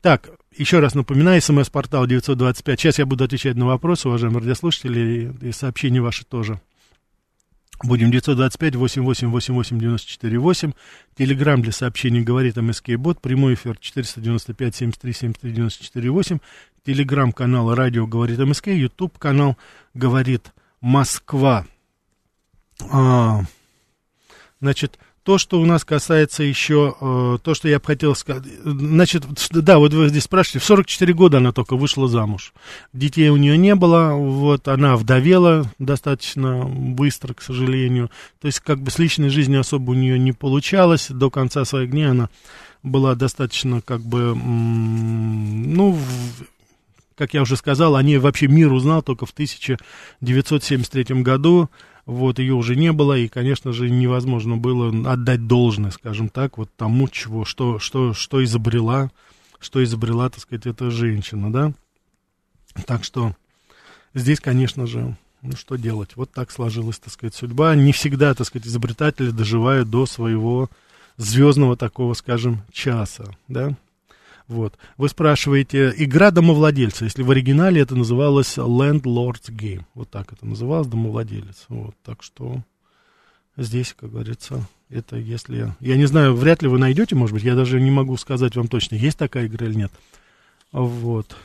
Так, 0.01 0.29
еще 0.55 0.79
раз 0.79 0.95
напоминаю, 0.95 1.41
смс-портал 1.41 2.07
925. 2.07 2.79
Сейчас 2.79 2.99
я 2.99 3.05
буду 3.05 3.23
отвечать 3.23 3.55
на 3.55 3.65
вопросы, 3.65 4.07
уважаемые 4.07 4.41
радиослушатели, 4.41 5.33
и, 5.41 5.51
сообщения 5.51 6.01
ваши 6.01 6.25
тоже. 6.25 6.61
Будем 7.83 8.11
925-88-88-94-8. 8.11 10.75
Телеграмм 11.17 11.61
для 11.61 11.71
сообщений 11.71 12.21
говорит 12.21 12.55
МСК 12.55 12.91
Бот. 12.97 13.19
Прямой 13.19 13.55
эфир 13.55 13.77
495-73-73-94-8. 13.81 16.39
Телеграмм-канал 16.85 17.73
радио 17.73 18.05
говорит 18.07 18.39
МСК. 18.39 18.67
Ютуб 18.67 19.17
канал 19.17 19.57
говорит 19.93 20.53
Москва. 20.81 21.65
А, 22.89 23.41
значит, 24.61 24.97
то, 25.23 25.37
что 25.37 25.61
у 25.61 25.65
нас 25.65 25.85
касается 25.85 26.43
еще, 26.43 26.95
э, 26.99 27.37
то, 27.41 27.53
что 27.53 27.69
я 27.69 27.79
хотел 27.79 28.13
сказать, 28.13 28.43
значит, 28.63 29.23
да, 29.51 29.77
вот 29.79 29.93
вы 29.93 30.09
здесь 30.09 30.23
спрашиваете, 30.23 30.59
в 30.59 30.65
44 30.65 31.13
года 31.13 31.37
она 31.37 31.53
только 31.53 31.77
вышла 31.77 32.09
замуж. 32.09 32.53
Детей 32.91 33.29
у 33.29 33.37
нее 33.37 33.57
не 33.57 33.73
было, 33.75 34.13
вот, 34.13 34.67
она 34.67 34.97
вдовела 34.97 35.71
достаточно 35.79 36.65
быстро, 36.65 37.33
к 37.33 37.41
сожалению. 37.41 38.11
То 38.41 38.47
есть, 38.47 38.59
как 38.59 38.79
бы 38.81 38.91
с 38.91 38.99
личной 38.99 39.29
жизнью 39.29 39.61
особо 39.61 39.91
у 39.91 39.93
нее 39.93 40.19
не 40.19 40.33
получалось. 40.33 41.07
До 41.09 41.29
конца 41.29 41.63
своих 41.63 41.91
дней 41.91 42.09
она 42.09 42.29
была 42.83 43.15
достаточно, 43.15 43.81
как 43.81 44.01
бы, 44.01 44.35
ну, 44.35 45.97
как 47.15 47.33
я 47.33 47.41
уже 47.43 47.55
сказал, 47.55 47.95
о 47.95 48.03
ней 48.03 48.17
вообще 48.17 48.47
мир 48.47 48.73
узнал 48.73 49.01
только 49.01 49.25
в 49.25 49.31
1973 49.31 51.21
году 51.21 51.69
вот 52.05 52.39
ее 52.39 52.53
уже 52.53 52.75
не 52.75 52.91
было, 52.91 53.17
и, 53.17 53.27
конечно 53.27 53.71
же, 53.71 53.89
невозможно 53.89 54.57
было 54.57 54.89
отдать 55.11 55.47
должное, 55.47 55.91
скажем 55.91 56.29
так, 56.29 56.57
вот 56.57 56.69
тому, 56.75 57.07
чего, 57.07 57.45
что, 57.45 57.79
что, 57.79 58.13
что 58.13 58.43
изобрела, 58.43 59.11
что 59.59 59.83
изобрела, 59.83 60.29
так 60.29 60.41
сказать, 60.41 60.65
эта 60.65 60.91
женщина, 60.91 61.51
да. 61.51 61.73
Так 62.85 63.03
что 63.03 63.35
здесь, 64.13 64.39
конечно 64.39 64.85
же, 64.85 65.15
ну 65.41 65.53
что 65.55 65.75
делать, 65.75 66.15
вот 66.15 66.31
так 66.31 66.51
сложилась, 66.51 66.99
так 66.99 67.13
сказать, 67.13 67.35
судьба. 67.35 67.75
Не 67.75 67.93
всегда, 67.93 68.33
так 68.33 68.47
сказать, 68.47 68.67
изобретатели 68.67 69.29
доживают 69.29 69.89
до 69.89 70.05
своего 70.05 70.69
звездного 71.17 71.77
такого, 71.77 72.13
скажем, 72.13 72.63
часа, 72.71 73.35
да. 73.47 73.77
Вот. 74.47 74.77
Вы 74.97 75.09
спрашиваете, 75.09 75.93
игра 75.97 76.31
домовладельца, 76.31 77.05
если 77.05 77.23
в 77.23 77.31
оригинале 77.31 77.81
это 77.81 77.95
называлось 77.95 78.57
Landlord's 78.57 79.49
Game. 79.49 79.83
Вот 79.93 80.09
так 80.09 80.33
это 80.33 80.45
называлось, 80.45 80.87
домовладелец. 80.87 81.65
Вот, 81.69 81.95
так 82.03 82.23
что 82.23 82.61
здесь, 83.55 83.95
как 83.97 84.11
говорится, 84.11 84.67
это 84.89 85.15
если... 85.15 85.73
Я 85.79 85.97
не 85.97 86.05
знаю, 86.05 86.35
вряд 86.35 86.61
ли 86.61 86.67
вы 86.67 86.77
найдете, 86.77 87.15
может 87.15 87.33
быть, 87.33 87.43
я 87.43 87.55
даже 87.55 87.79
не 87.79 87.91
могу 87.91 88.17
сказать 88.17 88.55
вам 88.55 88.67
точно, 88.67 88.95
есть 88.95 89.17
такая 89.17 89.47
игра 89.47 89.65
или 89.65 89.75
нет. 89.75 89.91
Вот. 90.71 91.35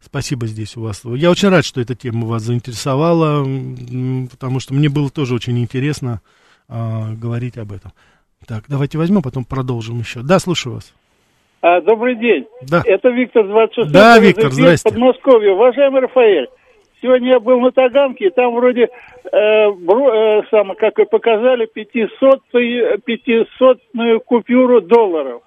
Спасибо 0.00 0.48
здесь 0.48 0.76
у 0.76 0.80
вас. 0.80 1.02
Я 1.04 1.30
очень 1.30 1.48
рад, 1.48 1.64
что 1.64 1.80
эта 1.80 1.94
тема 1.94 2.26
вас 2.26 2.42
заинтересовала, 2.42 3.44
потому 4.28 4.58
что 4.58 4.74
мне 4.74 4.88
было 4.88 5.10
тоже 5.10 5.34
очень 5.34 5.58
интересно 5.60 6.20
а, 6.68 7.14
говорить 7.14 7.56
об 7.56 7.72
этом. 7.72 7.92
Так, 8.46 8.64
давайте 8.66 8.98
возьмем, 8.98 9.22
потом 9.22 9.44
продолжим 9.44 10.00
еще. 10.00 10.22
Да, 10.22 10.40
слушаю 10.40 10.74
вас. 10.74 10.92
А, 11.62 11.80
добрый 11.80 12.16
день. 12.16 12.46
Да. 12.62 12.82
Это 12.84 13.08
Виктор 13.10 13.46
26 13.46 13.92
Да, 13.92 14.18
Виктор, 14.18 14.50
здрасте. 14.50 14.90
Подмосковье. 14.90 15.52
Уважаемый 15.52 16.00
Рафаэль, 16.00 16.48
сегодня 17.00 17.34
я 17.34 17.40
был 17.40 17.60
на 17.60 17.70
Таганке, 17.70 18.26
и 18.26 18.30
там 18.30 18.52
вроде, 18.56 18.88
э, 19.30 19.70
бро, 19.70 20.12
э, 20.12 20.42
само, 20.50 20.74
как 20.74 20.98
и 20.98 21.04
показали, 21.04 21.66
500, 21.66 22.40
500 23.04 23.78
купюру 24.26 24.80
долларов. 24.80 25.42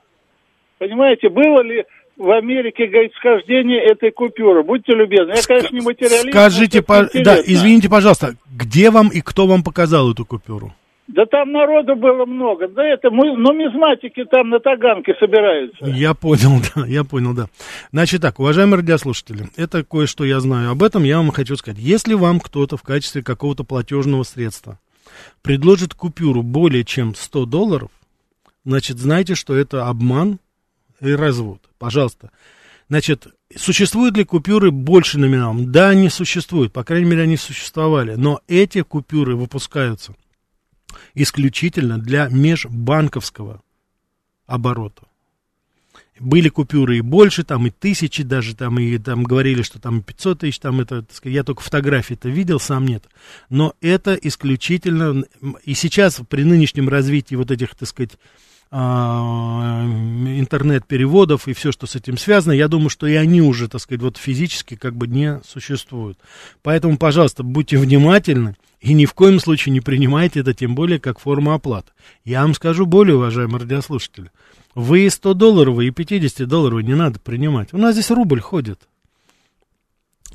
Понимаете, 0.78 1.28
было 1.28 1.62
ли 1.62 1.84
в 2.16 2.32
Америке 2.32 2.88
происхождение 2.88 3.84
этой 3.84 4.12
купюры? 4.12 4.64
Будьте 4.64 4.94
любезны. 4.94 5.34
Я, 5.36 5.42
конечно, 5.46 5.76
не 5.76 5.82
материалист. 5.82 6.30
Скажите, 6.30 6.82
по... 6.82 7.10
да, 7.14 7.38
извините, 7.46 7.90
пожалуйста, 7.90 8.36
где 8.58 8.90
вам 8.90 9.10
и 9.10 9.20
кто 9.20 9.48
вам 9.48 9.64
показал 9.64 10.14
эту 10.14 10.26
купюру? 10.26 10.72
Да 11.08 11.26
там 11.28 11.52
народу 11.52 11.96
было 11.96 12.26
много. 12.26 12.68
Да 12.68 12.84
это 12.84 13.12
мы, 13.12 13.38
нумизматики 13.38 14.26
там 14.26 14.50
на 14.50 14.60
Таганке 14.60 15.14
собираются. 15.20 15.86
Я 15.86 16.16
понял, 16.16 16.62
да, 16.76 16.86
я 16.88 17.04
понял, 17.04 17.34
да. 17.34 17.46
Значит 17.92 18.22
так, 18.22 18.40
уважаемые 18.40 18.80
радиослушатели, 18.80 19.46
это 19.56 19.84
кое-что 19.84 20.26
я 20.26 20.40
знаю. 20.40 20.72
Об 20.72 20.82
этом 20.82 21.04
я 21.04 21.18
вам 21.18 21.30
хочу 21.32 21.56
сказать. 21.58 21.80
Если 21.80 22.16
вам 22.16 22.40
кто-то 22.40 22.76
в 22.78 22.82
качестве 22.82 23.22
какого-то 23.22 23.64
платежного 23.64 24.24
средства 24.24 24.80
предложит 25.44 25.94
купюру 25.94 26.42
более 26.42 26.84
чем 26.84 27.14
100 27.14 27.46
долларов, 27.46 27.92
значит, 28.64 28.98
знайте, 28.98 29.36
что 29.36 29.56
это 29.56 29.88
обман 29.88 30.40
и 31.02 31.12
развод. 31.12 31.60
Пожалуйста. 31.78 32.32
Значит, 32.90 33.28
Существуют 33.56 34.18
ли 34.18 34.24
купюры 34.26 34.72
больше 34.72 35.20
номиналом? 35.20 35.72
Да, 35.72 35.90
они 35.90 36.10
существуют, 36.10 36.74
по 36.74 36.84
крайней 36.84 37.06
мере, 37.06 37.22
они 37.22 37.38
существовали, 37.38 38.16
но 38.16 38.42
эти 38.48 38.82
купюры 38.82 39.36
выпускаются 39.36 40.16
исключительно 41.14 41.98
для 41.98 42.28
межбанковского 42.30 43.62
оборота. 44.46 45.04
Были 46.20 46.48
купюры 46.48 46.98
и 46.98 47.02
больше, 47.02 47.44
там 47.44 47.68
и 47.68 47.70
тысячи 47.70 48.24
даже, 48.24 48.56
там 48.56 48.80
и 48.80 48.98
там 48.98 49.24
говорили, 49.24 49.64
что 49.64 49.80
там 49.80 50.02
500 50.02 50.40
тысяч, 50.40 50.60
там 50.60 50.80
это, 50.80 51.02
так 51.02 51.14
сказать, 51.14 51.36
я 51.36 51.44
только 51.44 51.62
фотографии-то 51.62 52.30
видел, 52.30 52.60
сам 52.60 52.86
нет. 52.86 53.04
Но 53.50 53.74
это 53.82 54.14
исключительно, 54.14 55.26
и 55.66 55.74
сейчас 55.74 56.22
при 56.30 56.44
нынешнем 56.44 56.88
развитии 56.88 57.36
вот 57.36 57.52
этих, 57.52 57.76
так 57.76 57.90
сказать, 57.90 58.18
а, 58.72 59.84
интернет-переводов 59.86 61.48
и 61.48 61.54
все, 61.54 61.72
что 61.72 61.86
с 61.86 61.96
этим 61.96 62.18
связано, 62.18 62.54
я 62.54 62.68
думаю, 62.68 62.90
что 62.90 63.08
и 63.08 63.14
они 63.14 63.42
уже, 63.42 63.68
так 63.68 63.82
сказать, 63.82 64.02
вот 64.02 64.18
физически 64.18 64.76
как 64.76 64.96
бы 64.96 65.08
не 65.08 65.42
существуют. 65.46 66.18
Поэтому, 66.62 66.98
пожалуйста, 66.98 67.44
будьте 67.44 67.78
внимательны 67.78 68.56
и 68.80 68.94
ни 68.94 69.06
в 69.06 69.14
коем 69.14 69.40
случае 69.40 69.74
не 69.74 69.82
принимайте 69.82 70.42
это, 70.42 70.54
тем 70.54 70.76
более, 70.76 71.00
как 71.00 71.20
форму 71.20 71.54
оплаты. 71.54 71.92
Я 72.24 72.42
вам 72.42 72.54
скажу 72.54 72.86
более, 72.86 73.16
уважаемые 73.16 73.62
радиослушатели, 73.62 74.32
вы 74.74 75.06
и 75.06 75.10
100 75.10 75.34
долларов, 75.34 75.80
и 75.80 75.90
50 75.90 76.48
долларов 76.48 76.82
не 76.84 76.96
надо 76.96 77.20
принимать. 77.20 77.74
У 77.74 77.78
нас 77.78 77.94
здесь 77.94 78.12
рубль 78.12 78.42
ходит. 78.42 78.88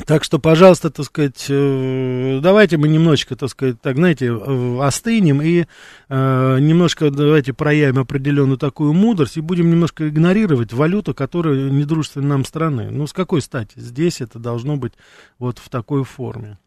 Так 0.06 0.24
что, 0.24 0.38
пожалуйста, 0.38 0.90
так 0.90 1.04
сказать, 1.04 1.46
э, 1.48 2.40
давайте 2.42 2.76
мы 2.76 2.88
немножечко, 2.88 3.36
так 3.36 3.50
сказать, 3.50 3.80
так, 3.80 3.96
знаете, 3.96 4.26
э, 4.26 4.78
остынем 4.80 5.42
и 5.42 5.66
э, 6.08 6.58
немножко 6.60 7.10
давайте 7.10 7.52
проявим 7.52 7.98
определенную 7.98 8.56
такую 8.56 8.92
мудрость 8.92 9.36
и 9.36 9.40
будем 9.40 9.70
немножко 9.70 10.08
игнорировать 10.08 10.72
валюту, 10.72 11.12
которая 11.12 11.70
недружественна 11.70 12.28
нам 12.28 12.44
страны. 12.44 12.88
Ну, 12.90 13.06
с 13.06 13.12
какой 13.12 13.42
стати? 13.42 13.72
Здесь 13.76 14.20
это 14.20 14.38
должно 14.38 14.76
быть 14.76 14.92
вот 15.38 15.58
в 15.58 15.68
такой 15.68 16.04
форме. 16.04 16.58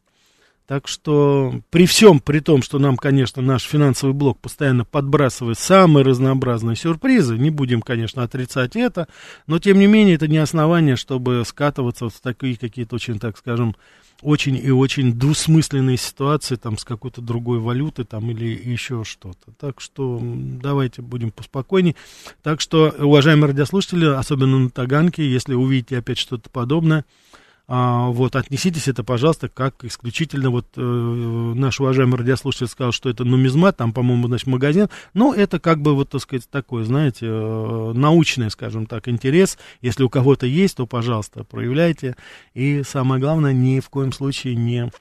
Так 0.68 0.88
что 0.88 1.62
при 1.72 1.86
всем, 1.86 2.22
при 2.22 2.40
том, 2.40 2.62
что 2.62 2.80
нам, 2.80 2.96
конечно, 2.96 3.42
наш 3.42 3.64
финансовый 3.64 4.14
блок 4.14 4.40
постоянно 4.40 4.86
подбрасывает 4.86 5.60
самые 5.60 6.06
разнообразные 6.06 6.78
сюрпризы, 6.78 7.38
не 7.38 7.50
будем, 7.50 7.82
конечно, 7.82 8.24
отрицать 8.24 8.78
это, 8.78 9.10
но 9.46 9.60
тем 9.60 9.78
не 9.78 9.88
менее 9.88 10.16
это 10.16 10.30
не 10.30 10.38
основание, 10.38 10.96
чтобы 10.96 11.44
скатываться 11.46 12.08
в 12.08 12.14
такие 12.22 12.56
какие-то 12.56 12.96
очень, 12.96 13.20
так 13.20 13.38
скажем, 13.38 13.76
очень 14.22 14.56
и 14.56 14.72
очень 14.72 15.14
двусмысленные 15.14 15.98
ситуации 15.98 16.56
там 16.56 16.78
с 16.78 16.86
какой-то 16.86 17.22
другой 17.22 17.60
валютой 17.60 18.06
там 18.06 18.32
или 18.32 18.46
еще 18.46 19.04
что-то. 19.04 19.52
Так 19.60 19.82
что 19.82 20.20
давайте 20.22 21.02
будем 21.02 21.32
поспокойнее. 21.32 21.96
Так 22.42 22.62
что, 22.62 22.94
уважаемые 23.00 23.50
радиослушатели, 23.50 24.06
особенно 24.06 24.60
на 24.60 24.70
Таганке, 24.70 25.30
если 25.30 25.54
увидите 25.54 25.98
опять 25.98 26.18
что-то 26.18 26.50
подобное, 26.50 27.04
вот, 27.76 28.36
отнеситесь 28.36 28.88
это, 28.88 29.04
пожалуйста, 29.04 29.50
как 29.50 29.84
исключительно, 29.84 30.52
вот, 30.52 30.68
э, 30.76 30.82
наш 30.82 31.80
уважаемый 31.80 32.18
радиослушатель 32.18 32.68
сказал, 32.68 32.92
что 32.92 33.10
это 33.10 33.24
нумизмат, 33.24 33.78
там, 33.78 33.94
по-моему, 33.94 34.28
значит, 34.28 34.46
магазин, 34.46 34.90
но 35.16 35.34
это 35.34 35.60
как 35.60 35.82
бы, 35.82 35.96
вот, 35.96 36.10
так 36.10 36.22
сказать, 36.22 36.48
такой, 36.50 36.84
знаете, 36.84 37.26
э, 37.26 37.92
научный, 37.96 38.52
скажем 38.52 38.86
так, 38.86 39.08
интерес, 39.08 39.58
если 39.82 40.04
у 40.04 40.10
кого-то 40.10 40.46
есть, 40.46 40.78
то, 40.78 40.86
пожалуйста, 40.86 41.44
проявляйте, 41.44 42.16
и 42.54 42.84
самое 42.84 43.20
главное, 43.20 43.54
ни 43.54 43.80
в 43.80 43.90
коем 43.90 44.12
случае 44.12 44.56
не 44.56 44.92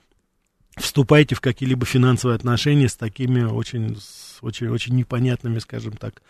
вступайте 0.78 1.34
в 1.34 1.42
какие-либо 1.42 1.84
финансовые 1.84 2.36
отношения 2.36 2.88
с 2.88 2.96
такими 2.96 3.42
очень, 3.42 3.98
очень, 4.40 4.68
очень 4.68 4.94
непонятными, 4.94 5.58
скажем 5.58 5.92
так, 5.92 6.22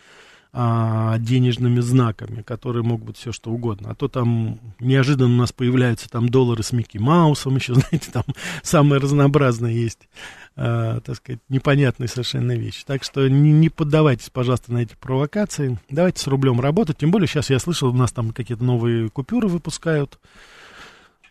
а, 0.55 1.17
денежными 1.17 1.79
знаками, 1.79 2.43
которые 2.43 2.83
могут 2.83 3.07
быть 3.07 3.17
все 3.17 3.31
что 3.31 3.49
угодно. 3.49 3.89
А 3.89 3.95
то 3.95 4.07
там 4.07 4.59
неожиданно 4.79 5.33
у 5.33 5.37
нас 5.37 5.51
появляются 5.51 6.07
там 6.09 6.29
доллары 6.29 6.61
с 6.61 6.71
Микки 6.71 6.99
Маусом, 6.99 7.55
еще, 7.57 7.73
знаете, 7.73 8.11
там 8.11 8.23
самые 8.61 8.99
разнообразные 8.99 9.81
есть, 9.81 10.07
а, 10.55 10.99
так 10.99 11.15
сказать, 11.15 11.39
непонятные 11.49 12.07
совершенно 12.07 12.51
вещи. 12.51 12.83
Так 12.85 13.03
что 13.03 13.27
не, 13.27 13.51
не 13.51 13.69
поддавайтесь, 13.69 14.29
пожалуйста, 14.29 14.71
на 14.71 14.83
эти 14.83 14.95
провокации. 14.95 15.79
Давайте 15.89 16.21
с 16.21 16.27
рублем 16.27 16.61
работать. 16.61 16.97
Тем 16.97 17.09
более 17.09 17.27
сейчас 17.27 17.49
я 17.49 17.57
слышал, 17.57 17.89
у 17.89 17.93
нас 17.93 18.11
там 18.11 18.31
какие-то 18.31 18.63
новые 18.63 19.09
купюры 19.09 19.47
выпускают. 19.47 20.19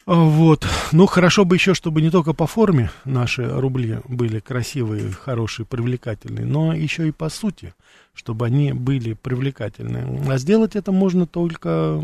Вот. 0.07 0.67
Ну, 0.91 1.07
хорошо 1.07 1.45
бы 1.45 1.57
еще, 1.57 1.75
чтобы 1.75 2.03
не 2.03 2.11
только 2.11 2.33
по 2.33 2.47
форме 2.47 2.91
наши 3.05 3.49
рубли 3.49 4.01
были 4.09 4.41
красивые, 4.41 5.13
хорошие, 5.13 5.65
привлекательные, 5.65 6.45
но 6.45 6.75
еще 6.75 7.07
и 7.07 7.13
по 7.13 7.29
сути, 7.29 7.73
чтобы 8.13 8.47
они 8.47 8.73
были 8.73 9.13
привлекательные. 9.15 10.23
А 10.29 10.39
сделать 10.39 10.75
это 10.75 10.91
можно 10.91 11.27
только 11.27 12.03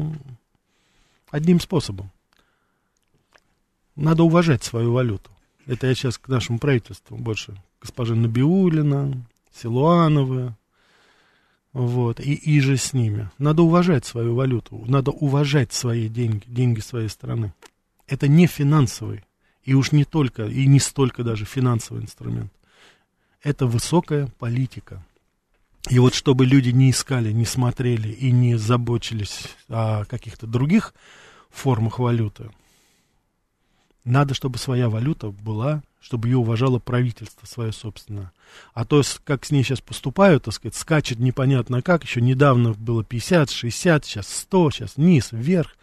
одним 1.30 1.58
способом. 1.60 2.10
Надо 3.96 4.22
уважать 4.22 4.62
свою 4.62 4.92
валюту. 4.92 5.30
Это 5.66 5.88
я 5.88 5.94
сейчас 5.94 6.18
к 6.18 6.28
нашему 6.28 6.60
правительству 6.60 7.16
больше. 7.16 7.60
Госпожа 7.80 8.14
Набиулина, 8.14 9.12
Силуанова, 9.52 10.56
вот, 11.72 12.20
и, 12.20 12.32
и 12.32 12.60
же 12.60 12.76
с 12.76 12.92
ними. 12.92 13.28
Надо 13.38 13.62
уважать 13.62 14.06
свою 14.06 14.36
валюту, 14.36 14.84
надо 14.86 15.10
уважать 15.10 15.72
свои 15.72 16.08
деньги, 16.08 16.44
деньги 16.46 16.78
своей 16.78 17.08
страны 17.08 17.52
это 18.08 18.26
не 18.26 18.46
финансовый, 18.46 19.24
и 19.62 19.74
уж 19.74 19.92
не 19.92 20.04
только, 20.04 20.46
и 20.46 20.66
не 20.66 20.80
столько 20.80 21.22
даже 21.22 21.44
финансовый 21.44 22.02
инструмент. 22.02 22.52
Это 23.42 23.66
высокая 23.66 24.28
политика. 24.38 25.04
И 25.88 25.98
вот 25.98 26.14
чтобы 26.14 26.44
люди 26.44 26.70
не 26.70 26.90
искали, 26.90 27.32
не 27.32 27.44
смотрели 27.44 28.08
и 28.08 28.30
не 28.32 28.56
заботились 28.56 29.44
о 29.68 30.04
каких-то 30.04 30.46
других 30.46 30.94
формах 31.50 31.98
валюты, 31.98 32.50
надо, 34.04 34.34
чтобы 34.34 34.58
своя 34.58 34.88
валюта 34.88 35.30
была, 35.30 35.82
чтобы 36.00 36.28
ее 36.28 36.38
уважало 36.38 36.78
правительство 36.78 37.46
свое 37.46 37.72
собственное. 37.72 38.32
А 38.72 38.84
то, 38.84 39.02
как 39.24 39.44
с 39.44 39.50
ней 39.50 39.62
сейчас 39.62 39.82
поступают, 39.82 40.44
так 40.44 40.54
сказать, 40.54 40.74
скачет 40.74 41.18
непонятно 41.18 41.82
как, 41.82 42.04
еще 42.04 42.22
недавно 42.22 42.72
было 42.72 43.04
50, 43.04 43.50
60, 43.50 44.04
сейчас 44.04 44.28
100, 44.28 44.70
сейчас 44.70 44.96
вниз, 44.96 45.28
вверх. 45.32 45.76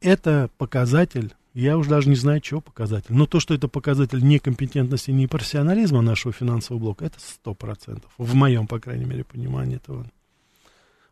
Это 0.00 0.48
показатель 0.56 1.34
я 1.54 1.76
уже 1.76 1.90
даже 1.90 2.08
не 2.08 2.14
знаю, 2.14 2.40
чего 2.40 2.60
показатель. 2.60 3.12
Но 3.14 3.26
то, 3.26 3.40
что 3.40 3.54
это 3.54 3.66
показатель 3.66 4.22
некомпетентности, 4.22 5.10
не 5.10 5.26
профессионализма 5.26 6.00
нашего 6.00 6.32
финансового 6.32 6.80
блока, 6.80 7.06
это 7.06 7.18
сто 7.18 7.54
процентов. 7.54 8.10
В 8.18 8.34
моем, 8.34 8.66
по 8.66 8.78
крайней 8.78 9.04
мере, 9.04 9.24
понимании 9.24 9.76
этого. 9.76 10.06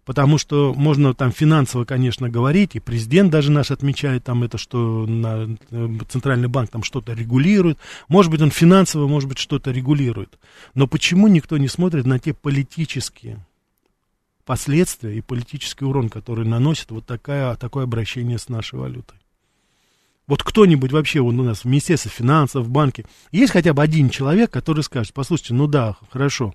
Потому 0.08 0.38
что 0.38 0.72
можно 0.72 1.12
там 1.12 1.32
финансово, 1.32 1.84
конечно, 1.84 2.30
говорить, 2.30 2.74
и 2.74 2.80
президент 2.80 3.30
даже 3.30 3.50
наш 3.50 3.70
отмечает 3.70 4.24
там 4.24 4.42
это, 4.42 4.56
что 4.56 5.04
на, 5.06 5.54
э, 5.70 5.88
Центральный 6.08 6.48
банк 6.48 6.70
там 6.70 6.82
что-то 6.82 7.12
регулирует. 7.12 7.78
Может 8.08 8.30
быть, 8.30 8.40
он 8.40 8.50
финансово, 8.50 9.06
может 9.06 9.28
быть, 9.28 9.36
что-то 9.36 9.70
регулирует. 9.70 10.38
Но 10.74 10.86
почему 10.86 11.28
никто 11.28 11.58
не 11.58 11.68
смотрит 11.68 12.06
на 12.06 12.18
те 12.18 12.32
политические 12.32 13.44
последствия 14.46 15.18
и 15.18 15.20
политический 15.20 15.84
урон, 15.84 16.08
который 16.08 16.46
наносит 16.46 16.90
вот 16.90 17.04
такая, 17.04 17.54
такое 17.56 17.84
обращение 17.84 18.38
с 18.38 18.48
нашей 18.48 18.78
валютой? 18.78 19.18
Вот 20.28 20.44
кто-нибудь 20.44 20.92
вообще 20.92 21.20
вот 21.20 21.34
у 21.34 21.42
нас 21.42 21.60
в 21.60 21.64
Министерстве 21.64 22.10
финансов, 22.10 22.66
в 22.66 22.68
банке, 22.68 23.06
есть 23.32 23.52
хотя 23.52 23.72
бы 23.72 23.82
один 23.82 24.10
человек, 24.10 24.50
который 24.50 24.84
скажет, 24.84 25.14
послушайте, 25.14 25.54
ну 25.54 25.66
да, 25.66 25.96
хорошо, 26.12 26.54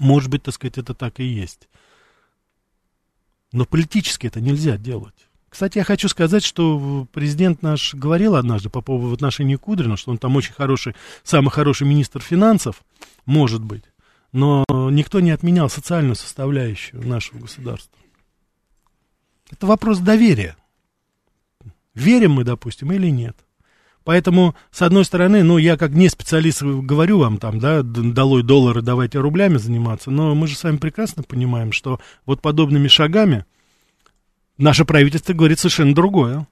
может 0.00 0.28
быть, 0.28 0.42
так 0.42 0.52
сказать, 0.52 0.76
это 0.76 0.92
так 0.92 1.20
и 1.20 1.24
есть. 1.24 1.68
Но 3.52 3.64
политически 3.64 4.26
это 4.26 4.40
нельзя 4.40 4.76
делать. 4.76 5.14
Кстати, 5.48 5.78
я 5.78 5.84
хочу 5.84 6.08
сказать, 6.08 6.44
что 6.44 7.06
президент 7.12 7.62
наш 7.62 7.94
говорил 7.94 8.34
однажды 8.34 8.70
по 8.70 8.80
поводу 8.80 9.10
в 9.10 9.14
отношении 9.14 9.56
Кудрина, 9.56 9.96
что 9.96 10.10
он 10.10 10.18
там 10.18 10.34
очень 10.36 10.52
хороший, 10.52 10.94
самый 11.22 11.50
хороший 11.50 11.86
министр 11.86 12.20
финансов, 12.20 12.82
может 13.24 13.62
быть. 13.62 13.84
Но 14.32 14.64
никто 14.68 15.20
не 15.20 15.30
отменял 15.30 15.68
социальную 15.68 16.16
составляющую 16.16 17.06
нашего 17.06 17.38
государства. 17.38 17.98
Это 19.50 19.66
вопрос 19.66 19.98
доверия. 19.98 20.56
Верим 22.00 22.32
мы, 22.32 22.44
допустим, 22.44 22.92
или 22.92 23.08
нет. 23.08 23.36
Поэтому, 24.04 24.54
с 24.70 24.80
одной 24.82 25.04
стороны, 25.04 25.42
ну, 25.42 25.58
я 25.58 25.76
как 25.76 25.92
не 25.92 26.08
специалист 26.08 26.62
говорю 26.62 27.18
вам 27.18 27.36
там, 27.36 27.58
да, 27.58 27.82
долой 27.82 28.42
доллары, 28.42 28.80
давайте 28.80 29.18
рублями 29.18 29.58
заниматься, 29.58 30.10
но 30.10 30.34
мы 30.34 30.46
же 30.46 30.56
с 30.56 30.64
вами 30.64 30.78
прекрасно 30.78 31.22
понимаем, 31.22 31.72
что 31.72 32.00
вот 32.24 32.40
подобными 32.40 32.88
шагами 32.88 33.44
наше 34.56 34.84
правительство 34.86 35.34
говорит 35.34 35.58
совершенно 35.58 35.94
другое. 35.94 36.48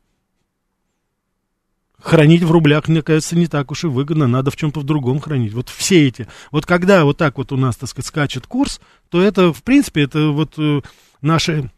Хранить 1.99 2.42
в 2.42 2.53
рублях, 2.53 2.86
мне 2.86 3.03
кажется, 3.03 3.34
не 3.34 3.49
так 3.49 3.72
уж 3.72 3.84
и 3.84 3.88
выгодно, 3.88 4.28
надо 4.28 4.51
в 4.51 4.57
чем-то 4.57 4.80
в 4.80 4.84
другом 4.84 5.18
хранить. 5.18 5.53
Вот 5.53 5.68
все 5.68 6.07
эти, 6.07 6.28
вот 6.53 6.64
когда 6.64 7.05
вот 7.05 7.16
так 7.16 7.38
вот 7.38 7.51
у 7.51 7.57
нас, 7.57 7.76
так 7.76 7.88
сказать, 7.88 8.07
скачет 8.07 8.46
курс, 8.46 8.80
то 9.09 9.20
это, 9.20 9.53
в 9.53 9.62
принципе, 9.64 10.03
это 10.03 10.28
вот 10.28 10.55
э, 10.59 10.82
наши 11.22 11.70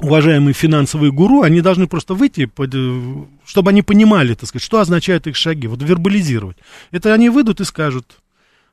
уважаемые 0.00 0.54
финансовые 0.54 1.12
гуру, 1.12 1.42
они 1.42 1.60
должны 1.60 1.86
просто 1.86 2.14
выйти, 2.14 2.50
э, 2.56 3.24
чтобы 3.44 3.70
они 3.70 3.82
понимали, 3.82 4.34
так 4.34 4.48
сказать, 4.48 4.64
что 4.64 4.80
означают 4.80 5.26
их 5.26 5.36
шаги, 5.36 5.66
вот 5.66 5.82
вербализировать. 5.82 6.56
Это 6.90 7.14
они 7.14 7.30
выйдут 7.30 7.60
и 7.60 7.64
скажут, 7.64 8.18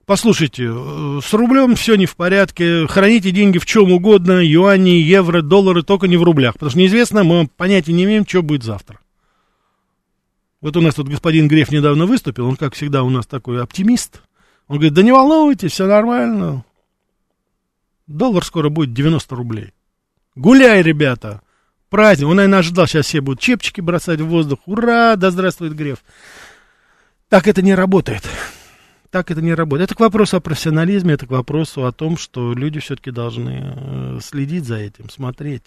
послушайте, 0.05 0.69
э, 0.69 1.19
с 1.23 1.33
рублем 1.33 1.75
все 1.75 1.95
не 1.95 2.05
в 2.05 2.15
порядке, 2.15 2.87
храните 2.87 3.31
деньги 3.31 3.57
в 3.57 3.65
чем 3.65 3.91
угодно, 3.91 4.43
юани, 4.43 5.01
евро, 5.01 5.41
доллары, 5.41 5.83
только 5.83 6.07
не 6.07 6.17
в 6.17 6.23
рублях, 6.23 6.53
потому 6.53 6.71
что 6.71 6.79
неизвестно, 6.79 7.23
мы 7.23 7.47
понятия 7.47 7.93
не 7.93 8.03
имеем, 8.03 8.27
что 8.27 8.41
будет 8.41 8.63
завтра. 8.63 8.99
Вот 10.61 10.77
у 10.77 10.81
нас 10.81 10.95
тут 10.95 11.09
господин 11.09 11.47
Греф 11.47 11.71
недавно 11.71 12.05
выступил, 12.05 12.47
он, 12.47 12.55
как 12.55 12.73
всегда, 12.73 13.03
у 13.03 13.09
нас 13.09 13.25
такой 13.25 13.61
оптимист. 13.61 14.21
Он 14.67 14.77
говорит, 14.77 14.93
да 14.93 15.03
не 15.03 15.11
волнуйтесь, 15.11 15.73
все 15.73 15.87
нормально. 15.87 16.63
Доллар 18.07 18.45
скоро 18.45 18.69
будет 18.69 18.93
90 18.93 19.35
рублей. 19.35 19.73
Гуляй, 20.35 20.81
ребята! 20.81 21.41
Праздник. 21.89 22.27
Он, 22.27 22.37
наверное, 22.37 22.59
ожидал, 22.59 22.87
сейчас 22.87 23.05
все 23.05 23.21
будут 23.21 23.39
чепчики 23.39 23.79
бросать 23.79 24.19
в 24.19 24.27
воздух. 24.27 24.59
Ура! 24.65 25.15
Да 25.15 25.29
здравствует 25.29 25.75
Греф! 25.75 25.99
Так 27.29 27.47
это 27.47 27.61
не 27.61 27.75
работает. 27.75 28.23
Так 29.11 29.29
это 29.29 29.41
не 29.41 29.53
работает. 29.53 29.91
Это 29.91 29.97
к 29.97 29.99
вопросу 29.99 30.37
о 30.37 30.39
профессионализме, 30.39 31.13
это 31.13 31.27
к 31.27 31.31
вопросу 31.31 31.85
о 31.85 31.91
том, 31.91 32.17
что 32.17 32.53
люди 32.53 32.79
все-таки 32.79 33.11
должны 33.11 33.61
э, 33.63 34.19
следить 34.23 34.65
за 34.65 34.77
этим, 34.77 35.07
смотреть. 35.09 35.61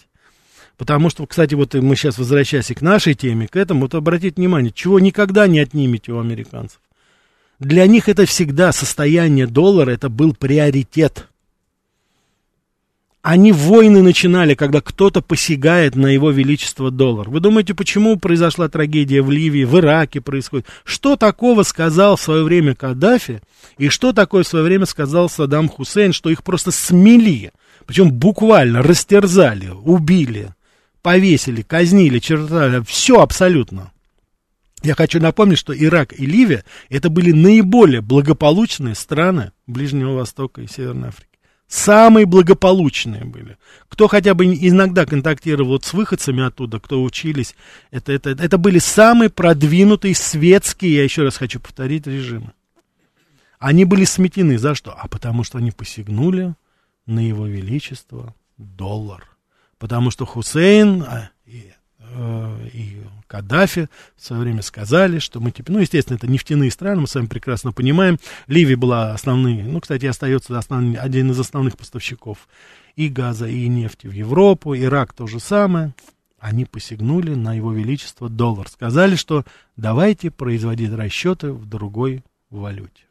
Потому 0.75 1.09
что, 1.09 1.25
кстати, 1.25 1.55
вот 1.55 1.73
мы 1.73 1.95
сейчас 1.95 2.17
возвращаясь 2.17 2.67
к 2.67 2.81
нашей 2.81 3.13
теме, 3.13 3.47
к 3.47 3.55
этому, 3.55 3.81
вот 3.81 3.95
обратите 3.95 4.35
внимание, 4.35 4.71
чего 4.71 4.99
никогда 4.99 5.47
не 5.47 5.59
отнимете 5.59 6.11
у 6.11 6.19
американцев. 6.19 6.81
Для 7.59 7.87
них 7.87 8.09
это 8.09 8.25
всегда 8.25 8.71
состояние 8.73 9.47
доллара, 9.47 9.91
это 9.91 10.09
был 10.09 10.35
приоритет. 10.35 11.27
Они 13.29 13.51
войны 13.51 14.01
начинали, 14.03 14.53
когда 14.53 14.79
кто-то 14.79 15.21
посягает 15.21 15.97
на 15.97 16.07
его 16.07 16.31
величество 16.31 16.91
доллар. 16.91 17.29
Вы 17.29 17.41
думаете, 17.41 17.73
почему 17.73 18.15
произошла 18.15 18.69
трагедия 18.69 19.21
в 19.21 19.29
Ливии, 19.29 19.65
в 19.65 19.77
Ираке 19.77 20.21
происходит? 20.21 20.65
Что 20.85 21.17
такого 21.17 21.63
сказал 21.63 22.15
в 22.15 22.21
свое 22.21 22.45
время 22.45 22.73
Каддафи 22.73 23.41
и 23.77 23.89
что 23.89 24.13
такое 24.13 24.43
в 24.43 24.47
свое 24.47 24.63
время 24.63 24.85
сказал 24.85 25.29
Саддам 25.29 25.67
Хусейн, 25.67 26.13
что 26.13 26.29
их 26.29 26.41
просто 26.41 26.71
смели, 26.71 27.51
причем 27.85 28.13
буквально 28.13 28.81
растерзали, 28.81 29.71
убили, 29.71 30.55
повесили, 31.01 31.63
казнили, 31.63 32.19
чертали, 32.19 32.81
все 32.87 33.19
абсолютно. 33.19 33.91
Я 34.83 34.95
хочу 34.95 35.19
напомнить, 35.19 35.57
что 35.57 35.77
Ирак 35.77 36.17
и 36.17 36.25
Ливия 36.25 36.63
это 36.87 37.09
были 37.09 37.33
наиболее 37.33 37.99
благополучные 37.99 38.95
страны 38.95 39.51
Ближнего 39.65 40.13
Востока 40.13 40.61
и 40.61 40.67
Северной 40.67 41.09
Африки. 41.09 41.36
Самые 41.67 42.25
благополучные 42.25 43.25
были. 43.25 43.57
Кто 43.89 44.07
хотя 44.07 44.33
бы 44.33 44.45
иногда 44.45 45.05
контактировал 45.05 45.71
вот 45.71 45.83
с 45.83 45.93
выходцами 45.93 46.43
оттуда, 46.43 46.79
кто 46.79 47.03
учились, 47.03 47.55
это, 47.91 48.13
это, 48.13 48.29
это 48.29 48.57
были 48.57 48.79
самые 48.79 49.29
продвинутые 49.29 50.15
светские, 50.15 50.95
я 50.95 51.03
еще 51.03 51.23
раз 51.23 51.35
хочу 51.35 51.59
повторить, 51.59 52.07
режимы. 52.07 52.53
Они 53.59 53.83
были 53.83 54.05
сметены. 54.05 54.57
За 54.57 54.75
что? 54.75 54.91
А 54.97 55.07
потому 55.07 55.43
что 55.43 55.57
они 55.57 55.71
посягнули 55.71 56.55
на 57.05 57.19
его 57.19 57.47
величество 57.47 58.33
доллар. 58.57 59.27
Потому 59.77 60.09
что 60.09 60.25
Хусейн 60.25 61.03
а, 61.03 61.29
э, 62.17 62.69
и 62.73 63.01
Каддафи 63.27 63.87
в 64.15 64.25
свое 64.25 64.41
время 64.41 64.61
сказали, 64.61 65.19
что 65.19 65.39
мы 65.39 65.51
теперь, 65.51 65.75
ну, 65.75 65.81
естественно, 65.81 66.17
это 66.17 66.27
нефтяные 66.27 66.71
страны, 66.71 67.01
мы 67.01 67.07
с 67.07 67.15
вами 67.15 67.27
прекрасно 67.27 67.71
понимаем. 67.71 68.19
Ливия 68.47 68.75
была 68.75 69.13
основной, 69.13 69.63
ну, 69.63 69.79
кстати, 69.79 70.05
остается 70.05 70.57
основной, 70.57 70.95
один 70.95 71.31
из 71.31 71.39
основных 71.39 71.77
поставщиков 71.77 72.47
и 72.95 73.09
газа, 73.09 73.47
и 73.47 73.67
нефти 73.67 74.07
в 74.07 74.11
Европу, 74.11 74.75
Ирак 74.75 75.13
то 75.13 75.27
же 75.27 75.39
самое. 75.39 75.93
Они 76.39 76.65
посягнули 76.65 77.33
на 77.33 77.53
его 77.53 77.71
величество 77.71 78.29
доллар. 78.29 78.67
Сказали, 78.69 79.15
что 79.15 79.43
давайте 79.75 80.29
производить 80.29 80.91
расчеты 80.91 81.51
в 81.51 81.65
другой 81.65 82.23
валюте. 82.49 83.03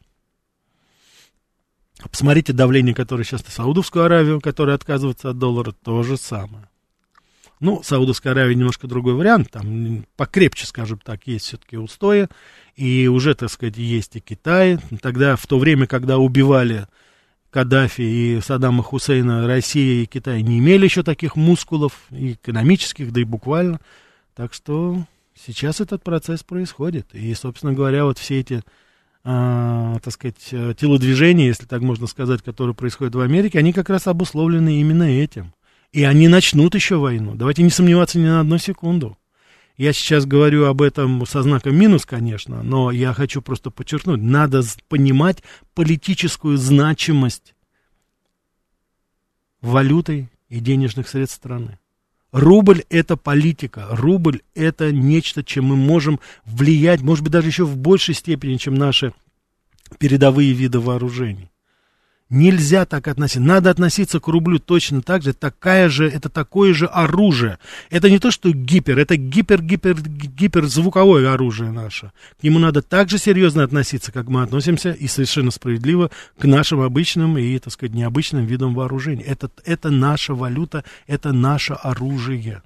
Посмотрите 2.10 2.52
давление, 2.52 2.94
которое 2.94 3.24
сейчас 3.24 3.44
на 3.44 3.50
Саудовскую 3.50 4.04
Аравию, 4.04 4.40
которая 4.40 4.76
отказывается 4.76 5.30
от 5.30 5.38
доллара, 5.38 5.72
то 5.72 6.02
же 6.02 6.16
самое. 6.16 6.68
Ну, 7.58 7.82
Саудовская 7.82 8.32
Аравия 8.32 8.54
немножко 8.54 8.86
другой 8.86 9.14
вариант, 9.14 9.50
там 9.50 10.04
покрепче, 10.16 10.66
скажем 10.66 10.98
так, 10.98 11.26
есть 11.26 11.46
все-таки 11.46 11.78
устои, 11.78 12.28
и 12.74 13.08
уже, 13.08 13.34
так 13.34 13.50
сказать, 13.50 13.78
есть 13.78 14.16
и 14.16 14.20
Китай. 14.20 14.78
Тогда, 15.00 15.36
в 15.36 15.46
то 15.46 15.58
время, 15.58 15.86
когда 15.86 16.18
убивали 16.18 16.86
Каддафи 17.50 18.02
и 18.02 18.40
Саддама 18.42 18.82
Хусейна, 18.82 19.46
Россия 19.46 20.02
и 20.02 20.06
Китай 20.06 20.42
не 20.42 20.58
имели 20.58 20.84
еще 20.84 21.02
таких 21.02 21.36
мускулов, 21.36 21.94
и 22.10 22.32
экономических, 22.32 23.10
да 23.12 23.22
и 23.22 23.24
буквально. 23.24 23.80
Так 24.34 24.52
что 24.52 25.02
сейчас 25.34 25.80
этот 25.80 26.02
процесс 26.02 26.42
происходит. 26.42 27.14
И, 27.14 27.32
собственно 27.32 27.72
говоря, 27.72 28.04
вот 28.04 28.18
все 28.18 28.40
эти 28.40 28.62
а, 29.24 29.98
так 30.04 30.12
сказать, 30.12 30.76
телодвижения, 30.78 31.46
если 31.46 31.64
так 31.64 31.80
можно 31.80 32.06
сказать, 32.06 32.42
которые 32.42 32.74
происходят 32.74 33.14
в 33.14 33.20
Америке, 33.20 33.58
они 33.58 33.72
как 33.72 33.88
раз 33.88 34.06
обусловлены 34.06 34.78
именно 34.78 35.02
этим. 35.02 35.54
И 35.96 36.04
они 36.04 36.28
начнут 36.28 36.74
еще 36.74 36.96
войну. 36.96 37.34
Давайте 37.36 37.62
не 37.62 37.70
сомневаться 37.70 38.18
ни 38.18 38.26
на 38.26 38.40
одну 38.40 38.58
секунду. 38.58 39.16
Я 39.78 39.94
сейчас 39.94 40.26
говорю 40.26 40.66
об 40.66 40.82
этом 40.82 41.24
со 41.24 41.42
знаком 41.42 41.74
минус, 41.74 42.04
конечно, 42.04 42.62
но 42.62 42.90
я 42.90 43.14
хочу 43.14 43.40
просто 43.40 43.70
подчеркнуть, 43.70 44.20
надо 44.20 44.62
понимать 44.90 45.42
политическую 45.72 46.58
значимость 46.58 47.54
валюты 49.62 50.28
и 50.50 50.60
денежных 50.60 51.08
средств 51.08 51.38
страны. 51.38 51.78
Рубль– 52.30 52.84
это 52.90 53.16
политика, 53.16 53.86
рубль– 53.88 54.42
это 54.54 54.92
нечто, 54.92 55.42
чем 55.42 55.64
мы 55.64 55.76
можем 55.76 56.20
влиять, 56.44 57.00
может 57.00 57.24
быть, 57.24 57.32
даже 57.32 57.48
еще 57.48 57.64
в 57.64 57.78
большей 57.78 58.14
степени, 58.14 58.58
чем 58.58 58.74
наши 58.74 59.14
передовые 59.98 60.52
виды 60.52 60.78
вооружений. 60.78 61.50
Нельзя 62.28 62.86
так 62.86 63.06
относиться. 63.06 63.40
Надо 63.40 63.70
относиться 63.70 64.18
к 64.18 64.26
рублю 64.26 64.58
точно 64.58 65.00
так 65.00 65.22
же. 65.22 65.32
Такая 65.32 65.88
же, 65.88 66.08
это 66.08 66.28
такое 66.28 66.74
же 66.74 66.86
оружие. 66.86 67.60
Это 67.88 68.10
не 68.10 68.18
то, 68.18 68.32
что 68.32 68.50
гипер, 68.50 68.98
это 68.98 69.14
гипер-гипер-гиперзвуковое 69.14 71.32
оружие 71.32 71.70
наше. 71.70 72.10
К 72.40 72.42
нему 72.42 72.58
надо 72.58 72.82
так 72.82 73.10
же 73.10 73.18
серьезно 73.18 73.62
относиться, 73.62 74.10
как 74.10 74.26
мы 74.26 74.42
относимся, 74.42 74.90
и 74.90 75.06
совершенно 75.06 75.52
справедливо, 75.52 76.10
к 76.36 76.46
нашим 76.46 76.80
обычным 76.80 77.38
и, 77.38 77.56
так 77.60 77.72
сказать, 77.72 77.94
необычным 77.94 78.44
видам 78.44 78.74
вооружений. 78.74 79.22
Это, 79.22 79.48
это 79.64 79.90
наша 79.90 80.34
валюта, 80.34 80.82
это 81.06 81.32
наше 81.32 81.74
оружие. 81.74 82.60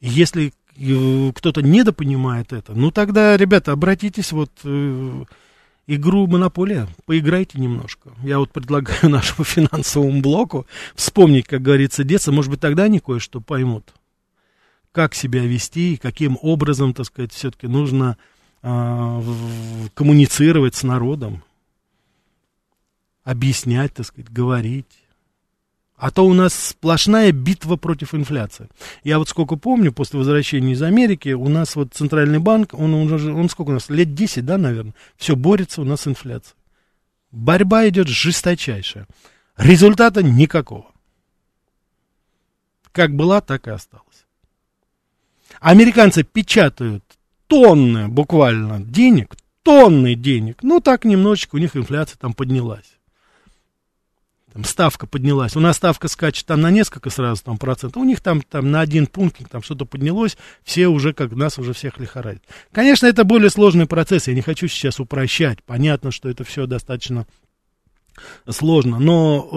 Если 0.00 0.52
э, 0.76 1.32
кто-то 1.32 1.62
недопонимает 1.62 2.52
это, 2.52 2.72
ну 2.72 2.90
тогда, 2.90 3.36
ребята, 3.36 3.70
обратитесь 3.70 4.32
вот 4.32 4.50
э, 4.64 5.24
игру 5.94 6.26
«Монополия». 6.26 6.88
Поиграйте 7.04 7.58
немножко. 7.58 8.12
Я 8.22 8.38
вот 8.38 8.52
предлагаю 8.52 8.98
нашему 9.10 9.44
финансовому 9.44 10.20
блоку 10.20 10.66
вспомнить, 10.94 11.46
как 11.46 11.62
говорится, 11.62 12.04
детство. 12.04 12.32
Может 12.32 12.50
быть, 12.50 12.60
тогда 12.60 12.84
они 12.84 13.00
кое-что 13.00 13.40
поймут. 13.40 13.92
Как 14.92 15.14
себя 15.14 15.44
вести 15.44 15.94
и 15.94 15.96
каким 15.96 16.38
образом, 16.42 16.94
так 16.94 17.06
сказать, 17.06 17.32
все-таки 17.32 17.66
нужно 17.66 18.16
э, 18.62 19.22
коммуницировать 19.94 20.74
с 20.74 20.82
народом. 20.82 21.42
Объяснять, 23.24 23.94
так 23.94 24.06
сказать, 24.06 24.30
говорить. 24.32 24.99
А 26.00 26.10
то 26.10 26.24
у 26.24 26.32
нас 26.32 26.54
сплошная 26.54 27.30
битва 27.30 27.76
против 27.76 28.14
инфляции. 28.14 28.70
Я 29.04 29.18
вот 29.18 29.28
сколько 29.28 29.56
помню, 29.56 29.92
после 29.92 30.18
возвращения 30.18 30.72
из 30.72 30.80
Америки, 30.80 31.28
у 31.34 31.46
нас 31.50 31.76
вот 31.76 31.92
Центральный 31.92 32.38
банк, 32.38 32.72
он, 32.72 32.94
он, 32.94 33.12
он, 33.12 33.50
сколько 33.50 33.68
у 33.68 33.74
нас, 33.74 33.90
лет 33.90 34.14
10, 34.14 34.46
да, 34.46 34.56
наверное, 34.56 34.94
все 35.18 35.36
борется 35.36 35.82
у 35.82 35.84
нас 35.84 36.00
с 36.00 36.08
инфляцией. 36.08 36.56
Борьба 37.32 37.86
идет 37.86 38.08
жесточайшая. 38.08 39.06
Результата 39.58 40.22
никакого. 40.22 40.86
Как 42.92 43.14
была, 43.14 43.42
так 43.42 43.66
и 43.66 43.70
осталось. 43.70 44.24
Американцы 45.60 46.22
печатают 46.22 47.04
тонны 47.46 48.08
буквально 48.08 48.80
денег, 48.80 49.36
тонны 49.62 50.14
денег. 50.14 50.62
Ну, 50.62 50.80
так 50.80 51.04
немножечко 51.04 51.56
у 51.56 51.58
них 51.58 51.76
инфляция 51.76 52.16
там 52.16 52.32
поднялась 52.32 52.99
там 54.52 54.64
ставка 54.64 55.06
поднялась. 55.06 55.56
У 55.56 55.60
нас 55.60 55.76
ставка 55.76 56.08
скачет 56.08 56.46
там 56.46 56.60
на 56.60 56.70
несколько 56.70 57.10
сразу 57.10 57.42
там 57.44 57.58
процентов, 57.58 58.02
у 58.02 58.04
них 58.04 58.20
там, 58.20 58.42
там 58.42 58.70
на 58.70 58.80
один 58.80 59.06
пункт 59.06 59.38
там 59.50 59.62
что-то 59.62 59.84
поднялось, 59.84 60.36
все 60.64 60.88
уже 60.88 61.12
как 61.12 61.32
нас 61.32 61.58
уже 61.58 61.72
всех 61.72 61.98
лихорадит. 61.98 62.42
Конечно, 62.72 63.06
это 63.06 63.24
более 63.24 63.50
сложный 63.50 63.86
процесс, 63.86 64.28
я 64.28 64.34
не 64.34 64.42
хочу 64.42 64.68
сейчас 64.68 64.98
упрощать. 65.00 65.62
Понятно, 65.64 66.10
что 66.10 66.28
это 66.28 66.44
все 66.44 66.66
достаточно 66.66 67.26
сложно. 68.48 68.98
Но 68.98 69.48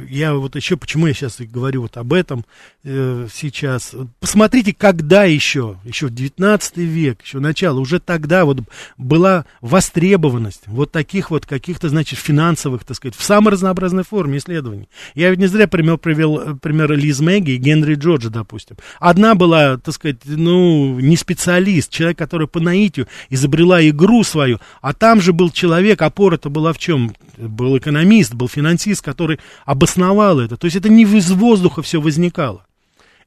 э, 0.00 0.06
я 0.10 0.34
вот 0.34 0.56
еще, 0.56 0.76
почему 0.76 1.06
я 1.06 1.14
сейчас 1.14 1.40
говорю 1.40 1.82
вот 1.82 1.96
об 1.96 2.12
этом 2.12 2.44
э, 2.84 3.26
сейчас. 3.32 3.94
Посмотрите, 4.20 4.74
когда 4.74 5.24
еще, 5.24 5.78
еще 5.84 6.06
в 6.06 6.14
19 6.14 6.76
век, 6.78 7.22
еще 7.22 7.40
начало, 7.40 7.80
уже 7.80 8.00
тогда 8.00 8.44
вот 8.44 8.58
была 8.96 9.44
востребованность 9.60 10.62
вот 10.66 10.92
таких 10.92 11.30
вот 11.30 11.46
каких-то, 11.46 11.88
значит, 11.88 12.18
финансовых, 12.18 12.84
так 12.84 12.96
сказать, 12.96 13.16
в 13.16 13.22
самой 13.22 13.52
разнообразной 13.52 14.04
форме 14.04 14.38
исследований. 14.38 14.88
Я 15.14 15.30
ведь 15.30 15.38
не 15.38 15.46
зря 15.46 15.68
пример, 15.68 15.98
привел 15.98 16.40
э, 16.40 16.54
пример 16.54 16.92
Лиз 16.92 17.20
Мэгги 17.20 17.52
и 17.52 17.56
Генри 17.56 17.94
Джорджа, 17.94 18.30
допустим. 18.30 18.76
Одна 18.98 19.34
была, 19.34 19.78
так 19.78 19.94
сказать, 19.94 20.18
ну, 20.24 20.98
не 21.00 21.16
специалист, 21.16 21.90
человек, 21.90 22.18
который 22.18 22.48
по 22.48 22.60
наитию 22.60 23.06
изобрела 23.28 23.86
игру 23.88 24.24
свою, 24.24 24.58
а 24.80 24.92
там 24.92 25.20
же 25.20 25.32
был 25.32 25.50
человек, 25.50 26.02
опора-то 26.02 26.50
была 26.50 26.72
в 26.72 26.78
чем? 26.78 27.14
Был 27.36 27.78
экономист 27.78 27.99
экономист, 28.00 28.34
был 28.34 28.48
финансист, 28.48 29.02
который 29.02 29.38
обосновал 29.64 30.40
это. 30.40 30.56
То 30.56 30.66
есть 30.66 30.76
это 30.76 30.88
не 30.88 31.02
из 31.02 31.30
воздуха 31.30 31.82
все 31.82 32.00
возникало. 32.00 32.64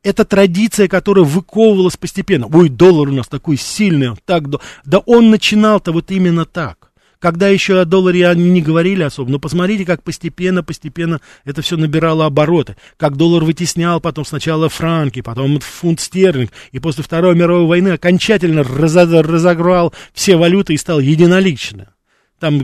Это 0.04 0.26
традиция, 0.26 0.88
которая 0.88 1.24
выковывалась 1.24 1.96
постепенно. 1.96 2.48
Ой, 2.52 2.70
доллар 2.70 3.10
у 3.10 3.14
нас 3.14 3.28
такой 3.28 3.58
сильный, 3.58 4.12
так, 4.26 4.44
да 4.84 5.00
он 5.00 5.30
начинал-то 5.30 5.92
вот 5.92 6.12
именно 6.12 6.46
так 6.46 6.90
когда 7.20 7.48
еще 7.48 7.80
о 7.80 7.86
долларе 7.86 8.28
они 8.28 8.50
не 8.50 8.62
говорили 8.62 9.02
особо. 9.02 9.32
Но 9.32 9.40
посмотрите, 9.40 9.86
как 9.86 10.04
постепенно, 10.04 10.62
постепенно 10.62 11.22
это 11.46 11.62
все 11.62 11.78
набирало 11.78 12.26
обороты. 12.26 12.76
Как 12.98 13.16
доллар 13.16 13.46
вытеснял 13.46 14.02
потом 14.02 14.26
сначала 14.26 14.68
франки, 14.68 15.22
потом 15.22 15.62
фунт 15.62 16.02
стерлинг. 16.02 16.52
И 16.74 16.80
после 16.80 17.02
Второй 17.02 17.34
мировой 17.34 17.66
войны 17.66 17.94
окончательно 17.94 18.64
разограл 18.64 19.94
все 20.14 20.36
валюты 20.36 20.74
и 20.74 20.78
стал 20.78 21.00
единолично. 21.00 21.94
Там 22.40 22.60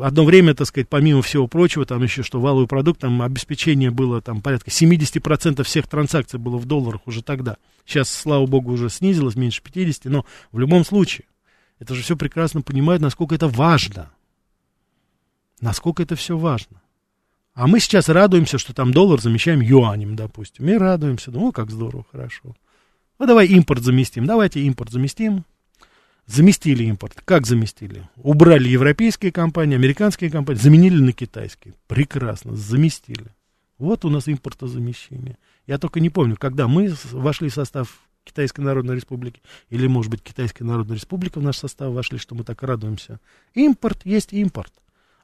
одно 0.00 0.24
время, 0.24 0.54
так 0.54 0.66
сказать, 0.66 0.88
помимо 0.88 1.22
всего 1.22 1.46
прочего, 1.46 1.84
там 1.84 2.02
еще 2.02 2.22
что 2.22 2.40
валовый 2.40 2.66
продукт, 2.66 3.00
там 3.00 3.22
обеспечение 3.22 3.90
было 3.90 4.20
там 4.20 4.40
порядка 4.40 4.70
70% 4.70 5.62
всех 5.62 5.86
транзакций 5.88 6.38
было 6.38 6.56
в 6.56 6.66
долларах 6.66 7.06
уже 7.06 7.22
тогда. 7.22 7.56
Сейчас, 7.84 8.10
слава 8.10 8.46
богу, 8.46 8.72
уже 8.72 8.90
снизилось, 8.90 9.36
меньше 9.36 9.62
50, 9.62 10.06
но 10.06 10.24
в 10.52 10.58
любом 10.58 10.84
случае. 10.84 11.26
Это 11.78 11.94
же 11.94 12.02
все 12.02 12.16
прекрасно 12.16 12.62
понимают, 12.62 13.02
насколько 13.02 13.34
это 13.34 13.48
важно. 13.48 14.10
Насколько 15.60 16.02
это 16.02 16.16
все 16.16 16.36
важно. 16.36 16.80
А 17.54 17.66
мы 17.66 17.80
сейчас 17.80 18.08
радуемся, 18.08 18.58
что 18.58 18.74
там 18.74 18.92
доллар 18.92 19.20
замещаем 19.20 19.60
юанем, 19.60 20.14
допустим. 20.14 20.68
И 20.68 20.74
радуемся. 20.74 21.30
Ну, 21.30 21.52
как 21.52 21.70
здорово, 21.70 22.04
хорошо. 22.10 22.54
Ну, 23.18 23.26
давай 23.26 23.46
импорт 23.46 23.82
заместим. 23.82 24.26
Давайте 24.26 24.60
импорт 24.60 24.90
заместим. 24.90 25.44
Заместили 26.26 26.84
импорт. 26.84 27.22
Как 27.24 27.46
заместили? 27.46 28.08
Убрали 28.16 28.68
европейские 28.68 29.30
компании, 29.30 29.76
американские 29.76 30.30
компании, 30.30 30.60
заменили 30.60 31.00
на 31.00 31.12
китайские. 31.12 31.74
Прекрасно, 31.86 32.56
заместили. 32.56 33.26
Вот 33.78 34.04
у 34.04 34.10
нас 34.10 34.28
импортозамещение. 34.28 35.38
Я 35.66 35.78
только 35.78 36.00
не 36.00 36.10
помню, 36.10 36.36
когда 36.36 36.66
мы 36.66 36.92
вошли 37.12 37.48
в 37.48 37.54
состав 37.54 38.00
Китайской 38.24 38.60
Народной 38.60 38.96
Республики, 38.96 39.40
или, 39.70 39.86
может 39.86 40.10
быть, 40.10 40.22
Китайская 40.22 40.64
Народная 40.64 40.96
Республика 40.96 41.38
в 41.38 41.42
наш 41.42 41.58
состав 41.58 41.92
вошли, 41.92 42.18
что 42.18 42.34
мы 42.34 42.42
так 42.42 42.62
радуемся. 42.62 43.20
Импорт 43.54 44.04
есть 44.04 44.32
импорт. 44.32 44.72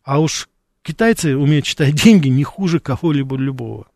А 0.05 0.21
уж 0.21 0.49
китайцы 0.83 1.37
умеют 1.37 1.65
читать 1.65 1.95
деньги 2.05 2.29
не 2.29 2.45
хуже 2.45 2.79
кого-либо 2.79 3.37
любого. 3.37 3.89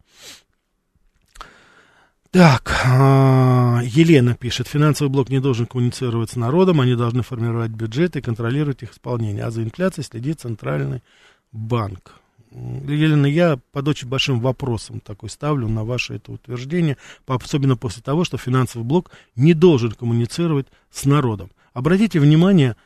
Так, 2.37 2.83
а, 2.85 3.81
Елена 3.83 4.35
пишет, 4.35 4.69
финансовый 4.69 5.09
блок 5.09 5.31
не 5.31 5.41
должен 5.41 5.65
коммуницировать 5.65 6.33
с 6.33 6.37
народом, 6.37 6.83
они 6.83 6.95
должны 6.95 7.23
формировать 7.23 7.71
бюджет 7.71 8.15
и 8.15 8.21
контролировать 8.21 8.83
их 8.83 8.93
исполнение, 8.93 9.43
а 9.43 9.51
за 9.51 9.63
инфляцией 9.63 10.05
следит 10.05 10.43
центральный 10.43 11.03
банк. 11.51 12.17
Елена, 12.51 13.25
я 13.25 13.59
под 13.73 13.89
очень 13.89 14.09
большим 14.09 14.41
вопросом 14.41 15.01
такой 15.01 15.31
ставлю 15.31 15.67
на 15.67 15.83
ваше 15.83 16.17
это 16.17 16.31
утверждение, 16.31 16.99
особенно 17.27 17.79
после 17.79 18.03
того, 18.03 18.25
что 18.25 18.37
финансовый 18.37 18.85
блок 18.85 19.13
не 19.35 19.55
должен 19.55 19.93
коммуницировать 19.93 20.67
с 20.91 21.07
народом. 21.07 21.51
Обратите 21.73 22.21
внимание, 22.21 22.77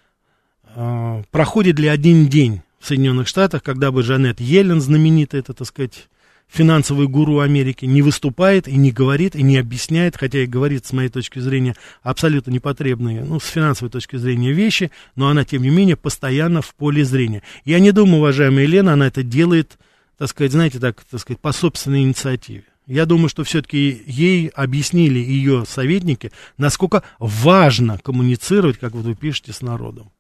а, 0.76 1.24
проходит 1.32 1.80
ли 1.80 1.88
один 1.88 2.28
день 2.28 2.62
в 2.78 2.86
Соединенных 2.86 3.26
Штатах, 3.26 3.64
когда 3.64 3.90
бы 3.90 4.05
Жанет 4.05 4.40
Йеллен, 4.40 4.80
знаменитая, 4.80 5.40
это, 5.40 5.55
так 5.55 5.66
сказать, 5.66 6.09
финансовый 6.51 7.07
гуру 7.07 7.40
Америки 7.40 7.84
не 7.84 8.03
выступает 8.03 8.66
и 8.66 8.76
не 8.76 8.90
говорит, 8.90 9.36
и 9.36 9.42
не 9.42 9.57
объясняет, 9.57 10.16
хотя 10.16 10.40
и 10.40 10.46
говорит, 10.46 10.86
с 10.86 10.92
моей 10.92 11.09
точки 11.09 11.38
зрения, 11.38 11.76
абсолютно 12.03 12.51
непотребные, 12.51 13.24
ну, 13.24 13.40
с 13.40 13.46
финансовой 13.46 13.90
точки 13.90 14.16
зрения 14.16 14.53
вещи, 14.53 14.90
но 15.14 15.28
она, 15.28 15.44
тем 15.44 15.62
не 15.62 15.70
менее, 15.70 15.96
постоянно 15.96 16.62
в 16.62 16.74
поле 16.74 17.05
зрения. 17.05 17.42
Я 17.64 17.78
не 17.78 17.92
думаю, 17.92 18.18
уважаемая 18.18 18.64
Елена, 18.64 18.94
она 18.94 19.07
это 19.07 19.22
делает, 19.22 19.78
так 20.18 20.28
сказать, 20.28 20.53
знаете, 20.53 20.78
так, 20.78 21.03
так 21.05 21.20
сказать, 21.20 21.40
по 21.40 21.53
собственной 21.53 22.03
инициативе. 22.03 22.64
Я 22.86 23.07
думаю, 23.07 23.28
что 23.28 23.44
все-таки 23.44 24.03
ей 24.07 24.48
объяснили 24.48 25.20
ее 25.20 25.64
советники, 25.66 26.32
насколько 26.59 27.05
важно 27.20 27.98
коммуницировать, 27.98 28.78
как 28.78 28.92
вот 28.94 29.05
вы 29.05 29.14
пишете, 29.14 29.53
с 29.53 29.61
народом. 29.61 30.11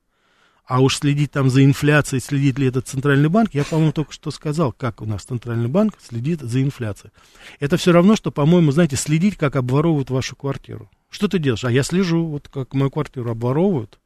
А 0.70 0.78
уж 0.78 0.98
следить 0.98 1.32
там 1.32 1.50
за 1.50 1.64
инфляцией, 1.64 2.22
следит 2.22 2.56
ли 2.60 2.68
этот 2.68 2.86
центральный 2.86 3.28
банк, 3.28 3.54
я, 3.54 3.64
по-моему, 3.64 3.90
только 3.90 4.12
что 4.12 4.30
сказал, 4.30 4.70
как 4.70 5.02
у 5.02 5.04
нас 5.04 5.24
центральный 5.24 5.66
банк 5.66 5.94
следит 6.00 6.42
за 6.42 6.62
инфляцией. 6.62 7.12
Это 7.58 7.76
все 7.76 7.90
равно, 7.90 8.14
что, 8.14 8.30
по-моему, 8.30 8.70
знаете, 8.70 8.94
следить, 8.94 9.36
как 9.36 9.56
обворовывают 9.56 10.10
вашу 10.10 10.36
квартиру. 10.36 10.88
Что 11.10 11.26
ты 11.26 11.40
делаешь? 11.40 11.64
А 11.64 11.72
я 11.72 11.82
слежу, 11.82 12.24
вот 12.24 12.46
как 12.46 12.72
мою 12.72 12.88
квартиру 12.88 13.32
обворовывают. 13.32 13.98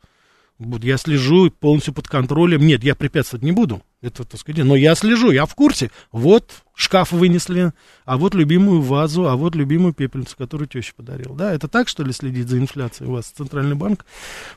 Вот 0.59 0.84
я 0.84 0.96
слежу 0.98 1.50
полностью 1.50 1.92
под 1.94 2.07
контролем. 2.07 2.64
Нет, 2.64 2.84
я 2.84 2.94
препятствовать 2.94 3.42
не 3.42 3.50
буду. 3.50 3.82
Это, 4.02 4.24
так 4.24 4.38
сказать, 4.38 4.64
но 4.64 4.76
я 4.76 4.94
слежу, 4.94 5.30
я 5.32 5.46
в 5.46 5.55
курсе. 5.55 5.90
Вот 6.12 6.62
шкаф 6.74 7.11
вынесли, 7.11 7.72
а 8.05 8.16
вот 8.18 8.34
любимую 8.34 8.80
вазу, 8.82 9.26
а 9.26 9.34
вот 9.34 9.57
любимую 9.57 9.94
пепельницу, 9.94 10.36
которую 10.36 10.68
теща 10.68 10.92
подарил. 10.94 11.34
Да, 11.34 11.52
это 11.52 11.66
так, 11.66 11.88
что 11.88 12.05
ли, 12.05 12.12
следить 12.12 12.48
за 12.48 12.59
инфляцией 12.59 13.11
у 13.11 13.14
вас 13.14 13.26
Центральный 13.26 13.74
банк? 13.74 14.05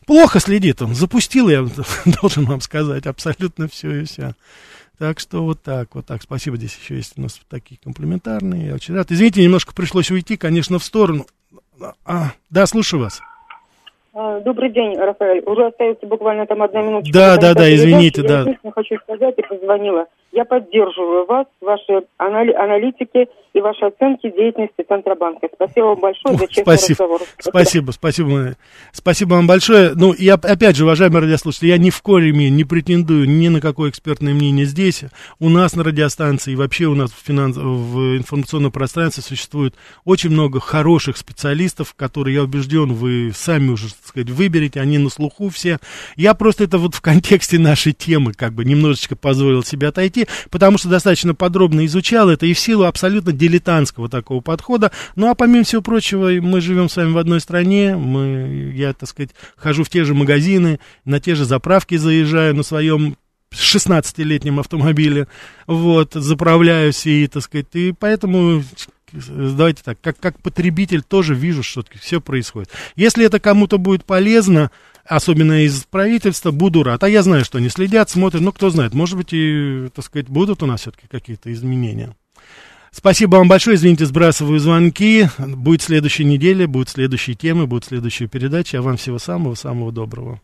Плохо 0.06 0.40
следит 0.40 0.82
он. 0.82 0.94
Запустил, 0.94 1.50
я 1.50 1.68
должен 2.22 2.46
вам 2.46 2.62
сказать, 2.62 3.08
абсолютно 3.08 3.68
все 3.68 4.02
и 4.02 4.06
вся. 4.06 4.36
Так 5.00 5.20
что 5.20 5.44
вот 5.44 5.64
так, 5.64 5.96
вот 5.96 6.06
так. 6.06 6.22
Спасибо, 6.22 6.58
здесь 6.58 6.78
еще 6.78 6.96
есть 6.96 7.14
у 7.18 7.22
нас 7.22 7.40
такие 7.50 7.80
комплементарные. 7.84 8.68
Я 8.68 8.76
очень 8.76 8.94
рад. 8.94 9.12
Извините, 9.12 9.44
немножко 9.44 9.74
пришлось 9.74 10.12
уйти, 10.12 10.38
конечно, 10.38 10.78
в 10.78 10.84
сторону. 10.84 11.26
А, 12.06 12.34
да, 12.50 12.68
слушаю 12.68 13.02
вас. 13.02 13.22
А, 14.20 14.40
добрый 14.40 14.72
день, 14.72 14.98
Рафаэль. 14.98 15.44
Уже 15.46 15.68
остается 15.68 16.08
буквально 16.08 16.48
там 16.48 16.64
одна 16.64 16.82
минута. 16.82 17.08
Да, 17.14 17.38
да, 17.38 17.54
да, 17.54 17.72
извините, 17.72 18.24
да. 18.24 18.46
Я 18.64 18.72
хочу 18.72 18.96
сказать 19.04 19.36
и 19.38 19.44
позвонила. 19.44 20.08
Я 20.32 20.46
поддерживаю 20.46 21.26
вас, 21.26 21.48
ваши 21.62 22.06
анали- 22.18 22.54
аналитики 22.54 23.28
и 23.54 23.62
ваши 23.62 23.86
оценки 23.86 24.30
деятельности 24.30 24.86
Центробанка. 24.88 25.48
Спасибо 25.56 25.86
вам 25.86 26.00
большое 26.00 26.38
за 26.38 26.48
честный 26.48 26.78
спасибо. 26.78 27.04
разговор. 27.04 27.22
Спасибо, 27.40 27.92
спасибо. 27.92 28.56
Спасибо 28.92 29.34
вам 29.34 29.48
большое. 29.48 29.94
Ну, 29.96 30.14
я, 30.18 30.36
опять 30.36 30.76
же, 30.76 30.84
уважаемые 30.84 31.22
радиослушатели, 31.22 31.70
я 31.70 31.78
ни 31.78 31.90
в 31.90 32.02
коей 32.02 32.32
мере 32.32 32.52
не 32.52 32.66
претендую 32.66 33.28
ни 33.28 33.48
на 33.48 33.62
какое 33.62 33.90
экспертное 33.90 34.34
мнение 34.34 34.66
здесь. 34.66 35.04
У 35.40 35.50
нас 35.50 35.76
на 35.76 35.84
радиостанции 35.84 36.54
и 36.54 36.56
вообще 36.56 36.86
у 36.86 36.94
нас 36.94 37.12
в, 37.12 37.26
финанс... 37.26 37.56
в 37.58 38.18
информационном 38.18 38.72
пространстве 38.72 39.24
существует 39.24 39.76
очень 40.06 40.30
много 40.30 40.60
хороших 40.60 41.18
специалистов, 41.18 41.96
которые, 41.96 42.36
я 42.36 42.44
убежден, 42.44 42.94
вы 42.94 43.32
сами 43.34 43.70
уже, 43.70 43.90
так 43.90 44.06
сказать, 44.06 44.30
выберете, 44.30 44.82
они 44.82 44.98
на 44.98 45.10
слуху 45.10 45.50
все. 45.50 45.80
Я 46.16 46.34
просто 46.36 46.66
это 46.66 46.78
вот 46.78 46.96
в 46.96 47.02
контексте 47.02 47.58
нашей 47.58 47.94
темы 47.94 48.34
как 48.34 48.54
бы 48.54 48.66
немножечко 48.66 49.16
позволил 49.16 49.64
себе 49.64 49.88
отойти 49.88 50.17
потому 50.50 50.78
что 50.78 50.90
достаточно 50.90 51.36
подробно 51.36 51.86
изучал 51.86 52.30
это 52.30 52.46
и 52.46 52.54
в 52.54 52.60
силу 52.60 52.86
абсолютно 52.86 53.32
дилетантского 53.32 54.10
такого 54.10 54.42
подхода. 54.42 54.92
Ну, 55.16 55.30
а 55.30 55.36
помимо 55.36 55.64
всего 55.64 55.82
прочего, 55.82 56.30
мы 56.42 56.62
живем 56.62 56.90
с 56.90 56.96
вами 56.96 57.12
в 57.12 57.18
одной 57.18 57.42
стране, 57.42 57.96
мы, 57.96 58.72
я, 58.76 58.94
так 58.94 59.10
сказать, 59.10 59.32
хожу 59.56 59.84
в 59.84 59.90
те 59.90 60.04
же 60.04 60.14
магазины, 60.14 60.80
на 61.06 61.20
те 61.20 61.36
же 61.36 61.46
заправки 61.46 61.98
заезжаю 61.98 62.56
на 62.56 62.64
своем 62.64 63.18
16-летнем 63.52 64.60
автомобиле, 64.60 65.28
вот, 65.68 66.14
заправляюсь 66.14 67.06
и, 67.06 67.28
так 67.28 67.44
сказать, 67.44 67.68
и 67.74 67.94
поэтому 67.98 68.64
давайте 69.14 69.84
так, 69.84 70.00
как, 70.02 70.20
как 70.20 70.40
потребитель 70.42 71.02
тоже 71.02 71.34
вижу, 71.34 71.64
что 71.64 71.84
все 72.00 72.20
происходит. 72.22 72.70
Если 72.96 73.26
это 73.26 73.40
кому-то 73.40 73.78
будет 73.78 74.04
полезно, 74.06 74.72
особенно 75.08 75.64
из 75.66 75.84
правительства, 75.84 76.52
буду 76.52 76.84
рад. 76.84 77.04
А 77.04 77.10
я 77.10 77.24
знаю, 77.24 77.46
что 77.46 77.58
они 77.58 77.70
следят, 77.70 78.10
смотрят, 78.10 78.42
ну, 78.42 78.52
кто 78.52 78.70
знает, 78.70 78.94
может 78.94 79.18
быть, 79.18 79.30
и, 79.32 79.90
так 79.94 80.06
сказать, 80.06 80.28
будут 80.28 80.64
у 80.64 80.66
нас 80.66 80.82
все-таки 80.82 81.08
какие-то 81.08 81.52
изменения. 81.52 82.16
Спасибо 82.92 83.36
вам 83.36 83.48
большое, 83.48 83.76
извините, 83.76 84.06
сбрасываю 84.06 84.60
звонки. 84.60 85.28
Будет 85.38 85.82
следующая 85.82 86.24
неделя, 86.24 86.68
будут 86.68 86.90
следующие 86.90 87.36
темы, 87.36 87.68
будут 87.68 87.86
следующие 87.86 88.28
передачи. 88.28 88.76
А 88.76 88.82
вам 88.82 88.98
всего 88.98 89.20
самого-самого 89.20 89.92
доброго. 89.92 90.42